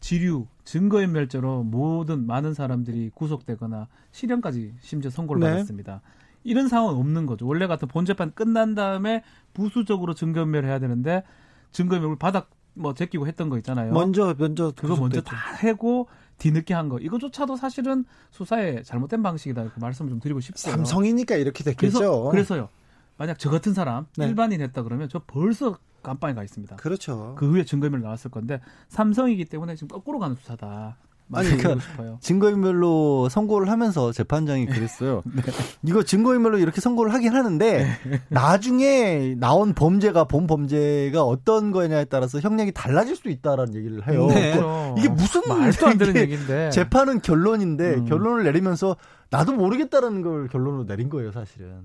지류, 0.00 0.46
증거인멸죄로 0.64 1.62
모든 1.62 2.26
많은 2.26 2.54
사람들이 2.54 3.10
구속되거나 3.14 3.88
실형까지 4.10 4.74
심지어 4.80 5.10
선고를 5.10 5.40
네. 5.40 5.50
받았습니다. 5.50 6.00
이런 6.44 6.68
상황은 6.68 6.98
없는 6.98 7.26
거죠. 7.26 7.46
원래 7.46 7.66
같은 7.66 7.86
본 7.86 8.04
재판 8.04 8.32
끝난 8.32 8.74
다음에 8.74 9.22
부수적으로 9.52 10.14
증거인멸 10.14 10.64
해야 10.64 10.78
되는데 10.78 11.22
증거인멸을 11.70 12.16
바닥 12.16 12.50
뭐 12.74 12.94
제끼고 12.94 13.26
했던 13.26 13.48
거 13.48 13.58
있잖아요. 13.58 13.92
먼저 13.92 14.34
먼저 14.38 14.72
그거 14.74 14.96
먼저 14.96 15.20
다 15.20 15.36
해고 15.62 16.08
뒤늦게 16.38 16.74
한 16.74 16.88
거. 16.88 16.98
이거조차도 16.98 17.56
사실은 17.56 18.04
수사의 18.30 18.82
잘못된 18.82 19.22
방식이다 19.22 19.62
이렇게 19.62 19.78
말씀을 19.78 20.10
좀 20.10 20.18
드리고 20.18 20.40
싶어요. 20.40 20.72
삼성이니까 20.72 21.36
이렇게 21.36 21.62
됐겠죠. 21.62 21.98
그래서, 21.98 22.30
그래서요. 22.30 22.68
만약 23.18 23.38
저 23.38 23.50
같은 23.50 23.74
사람 23.74 24.06
네. 24.16 24.26
일반인 24.26 24.60
했다 24.62 24.82
그러면 24.82 25.08
저 25.08 25.20
벌써 25.26 25.78
깜빵에 26.02 26.34
가 26.34 26.42
있습니다. 26.42 26.76
그렇죠. 26.76 27.34
그 27.38 27.50
후에 27.50 27.64
증거인멸 27.64 28.00
나왔을 28.02 28.30
건데 28.30 28.60
삼성이기 28.88 29.46
때문에 29.46 29.74
지금 29.74 29.88
거꾸로 29.88 30.18
가는 30.18 30.36
수사다. 30.36 30.96
아니, 31.34 31.48
그러니까 31.56 32.18
증거인멸로 32.20 33.28
선고를 33.30 33.70
하면서 33.70 34.12
재판장이 34.12 34.66
그랬어요. 34.66 35.22
네. 35.34 35.42
이거 35.82 36.02
증거인멸로 36.02 36.58
이렇게 36.58 36.80
선고를 36.80 37.14
하긴 37.14 37.32
하는데 37.32 37.98
네. 38.04 38.22
나중에 38.28 39.34
나온 39.38 39.72
범죄가 39.72 40.24
본 40.24 40.46
범죄가 40.46 41.22
어떤 41.22 41.70
거냐에 41.70 42.04
따라서 42.04 42.38
형량이 42.38 42.72
달라질 42.72 43.16
수 43.16 43.30
있다라는 43.30 43.74
얘기를 43.74 44.06
해요. 44.08 44.26
네. 44.26 44.60
이게 44.98 45.08
무슨 45.08 45.40
말도 45.48 45.86
안 45.86 45.96
되는 45.96 46.16
얘기인데 46.16 46.70
재판은 46.70 47.22
결론인데 47.22 47.94
음. 47.94 48.04
결론을 48.04 48.44
내리면서 48.44 48.96
나도 49.30 49.52
모르겠다라는 49.52 50.20
걸 50.20 50.48
결론으로 50.48 50.84
내린 50.84 51.08
거예요, 51.08 51.32
사실은. 51.32 51.80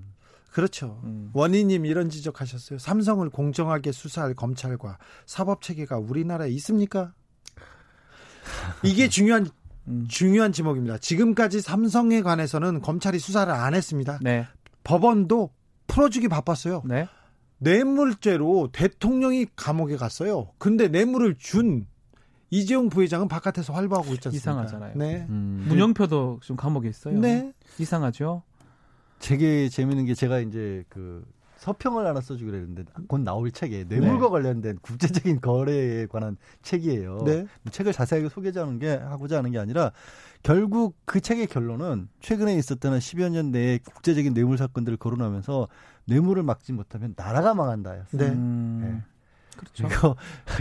그렇죠. 0.50 1.00
음. 1.04 1.30
원희님 1.34 1.86
이런 1.86 2.08
지적하셨어요. 2.10 2.78
삼성을 2.78 3.28
공정하게 3.30 3.92
수사할 3.92 4.34
검찰과 4.34 4.98
사법 5.26 5.62
체계가 5.62 5.98
우리나라에 5.98 6.50
있습니까? 6.52 7.12
이게 8.82 9.08
중요한 9.10 9.46
음. 9.88 10.06
중요한 10.08 10.52
지목입니다. 10.52 10.98
지금까지 10.98 11.60
삼성에 11.60 12.22
관해서는 12.22 12.80
검찰이 12.80 13.18
수사를 13.18 13.52
안 13.52 13.74
했습니다. 13.74 14.18
네. 14.22 14.46
법원도 14.84 15.50
풀어주기 15.86 16.28
바빴어요. 16.28 16.82
네. 16.86 17.08
뇌물죄로 17.58 18.70
대통령이 18.72 19.46
감옥에 19.56 19.96
갔어요. 19.96 20.52
근데 20.58 20.88
뇌물을 20.88 21.36
준 21.38 21.86
이재용 22.50 22.88
부회장은 22.88 23.28
바깥에서 23.28 23.72
활보하고 23.72 24.14
있지 24.14 24.28
않습니까? 24.28 24.36
이상하잖아요. 24.36 24.92
네. 24.96 25.26
음. 25.28 25.66
문영표도 25.68 26.40
지금 26.42 26.56
감옥에 26.56 26.88
있어요. 26.88 27.18
네. 27.18 27.52
이상하죠. 27.78 28.42
되게 29.18 29.68
재밌는 29.68 30.04
게 30.06 30.14
제가 30.14 30.40
이제 30.40 30.84
그 30.88 31.24
서평을 31.58 32.06
하나 32.06 32.20
써주기로 32.20 32.56
했는데 32.56 32.84
곧 33.08 33.18
나올 33.20 33.50
책에 33.50 33.84
뇌물과 33.88 34.26
네. 34.26 34.30
관련된 34.30 34.78
국제적인 34.80 35.40
거래에 35.40 36.06
관한 36.06 36.36
책이에요. 36.62 37.22
네. 37.24 37.46
뭐 37.62 37.72
책을 37.72 37.92
자세하게 37.92 38.28
소개하는 38.28 38.78
게 38.78 38.94
하고자 38.94 39.38
하는 39.38 39.50
게 39.50 39.58
아니라 39.58 39.90
결국 40.42 40.96
그 41.04 41.20
책의 41.20 41.48
결론은 41.48 42.08
최근에 42.20 42.54
있었던 42.56 42.98
10여 42.98 43.30
년 43.30 43.50
내에 43.50 43.78
국제적인 43.78 44.34
뇌물 44.34 44.56
사건들을 44.56 44.98
거론하면서 44.98 45.68
뇌물을 46.06 46.42
막지 46.44 46.72
못하면 46.72 47.14
나라가 47.16 47.54
망한다였어요. 47.54 48.22
네. 48.22 48.28
음... 48.28 49.02
네. 49.58 49.88
그렇죠. 49.88 50.16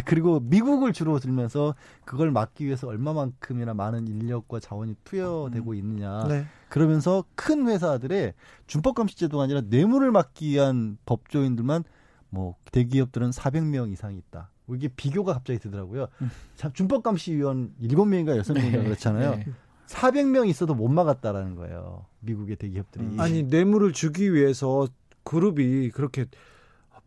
그리고, 0.05 0.39
미국을 0.43 0.93
주로 0.93 1.19
들면서 1.19 1.75
그걸 2.05 2.31
막기 2.31 2.65
위해서 2.65 2.87
얼마만큼이나 2.87 3.73
많은 3.73 4.07
인력과 4.07 4.59
자원이 4.59 4.95
투여되고 5.03 5.71
음. 5.71 5.75
있느냐. 5.75 6.27
네. 6.27 6.45
그러면서 6.69 7.23
큰 7.35 7.67
회사들의 7.67 8.33
준법 8.67 8.95
감시 8.95 9.15
제도가 9.17 9.43
아니라 9.43 9.61
뇌물을 9.61 10.11
막기 10.11 10.49
위한 10.49 10.97
법조인들만 11.05 11.83
뭐 12.29 12.55
대기업들은 12.71 13.31
400명 13.31 13.91
이상이 13.91 14.17
있다. 14.17 14.51
뭐 14.65 14.75
이게 14.75 14.89
비교가 14.89 15.33
갑자기 15.33 15.59
되더라고요. 15.59 16.07
음. 16.21 16.29
참 16.55 16.73
준법 16.73 17.03
감시 17.03 17.33
위원 17.33 17.73
7명인가 17.81 18.39
6명인가 18.41 18.71
네. 18.71 18.83
그렇잖아요. 18.83 19.35
네. 19.37 19.45
400명 19.87 20.49
있어도 20.49 20.75
못 20.75 20.89
막았다라는 20.89 21.55
거예요. 21.55 22.05
미국의 22.19 22.57
대기업들이. 22.57 23.05
음. 23.05 23.19
아니 23.19 23.43
뇌물을 23.43 23.93
주기 23.93 24.33
위해서 24.33 24.87
그룹이 25.23 25.91
그렇게 25.91 26.25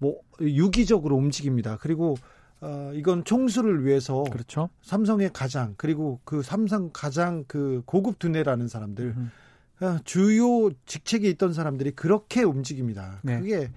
뭐 0.00 0.18
유기적으로 0.40 1.14
움직입니다. 1.16 1.78
그리고 1.80 2.16
어, 2.60 2.90
이건 2.94 3.24
총수를 3.24 3.84
위해서 3.84 4.24
그렇죠. 4.24 4.68
삼성의 4.82 5.30
가장 5.32 5.74
그리고 5.76 6.20
그 6.24 6.42
삼성 6.42 6.90
가장 6.92 7.44
그 7.46 7.82
고급 7.86 8.18
두뇌라는 8.18 8.66
사람들 8.68 9.14
음. 9.16 9.30
어, 9.80 9.98
주요 10.04 10.70
직책에 10.84 11.28
있던 11.30 11.54
사람들이 11.54 11.92
그렇게 11.92 12.42
움직입니다. 12.42 13.20
네. 13.22 13.38
그게 13.38 13.70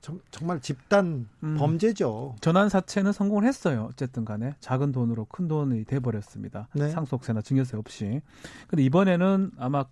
정, 0.00 0.20
말 0.42 0.60
집단 0.60 1.28
음. 1.42 1.56
범죄죠. 1.58 2.36
전환 2.40 2.68
사채는 2.68 3.12
성공을 3.12 3.44
했어요. 3.44 3.88
어쨌든 3.90 4.24
간에 4.24 4.54
작은 4.60 4.92
돈으로 4.92 5.24
큰 5.26 5.48
돈이 5.48 5.84
돼 5.84 5.98
버렸습니다. 5.98 6.68
네. 6.74 6.88
상속세나 6.90 7.42
증여세 7.42 7.76
없이. 7.76 8.22
근데 8.68 8.82
이번에는 8.84 9.50
아마 9.58 9.84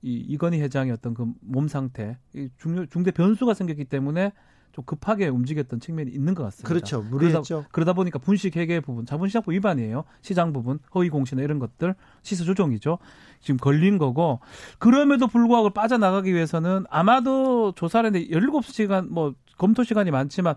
이 0.00 0.14
이건희 0.14 0.60
회장의 0.60 0.92
어떤 0.92 1.14
그 1.14 1.26
몸 1.42 1.68
상태, 1.68 2.18
이 2.34 2.48
중요 2.58 2.86
중대 2.86 3.10
변수가 3.12 3.54
생겼기 3.54 3.84
때문에 3.84 4.32
좀 4.72 4.84
급하게 4.84 5.28
움직였던 5.28 5.80
측면이 5.80 6.10
있는 6.10 6.34
것 6.34 6.42
같습니다. 6.44 6.68
그렇죠. 6.68 7.02
무리했죠. 7.02 7.42
그러다, 7.42 7.68
그러다 7.70 7.92
보니까 7.92 8.18
분식 8.18 8.56
회계 8.56 8.80
부분, 8.80 9.04
자본시장법 9.04 9.52
위반이에요. 9.52 10.04
시장 10.22 10.52
부분, 10.52 10.78
허위 10.94 11.10
공시나 11.10 11.42
이런 11.42 11.58
것들, 11.58 11.94
시세 12.22 12.44
조정이죠. 12.44 12.98
지금 13.40 13.58
걸린 13.58 13.98
거고 13.98 14.40
그럼에도 14.78 15.26
불구하고 15.26 15.70
빠져나가기 15.70 16.32
위해서는 16.32 16.84
아마도 16.88 17.72
조사를 17.72 18.06
했는데 18.06 18.28
17시간 18.34 19.08
뭐 19.08 19.34
검토 19.58 19.84
시간이 19.84 20.10
많지만 20.10 20.54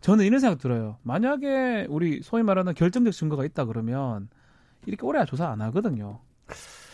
저는 0.00 0.24
이런 0.24 0.38
생각 0.38 0.58
들어요. 0.58 0.98
만약에 1.02 1.86
우리 1.88 2.20
소위 2.22 2.42
말하는 2.42 2.74
결정적 2.74 3.12
증거가 3.12 3.44
있다 3.44 3.64
그러면 3.64 4.28
이렇게 4.86 5.04
오래 5.04 5.24
조사 5.24 5.48
안 5.48 5.60
하거든요. 5.62 6.20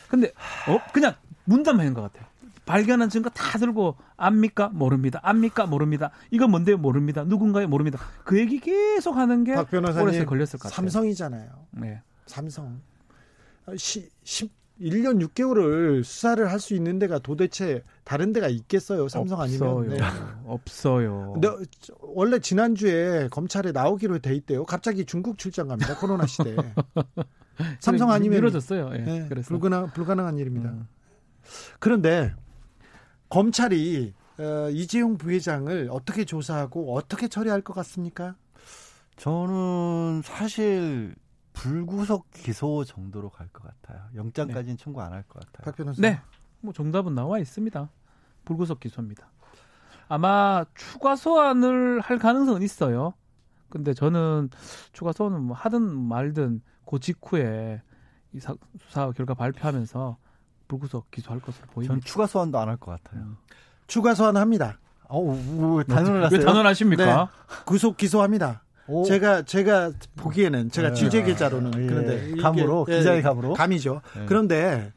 근데 0.08 0.28
어 0.68 0.78
그냥 0.92 1.14
문담하는 1.44 1.92
것 1.92 2.02
같아요. 2.02 2.31
발견한 2.64 3.08
증거 3.08 3.28
다 3.30 3.58
들고 3.58 3.96
압니까? 4.16 4.68
모릅니다. 4.68 5.20
압니까? 5.22 5.66
모릅니다. 5.66 6.10
이건 6.30 6.50
뭔데요? 6.50 6.78
모릅니다. 6.78 7.24
누군가요? 7.24 7.66
모릅니다. 7.68 7.98
그 8.24 8.38
얘기 8.38 8.60
계속 8.60 9.16
하는 9.16 9.44
게 9.44 9.54
오래 9.54 10.24
걸렸을 10.24 10.58
것 10.58 10.64
같아요. 10.64 10.70
삼성이잖아요. 10.76 11.50
네. 11.72 12.00
삼성. 12.26 12.80
시, 13.76 14.08
10, 14.24 14.50
1년 14.80 15.22
6개월을 15.28 16.02
수사를 16.02 16.50
할 16.50 16.58
수 16.58 16.74
있는 16.74 16.98
데가 16.98 17.18
도대체 17.18 17.82
다른 18.04 18.32
데가 18.32 18.48
있겠어요? 18.48 19.08
삼성 19.08 19.40
없어요. 19.40 19.78
아니면? 19.80 19.96
네. 19.96 20.04
없어요. 20.46 21.32
근데 21.34 21.48
원래 22.00 22.38
지난주에 22.38 23.28
검찰에 23.30 23.72
나오기로 23.72 24.20
돼 24.20 24.34
있대요. 24.36 24.64
갑자기 24.64 25.04
중국 25.04 25.38
출장 25.38 25.68
갑니다. 25.68 25.96
코로나 25.98 26.26
시대. 26.26 26.56
삼성 27.80 28.10
아니면 28.10 28.36
미뤄졌어요. 28.38 28.90
예, 28.94 28.98
네, 28.98 29.28
네, 29.28 29.42
불가능, 29.42 29.88
불가능한 29.90 30.38
일입니다. 30.38 30.70
음. 30.70 30.88
그런데 31.78 32.34
검찰이 33.36 34.12
어, 34.38 34.68
이재용 34.70 35.16
부회장을 35.16 35.88
어떻게 35.90 36.26
조사하고 36.26 36.94
어떻게 36.94 37.28
처리할 37.28 37.62
것 37.62 37.72
같습니까? 37.72 38.36
저는 39.16 40.20
사실 40.22 41.14
불구속 41.54 42.30
기소 42.32 42.84
정도로 42.84 43.30
갈 43.30 43.48
것 43.48 43.62
같아요. 43.62 44.04
영장까지는 44.14 44.76
네. 44.76 44.82
청구 44.82 45.00
안 45.00 45.12
할 45.14 45.22
것 45.22 45.40
같아요. 45.46 45.64
박 45.64 45.76
변호사. 45.76 46.02
네. 46.02 46.20
뭐 46.60 46.74
정답은 46.74 47.14
나와 47.14 47.38
있습니다. 47.38 47.88
불구속 48.44 48.80
기소입니다. 48.80 49.30
아마 50.08 50.66
추가 50.74 51.16
소환을 51.16 52.00
할 52.00 52.18
가능성은 52.18 52.60
있어요. 52.60 53.14
근데 53.70 53.94
저는 53.94 54.50
추가 54.92 55.12
소환은 55.12 55.40
뭐 55.40 55.56
하든 55.56 55.80
말든 55.82 56.60
그 56.86 57.00
직후에 57.00 57.80
이 58.34 58.40
사, 58.40 58.54
수사 58.78 59.10
결과 59.12 59.32
발표하면서 59.32 60.18
불구속 60.68 61.10
기소할 61.10 61.40
것으로 61.40 61.66
보입니다. 61.72 61.94
전 61.94 62.00
추가 62.02 62.26
소환도 62.26 62.58
안 62.58 62.68
할 62.68 62.76
것 62.76 63.02
같아요. 63.02 63.22
음. 63.22 63.36
추가 63.86 64.14
소환합니다. 64.14 64.78
어, 65.08 65.82
단언을 65.88 66.28
왜 66.32 66.38
단언하십니까? 66.38 67.04
네. 67.04 67.64
구속 67.66 67.96
기소합니다. 67.98 68.62
오. 68.88 69.04
제가 69.04 69.42
제가 69.42 69.92
보기에는 70.16 70.70
제가 70.70 70.88
네. 70.88 70.94
취재 70.94 71.22
기자로는 71.22 71.82
예. 71.82 71.86
그런데 71.86 72.42
감으로 72.42 72.86
이게, 72.88 72.98
기자의 72.98 73.22
감으로 73.22 73.52
감이죠. 73.54 74.00
네. 74.16 74.26
그런데 74.26 74.92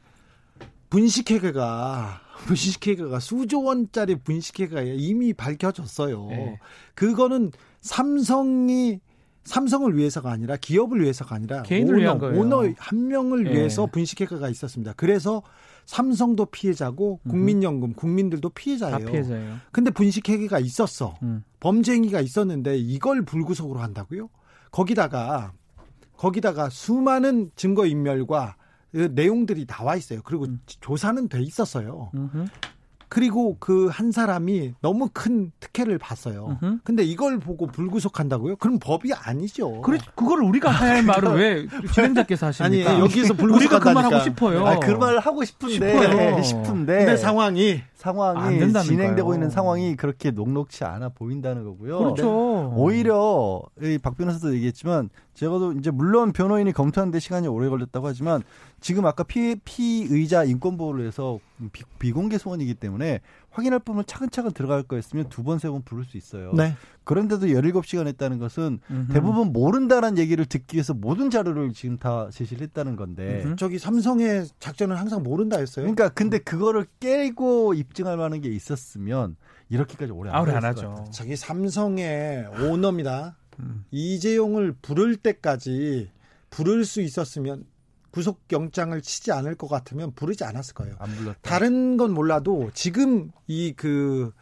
분식회계가 0.90 2.20
분식회계가 2.46 3.20
수조 3.20 3.62
원짜리 3.62 4.14
분식회계가 4.16 4.82
이미 4.82 5.32
밝혀졌어요. 5.32 6.26
네. 6.28 6.58
그거는 6.94 7.52
삼성이 7.80 9.00
삼성을 9.46 9.96
위해서가 9.96 10.30
아니라 10.30 10.56
기업을 10.56 11.00
위해서가 11.00 11.36
아니라 11.36 11.62
개인을 11.62 11.98
오너, 12.00 12.18
거예요. 12.18 12.40
오너 12.40 12.72
한 12.78 13.08
명을 13.08 13.44
네. 13.44 13.52
위해서 13.52 13.86
분식회계가 13.86 14.48
있었습니다. 14.50 14.92
그래서 14.96 15.42
삼성도 15.86 16.46
피해자고 16.46 17.20
국민연금 17.28 17.94
국민들도 17.94 18.50
피해자예요. 18.50 19.06
피해자예요. 19.06 19.56
근데 19.70 19.90
분식회계가 19.90 20.58
있었어. 20.58 21.16
음. 21.22 21.44
범죄 21.60 21.92
행위가 21.92 22.20
있었는데 22.20 22.76
이걸 22.76 23.24
불구속으로 23.24 23.80
한다고요? 23.80 24.28
거기다가 24.72 25.52
거기다가 26.16 26.68
수많은 26.68 27.52
증거 27.54 27.86
인멸과 27.86 28.56
그 28.90 29.12
내용들이 29.14 29.66
나와 29.66 29.94
있어요. 29.94 30.22
그리고 30.24 30.46
음. 30.46 30.60
조사는 30.66 31.28
돼 31.28 31.40
있었어요. 31.40 32.10
음흠. 32.14 32.46
그리고 33.08 33.56
그 33.60 33.88
한 33.88 34.10
사람이 34.12 34.74
너무 34.82 35.08
큰 35.12 35.52
특혜를 35.60 35.98
봤어요. 35.98 36.58
으흠. 36.62 36.80
근데 36.84 37.02
이걸 37.04 37.38
보고 37.38 37.66
불구속한다고요? 37.66 38.56
그럼 38.56 38.78
법이 38.80 39.12
아니죠. 39.14 39.80
그래, 39.82 39.98
그걸 40.14 40.42
우리가 40.42 40.70
할 40.70 41.02
말을 41.02 41.32
왜 41.36 41.66
진행자께서 41.92 42.46
하십니까? 42.46 42.90
아니, 42.90 43.00
여기서 43.00 43.34
불구속한다니까. 43.34 43.56
우리가 43.56 43.78
그 43.78 43.94
말 43.94 44.04
하고 44.04 44.24
싶어요. 44.24 44.66
아, 44.66 44.78
그말 44.78 45.18
하고 45.18 45.44
싶은데, 45.44 45.74
싶어요. 45.74 46.42
싶은데. 46.42 46.96
근데 46.98 47.16
상황이 47.16 47.80
상황이 48.06 48.72
진행되고 48.72 49.34
있는 49.34 49.50
상황이 49.50 49.96
그렇게 49.96 50.30
녹록치 50.30 50.84
않아 50.84 51.10
보인다는 51.10 51.64
거고요. 51.64 51.98
그렇죠. 51.98 52.72
오히려 52.74 53.60
박 54.02 54.16
변호사도 54.16 54.54
얘기했지만 54.54 55.10
제가도 55.34 55.72
이제 55.72 55.90
물론 55.90 56.32
변호인이 56.32 56.72
검토하는데 56.72 57.18
시간이 57.18 57.48
오래 57.48 57.68
걸렸다고 57.68 58.06
하지만 58.06 58.42
지금 58.80 59.04
아까 59.04 59.22
피, 59.22 59.56
피의자 59.64 60.44
인권 60.44 60.78
보호를 60.78 61.06
해서 61.06 61.38
비, 61.98 62.12
공개 62.12 62.38
소원이기 62.38 62.74
때문에 62.74 63.20
확인할 63.56 63.78
부분을 63.80 64.04
차근차근 64.04 64.52
들어갈 64.52 64.82
거였으면 64.82 65.28
두 65.30 65.42
번, 65.42 65.58
세 65.58 65.70
번 65.70 65.82
부를 65.82 66.04
수 66.04 66.16
있어요. 66.18 66.52
네. 66.52 66.74
그런데도 67.04 67.46
17시간 67.46 68.06
했다는 68.06 68.38
것은 68.38 68.80
음흠. 68.90 69.12
대부분 69.14 69.52
모른다는 69.52 70.18
얘기를 70.18 70.44
듣기 70.44 70.76
위해서 70.76 70.92
모든 70.92 71.30
자료를 71.30 71.72
지금 71.72 71.96
다 71.96 72.28
제시를 72.30 72.62
했다는 72.64 72.96
건데. 72.96 73.42
음흠. 73.44 73.56
저기 73.56 73.78
삼성의 73.78 74.46
작전은 74.60 74.94
항상 74.96 75.22
모른다 75.22 75.56
했어요. 75.58 75.84
그러니까 75.84 76.10
근데 76.10 76.38
그거를 76.38 76.86
깨고 77.00 77.74
입증할 77.74 78.16
만한 78.18 78.42
게 78.42 78.50
있었으면 78.50 79.36
이렇게까지 79.70 80.12
오래 80.12 80.30
안, 80.30 80.48
안 80.50 80.64
하죠. 80.64 81.04
자기 81.12 81.34
삼성의 81.36 82.46
오너입니다. 82.60 83.36
음. 83.60 83.84
이재용을 83.90 84.74
부를 84.82 85.16
때까지 85.16 86.10
부를 86.50 86.84
수 86.84 87.00
있었으면 87.00 87.64
구속영장을 88.10 89.00
치지 89.02 89.32
않을 89.32 89.54
것 89.56 89.68
같으면 89.68 90.12
부르지 90.12 90.44
않았을 90.44 90.74
거예요. 90.74 90.94
안 90.98 91.10
불렀다. 91.10 91.38
다른 91.42 91.96
건 91.96 92.12
몰라도 92.12 92.70
지금 92.74 93.30
이 93.46 93.74
그 93.76 94.32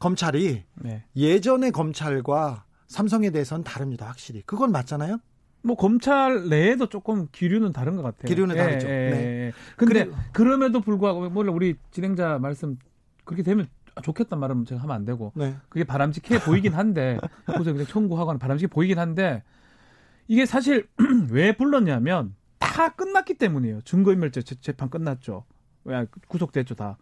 검찰이 0.00 0.64
네. 0.76 1.04
예전의 1.14 1.72
검찰과 1.72 2.64
삼성에 2.88 3.30
대해서는 3.30 3.62
다릅니다. 3.62 4.06
확실히. 4.06 4.42
그건 4.46 4.72
맞잖아요. 4.72 5.18
뭐 5.62 5.76
검찰 5.76 6.48
내에도 6.48 6.88
조금 6.88 7.28
기류는 7.30 7.72
다른 7.72 7.94
것 7.96 8.02
같아요. 8.02 8.26
기류는 8.28 8.56
예, 8.56 8.58
다르죠. 8.58 8.86
예, 8.88 8.90
네. 8.90 9.16
예. 9.16 9.52
근데 9.76 10.04
그래, 10.06 10.16
그럼에도 10.32 10.80
불구하고 10.80 11.28
물론 11.28 11.54
우리 11.54 11.76
진행자 11.90 12.38
말씀 12.38 12.78
그렇게 13.24 13.42
되면 13.42 13.68
좋겠단 14.02 14.40
말은 14.40 14.64
제가 14.64 14.80
하면 14.82 14.96
안 14.96 15.04
되고 15.04 15.32
네. 15.36 15.54
그게 15.68 15.84
바람직해 15.84 16.40
보이긴 16.40 16.72
한데 16.72 17.18
그래서 17.44 17.72
그냥 17.72 17.86
청구하거나 17.86 18.38
바람직해 18.38 18.68
보이긴 18.68 18.98
한데 18.98 19.42
이게 20.26 20.46
사실 20.46 20.88
왜 21.30 21.54
불렀냐면 21.54 22.34
다 22.60 22.90
끝났기 22.90 23.34
때문이에요. 23.34 23.80
증거인멸죄 23.82 24.42
재판 24.60 24.88
끝났죠. 24.88 25.44
왜 25.84 26.06
구속됐죠 26.28 26.76
다. 26.76 26.96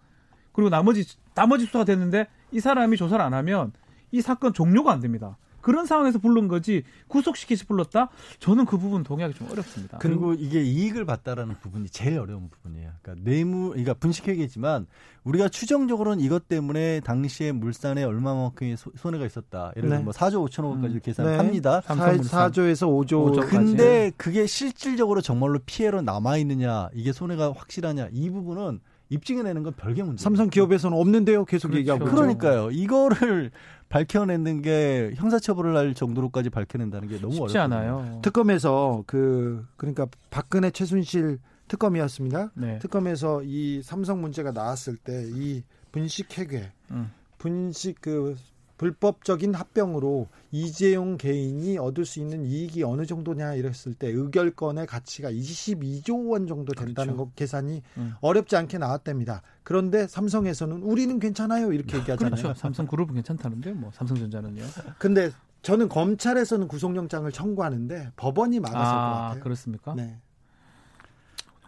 그리고 0.52 0.70
나머지 0.70 1.04
나머지 1.34 1.66
수사가 1.66 1.84
됐는데 1.84 2.26
이 2.50 2.60
사람이 2.60 2.96
조사를 2.96 3.22
안 3.22 3.34
하면 3.34 3.72
이 4.10 4.22
사건 4.22 4.54
종료가 4.54 4.90
안 4.92 5.00
됩니다. 5.00 5.36
그런 5.60 5.86
상황에서 5.86 6.18
부른 6.18 6.48
거지 6.48 6.82
구속시키시 7.08 7.66
불렀다? 7.66 8.10
저는 8.38 8.64
그 8.64 8.78
부분 8.78 9.02
동의하기 9.02 9.34
좀 9.36 9.50
어렵습니다. 9.50 9.98
그리고 9.98 10.34
이게 10.34 10.62
이익을 10.62 11.04
봤다라는 11.04 11.56
부분이 11.60 11.88
제일 11.88 12.18
어려운 12.18 12.48
부분이에요. 12.48 12.90
그러니까 13.02 13.24
뇌물, 13.24 13.70
그러니까 13.70 13.94
분식회계지만 13.94 14.86
우리가 15.24 15.48
추정적으로는 15.48 16.22
이것 16.22 16.48
때문에 16.48 17.00
당시에 17.00 17.52
물산에 17.52 18.04
얼마만큼의 18.04 18.76
손해가 18.96 19.26
있었다. 19.26 19.72
예를 19.76 19.88
들면 19.88 19.98
네. 19.98 20.04
뭐 20.04 20.12
4조 20.12 20.48
5천억 20.48 20.70
원까지 20.70 20.94
음. 20.94 21.00
계산합니다. 21.02 21.82
네. 21.82 22.22
4, 22.22 22.50
조에서 22.50 22.86
5조. 22.86 23.36
5조까지. 23.36 23.50
근데 23.50 24.12
그게 24.16 24.46
실질적으로 24.46 25.20
정말로 25.20 25.58
피해로 25.66 26.00
남아 26.02 26.38
있느냐, 26.38 26.88
이게 26.94 27.12
손해가 27.12 27.52
확실하냐, 27.52 28.08
이 28.12 28.30
부분은 28.30 28.80
입증해내는 29.10 29.62
건 29.62 29.72
별개 29.74 30.02
문제. 30.02 30.22
삼성 30.22 30.50
기업에서는 30.50 30.96
없는데요. 30.96 31.44
계속 31.44 31.68
그렇죠. 31.68 31.80
얘기하고. 31.80 32.04
그러니까요. 32.04 32.70
이거를 32.70 33.50
밝혀내는 33.88 34.62
게 34.62 35.12
형사처벌을 35.16 35.76
할 35.76 35.94
정도로까지 35.94 36.50
밝혀낸다는 36.50 37.08
게 37.08 37.18
너무 37.20 37.34
쉽지 37.34 37.58
어렵거든요. 37.58 37.62
않아요. 37.98 38.20
특검에서 38.22 39.04
그 39.06 39.66
그러니까 39.76 40.06
박근혜 40.30 40.70
최순실 40.70 41.38
특검이었습니다. 41.68 42.52
네. 42.54 42.78
특검에서 42.80 43.42
이 43.44 43.82
삼성 43.82 44.20
문제가 44.20 44.52
나왔을 44.52 44.96
때 44.96 45.24
이 45.34 45.62
분식 45.92 46.36
회계, 46.38 46.70
음. 46.90 47.10
분식 47.38 48.00
그 48.00 48.36
불법적인 48.78 49.54
합병으로 49.54 50.28
이재용 50.50 51.18
개인이 51.18 51.76
얻을 51.78 52.06
수 52.06 52.20
있는 52.20 52.46
이익이 52.46 52.84
어느 52.84 53.04
정도냐 53.04 53.54
이랬을 53.54 53.94
때 53.98 54.08
의결권의 54.08 54.86
가치가 54.86 55.30
22조 55.30 56.30
원 56.30 56.46
정도 56.46 56.72
된다는 56.72 57.14
그렇죠. 57.14 57.30
거 57.30 57.32
계산이 57.34 57.82
음. 57.98 58.14
어렵지 58.20 58.56
않게 58.56 58.78
나왔답니다. 58.78 59.42
그런데 59.64 60.06
삼성에서는 60.06 60.82
우리는 60.82 61.18
괜찮아요 61.18 61.72
이렇게 61.72 61.98
얘기하잖아요. 61.98 62.40
그렇죠. 62.40 62.58
삼성 62.58 62.86
그룹은 62.86 63.16
괜찮다는데 63.16 63.72
뭐 63.72 63.90
삼성전자는요. 63.92 64.62
근데 64.98 65.30
저는 65.62 65.88
검찰에서는 65.88 66.68
구속영장을 66.68 67.30
청구하는데 67.30 68.12
법원이 68.16 68.60
막았을 68.60 68.78
아, 68.78 68.82
것 68.82 69.18
같아요. 69.18 69.42
그렇습니까? 69.42 69.94
네. 69.94 70.18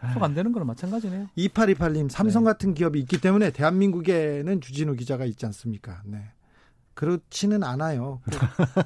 안 0.01 0.33
되는 0.33 0.53
거랑 0.53 0.67
마찬가지네요. 0.67 1.27
2828님, 1.37 2.09
삼성 2.09 2.45
네. 2.45 2.53
같은 2.53 2.73
기업이 2.73 2.99
있기 3.01 3.21
때문에 3.21 3.51
대한민국에는 3.51 4.61
주진우 4.63 4.95
기자가 4.95 5.27
있지 5.27 5.45
않습니까? 5.45 6.01
네. 6.07 6.31
그렇지는 7.01 7.65
않아요. 7.65 8.21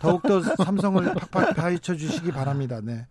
더욱더 0.01 0.41
삼성을 0.41 1.03
팍팍 1.15 1.57
파헤쳐 1.57 1.97
주시기 1.97 2.31
바랍니다. 2.31 2.81
네. 2.81 3.09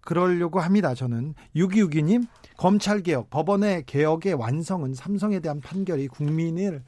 그러려고 0.00 0.58
합니다. 0.58 0.94
저는 0.94 1.34
6262님 1.54 2.26
검찰 2.56 3.02
개혁 3.02 3.28
법원의 3.28 3.84
개혁의 3.84 4.32
완성은 4.32 4.94
삼성에 4.94 5.40
대한 5.40 5.60
판결이 5.60 6.08
국민을 6.08 6.82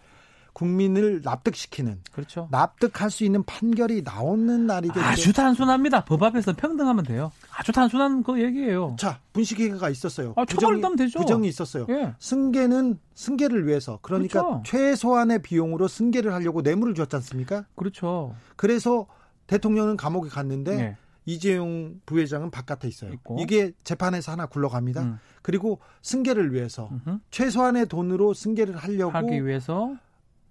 국민을 0.53 1.20
납득시키는 1.22 2.01
그렇죠. 2.12 2.48
납득할 2.51 3.11
수 3.11 3.24
있는 3.24 3.42
판결이 3.44 4.03
나오는 4.03 4.66
날이겠죠. 4.66 5.01
아주 5.01 5.32
단순합니다. 5.32 6.05
법 6.05 6.22
앞에서 6.22 6.55
평등하면 6.55 7.05
돼요. 7.05 7.32
아주 7.57 7.72
단순한 7.72 8.22
그 8.22 8.42
얘기예요. 8.42 8.96
자, 8.98 9.20
분식회계가 9.32 9.90
있었어요. 9.90 10.34
아, 10.36 10.44
부정이, 10.44 10.82
되죠. 10.96 11.18
부정이 11.18 11.48
있었어요. 11.48 11.86
예. 11.90 12.14
승계는 12.18 12.98
승계를 13.14 13.66
위해서 13.66 13.98
그러니까 14.03 14.42
그렇죠. 14.42 14.62
최소한의 14.66 15.42
비용으로 15.42 15.88
승계를 15.88 16.32
하려고 16.32 16.62
뇌물을 16.62 16.94
줬지 16.94 17.16
않습니까? 17.16 17.64
그렇죠. 17.74 18.34
그래서 18.57 19.07
대통령은 19.46 19.96
감옥에 19.96 20.28
갔는데 20.28 20.78
예. 20.78 20.96
이재용 21.26 22.01
부회장은 22.07 22.51
바깥에 22.51 22.88
있어요. 22.88 23.12
있고. 23.12 23.36
이게 23.40 23.72
재판에서 23.84 24.32
하나 24.32 24.46
굴러갑니다. 24.46 25.03
음. 25.03 25.18
그리고 25.42 25.78
승계를 26.03 26.53
위해서 26.53 26.88
음흠. 26.90 27.18
최소한의 27.30 27.86
돈으로 27.86 28.34
승계를 28.34 28.76
하려고 28.76 29.12
하기 29.12 29.46
위해서 29.46 29.94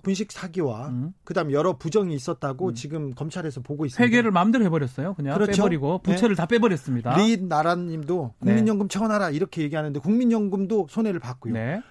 분식 0.02 0.32
사기와 0.32 0.88
음. 0.90 1.14
그다음 1.26 1.52
여러 1.52 1.78
부정이 1.78 2.14
있었다고 2.16 2.70
음. 2.70 2.74
지금 2.74 3.14
검찰에서 3.14 3.62
보고 3.62 3.86
있습니다. 3.86 4.04
회계를 4.04 4.32
마음대로 4.32 4.64
해버렸어요. 4.66 5.14
그냥 5.16 5.34
그렇죠? 5.36 5.52
빼버리고 5.64 6.00
부채를 6.00 6.36
네. 6.36 6.42
다 6.42 6.46
빼버렸습니다. 6.46 7.18
리 7.18 7.38
나라님도 7.38 8.34
네. 8.40 8.54
국민연금 8.54 8.88
네. 8.88 8.94
채워놔라 8.94 9.32
이렇게 9.32 9.62
얘기하는데 9.64 10.00
국민연금도 10.00 10.88
손해를 10.90 11.20
봤고요. 11.20 11.54
네. 11.54 11.82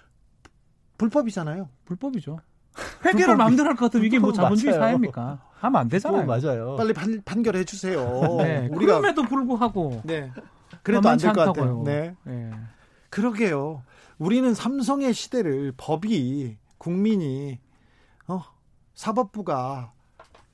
불법이잖아요. 0.97 1.69
불법이죠. 1.85 2.39
회계를 3.05 3.37
마음대로 3.37 3.69
할 3.69 3.77
것 3.77 3.87
같으면 3.87 4.07
이게 4.07 4.19
뭐 4.19 4.33
자본주의 4.33 4.73
맞아요. 4.73 4.83
사회입니까? 4.87 5.43
하면 5.61 5.81
안 5.81 5.89
되잖아요. 5.89 6.27
맞아요. 6.27 6.77
빨리 6.77 6.93
판, 6.93 7.23
판결해 7.25 7.65
주세요. 7.65 7.99
네. 8.39 8.69
우리가 8.71 8.99
그럼에도 9.01 9.23
불구하고 9.25 10.03
네. 10.05 10.31
그래도 10.83 11.09
안 11.09 11.19
될 11.19 11.33
것 11.33 11.45
같아요. 11.45 11.83
네. 11.85 12.15
네. 12.25 12.51
그러게요. 13.11 13.83
우리는 14.19 14.53
삼성의 14.55 15.13
시대를 15.15 15.73
법이 15.77 16.57
국민이 16.79 17.59
어, 18.29 18.45
사법부가 18.95 19.93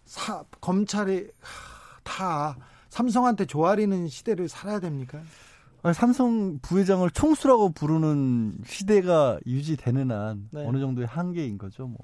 사, 0.05 0.45
검찰이 0.61 1.29
다 2.03 2.57
삼성한테 2.89 3.47
조아리는 3.47 4.09
시대를 4.09 4.49
살아야 4.49 4.81
됩니까? 4.81 5.21
삼성 5.93 6.59
부회장을 6.61 7.09
총수라고 7.11 7.73
부르는 7.73 8.55
시대가 8.65 9.39
유지되는 9.47 10.11
한 10.11 10.49
네. 10.51 10.67
어느 10.67 10.79
정도의 10.79 11.07
한계인 11.07 11.59
거죠. 11.59 11.87
뭐 11.87 11.99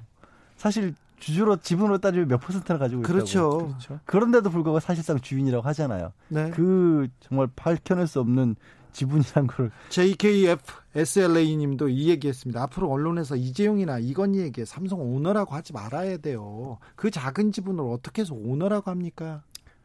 사실 0.58 0.94
주주로 1.18 1.56
지분으로 1.56 1.98
따지면 1.98 2.28
몇 2.28 2.38
퍼센트나 2.38 2.78
가지고 2.78 3.02
그렇죠. 3.02 3.38
있다고. 3.38 3.66
그렇죠. 3.68 4.00
그런데도 4.04 4.50
불구하고 4.50 4.80
사실상 4.80 5.18
주인이라고 5.20 5.66
하잖아요. 5.68 6.12
네. 6.28 6.50
그 6.50 7.08
정말 7.20 7.48
밝혀낼 7.56 8.06
수 8.06 8.20
없는 8.20 8.56
지분이란 8.92 9.46
걸. 9.46 9.70
JKF 9.90 10.58
SLA 10.94 11.56
님도 11.56 11.88
이 11.88 12.08
얘기했습니다. 12.08 12.62
앞으로 12.62 12.90
언론에서 12.90 13.36
이재용이나 13.36 13.98
이건희에게 13.98 14.64
삼성 14.64 15.00
오너라고 15.00 15.54
하지 15.54 15.72
말아야 15.72 16.16
돼요. 16.18 16.78
그 16.96 17.10
작은 17.10 17.52
지분을 17.52 17.84
어떻게 17.84 18.22
해서 18.22 18.34
오너라고 18.34 18.90
합니까? 18.90 19.42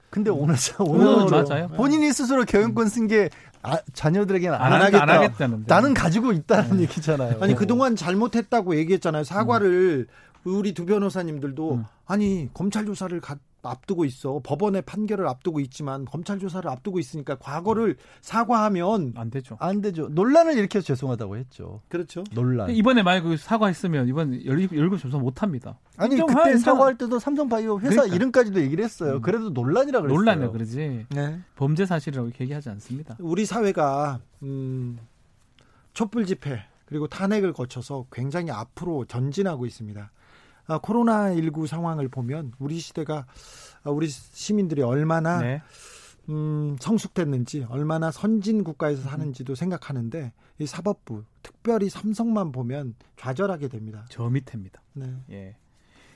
근데 0.10 0.30
오늘 0.30 0.56
오늘 0.80 1.26
맞아요. 1.30 1.68
본인이 1.70 2.12
스스로 2.14 2.46
경영권 2.46 2.88
쓴 2.88 3.08
게 3.08 3.30
아, 3.62 3.80
자녀들에게는 3.94 4.56
안, 4.56 4.74
안 4.74 4.82
하겠다. 4.84 5.04
안 5.04 5.10
하겠다는데. 5.10 5.66
나는 5.68 5.94
가지고 5.94 6.32
있다는 6.32 6.78
네. 6.78 6.84
얘기잖아요. 6.84 7.38
아니 7.42 7.56
그동안 7.56 7.96
잘못했다고 7.96 8.76
얘기했잖아요. 8.78 9.24
사과를 9.24 10.08
음. 10.10 10.52
우리 10.52 10.74
두 10.74 10.86
변호사님들도 10.86 11.74
음. 11.74 11.86
아니 12.06 12.50
검찰 12.54 12.86
조사를 12.86 13.20
가, 13.20 13.38
앞두고 13.66 14.06
있어. 14.06 14.42
법원의 14.44 14.84
판결을 14.84 15.28
앞두고 15.28 15.60
있지만 15.62 16.06
검찰 16.06 16.40
조사를 16.40 16.70
앞두고 16.70 17.00
있으니까 17.00 17.36
과거를 17.36 17.98
사과하면 18.22 19.14
안 19.16 19.30
되죠. 19.30 19.58
안 19.60 19.82
되죠. 19.82 20.08
논란을 20.10 20.58
일으켜서 20.58 20.86
죄송하다고 20.86 21.38
했죠. 21.38 21.82
그렇죠. 21.90 22.24
논란. 22.34 22.70
이번에 22.72 23.04
만약 23.04 23.22
그 23.22 23.38
사과했으면 23.38 24.08
이번 24.08 24.46
열급 24.46 25.00
조사 25.00 25.18
못 25.18 25.42
합니다. 25.42 25.78
아니 25.98 26.18
그때. 26.18 26.58
사과할 26.58 26.98
때도 26.98 27.20
삼성바이오 27.20 27.80
회사 27.80 27.90
그러니까. 27.90 28.16
이름까지도 28.16 28.62
얘기를 28.62 28.84
했어요. 28.84 29.16
음. 29.16 29.22
그래도 29.22 29.50
논란이라 29.50 30.02
그랬어요. 30.02 30.18
논란이라 30.18 30.52
그러지. 30.52 31.06
네. 31.10 31.40
범죄 31.56 31.86
사실이라고 31.86 32.30
얘기하지 32.40 32.70
않습니다. 32.70 33.16
우리 33.20 33.46
사회가 33.46 34.20
음, 34.44 35.00
촛불 35.94 36.26
집회 36.26 36.64
그리고 36.86 37.08
탄핵을 37.08 37.54
거쳐서 37.54 38.06
굉장히 38.12 38.52
앞으로 38.52 39.06
전진하고 39.06 39.66
있습니다. 39.66 40.12
아, 40.68 40.80
코로나19 40.80 41.68
상황을 41.68 42.08
보면 42.08 42.54
우리 42.60 42.80
시대가 42.80 43.26
아, 43.84 43.90
우리 43.90 44.08
시민들이 44.08 44.82
얼마나 44.82 45.40
네. 45.40 45.62
음, 46.30 46.76
성숙됐는지 46.80 47.68
얼마나 47.70 48.12
선진 48.12 48.64
국가에서 48.64 49.04
사는지도 49.04 49.56
생각하는데 49.56 50.34
이 50.60 50.66
사법부 50.66 51.24
특별히 51.44 51.90
삼성만 51.90 52.52
보면 52.52 52.96
좌절하게 53.18 53.68
됩니다. 53.68 54.06
저 54.10 54.30
밑에입니다. 54.30 54.82
네. 54.94 55.14
예. 55.32 55.56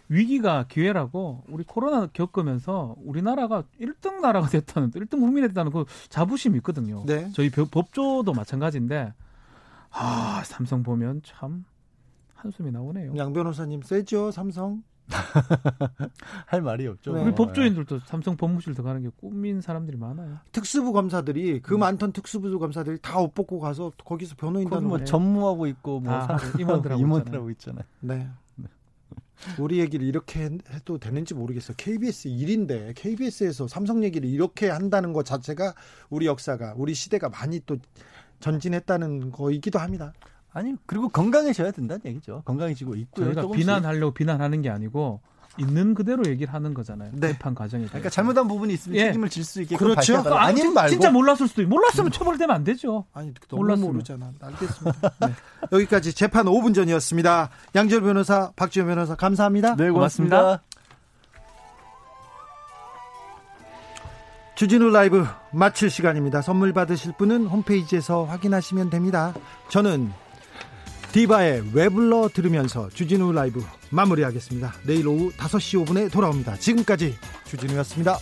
위기가 0.08 0.66
기회라고 0.68 1.44
우리 1.48 1.64
코로나 1.64 2.08
겪으면서 2.08 2.96
우리나라가 3.06 3.64
1등 3.80 4.22
나라가 4.22 4.48
됐다는 4.50 4.92
1등 4.92 5.20
국민이 5.20 5.48
됐다는 5.48 5.72
그 5.72 5.86
자부심이 6.10 6.58
있거든요. 6.58 7.04
네. 7.06 7.30
저희 7.34 7.52
법조도 7.52 8.34
마찬가지인데 8.34 9.14
아, 9.92 10.42
삼성 10.46 10.82
보면 10.82 11.22
참 11.24 11.66
한숨이 12.42 12.72
나오네요. 12.72 13.16
양 13.18 13.34
변호사님 13.34 13.82
세죠, 13.82 14.32
삼성? 14.32 14.84
할 16.46 16.62
말이 16.62 16.86
없죠. 16.88 17.14
네. 17.14 17.24
우리 17.24 17.34
법조인들도 17.34 18.00
삼성 18.06 18.38
법무실 18.38 18.74
들어가는 18.76 19.02
게 19.02 19.10
꿈인 19.20 19.60
사람들이 19.60 19.98
많아요. 19.98 20.38
특수부 20.52 20.94
검사들이 20.94 21.62
그 21.62 21.76
음. 21.76 21.80
많던 21.80 22.14
특수부 22.14 22.58
검사들이 22.60 23.00
다 23.02 23.20
옷 23.20 23.34
벗고 23.34 23.60
가서 23.60 23.92
거기서 24.06 24.36
변호인단 24.38 24.88
뭐 24.88 25.04
전무하고 25.04 25.68
있고 25.68 26.00
뭐 26.00 26.14
임원들하고, 26.60 27.02
임원들하고 27.02 27.50
있잖아요. 27.52 27.84
네. 28.02 28.30
네. 28.56 28.68
우리 29.58 29.80
얘기를 29.80 30.06
이렇게 30.06 30.50
해도 30.72 30.98
되는지 31.00 31.34
모르겠어요. 31.34 31.76
KBS 31.78 32.28
일인데 32.28 32.94
KBS에서 32.96 33.68
삼성 33.68 34.04
얘기를 34.04 34.30
이렇게 34.30 34.70
한다는 34.70 35.12
것 35.12 35.26
자체가 35.26 35.74
우리 36.10 36.28
역사가 36.28 36.76
우리 36.78 36.94
시대가 36.94 37.30
많이 37.30 37.60
또 37.66 37.78
전진했다는 38.42 39.32
거이기도 39.32 39.80
합니다. 39.80 40.14
아니 40.54 40.74
그리고 40.86 41.10
건강해져야 41.10 41.72
된다는 41.72 42.02
얘기죠. 42.06 42.42
건강해지고 42.46 42.96
있고요. 42.96 43.26
저희가 43.28 43.42
조금씩. 43.44 43.60
비난하려고 43.66 44.14
비난하는 44.14 44.62
게 44.62 44.70
아니고 44.70 45.22
있는 45.58 45.94
그대로 45.94 46.24
얘기를 46.26 46.54
하는 46.54 46.74
거잖아요. 46.74 47.12
네. 47.14 47.34
재판 47.34 47.54
과정에. 47.54 47.86
그러니까 47.86 48.10
잘못한 48.10 48.48
부분이 48.48 48.74
있으면 48.74 48.96
예. 48.98 49.06
책임을 49.08 49.30
질 49.30 49.44
수 49.44 49.62
있게 49.62 49.76
그렇죠. 49.76 50.18
아, 50.18 50.46
아니 50.46 50.64
말고 50.68 50.90
진짜 50.90 51.12
몰랐을 51.12 51.48
수도 51.48 51.62
있고 51.62 51.70
몰랐으면 51.72 52.08
음. 52.08 52.12
처벌되면 52.12 52.56
안 52.56 52.64
되죠. 52.64 53.06
아니 53.14 53.34
너무 53.50 53.64
몰랐으면. 53.64 53.92
모르잖아. 53.92 54.32
알겠습니다. 54.40 55.10
네. 55.28 55.34
여기까지 55.72 56.14
재판 56.14 56.46
5분 56.46 56.74
전이었습니다. 56.74 57.50
양절 57.76 58.02
변호사, 58.02 58.52
박지현 58.56 58.88
변호사 58.88 59.16
감사합니다. 59.16 59.76
네, 59.76 59.90
고맙습니다. 59.90 60.38
고맙습니다. 60.42 60.64
주진우 64.56 64.90
라이브 64.90 65.26
마칠 65.52 65.90
시간입니다. 65.90 66.42
선물 66.42 66.74
받으실 66.74 67.14
분은 67.18 67.48
홈페이지에서 67.48 68.26
확인하시면 68.26 68.90
됩니다. 68.90 69.34
저는 69.70 70.12
디바의 71.12 71.72
왜 71.74 71.90
불러 71.90 72.30
들으면서 72.32 72.90
주진우 72.90 73.32
라이브 73.32 73.64
마무리하겠습니다. 73.90 74.76
내일 74.84 75.08
오후 75.08 75.32
5시 75.32 75.84
5분에 75.84 76.12
돌아옵니다. 76.12 76.58
지금까지 76.58 77.16
주진우였습니다. 77.46 78.20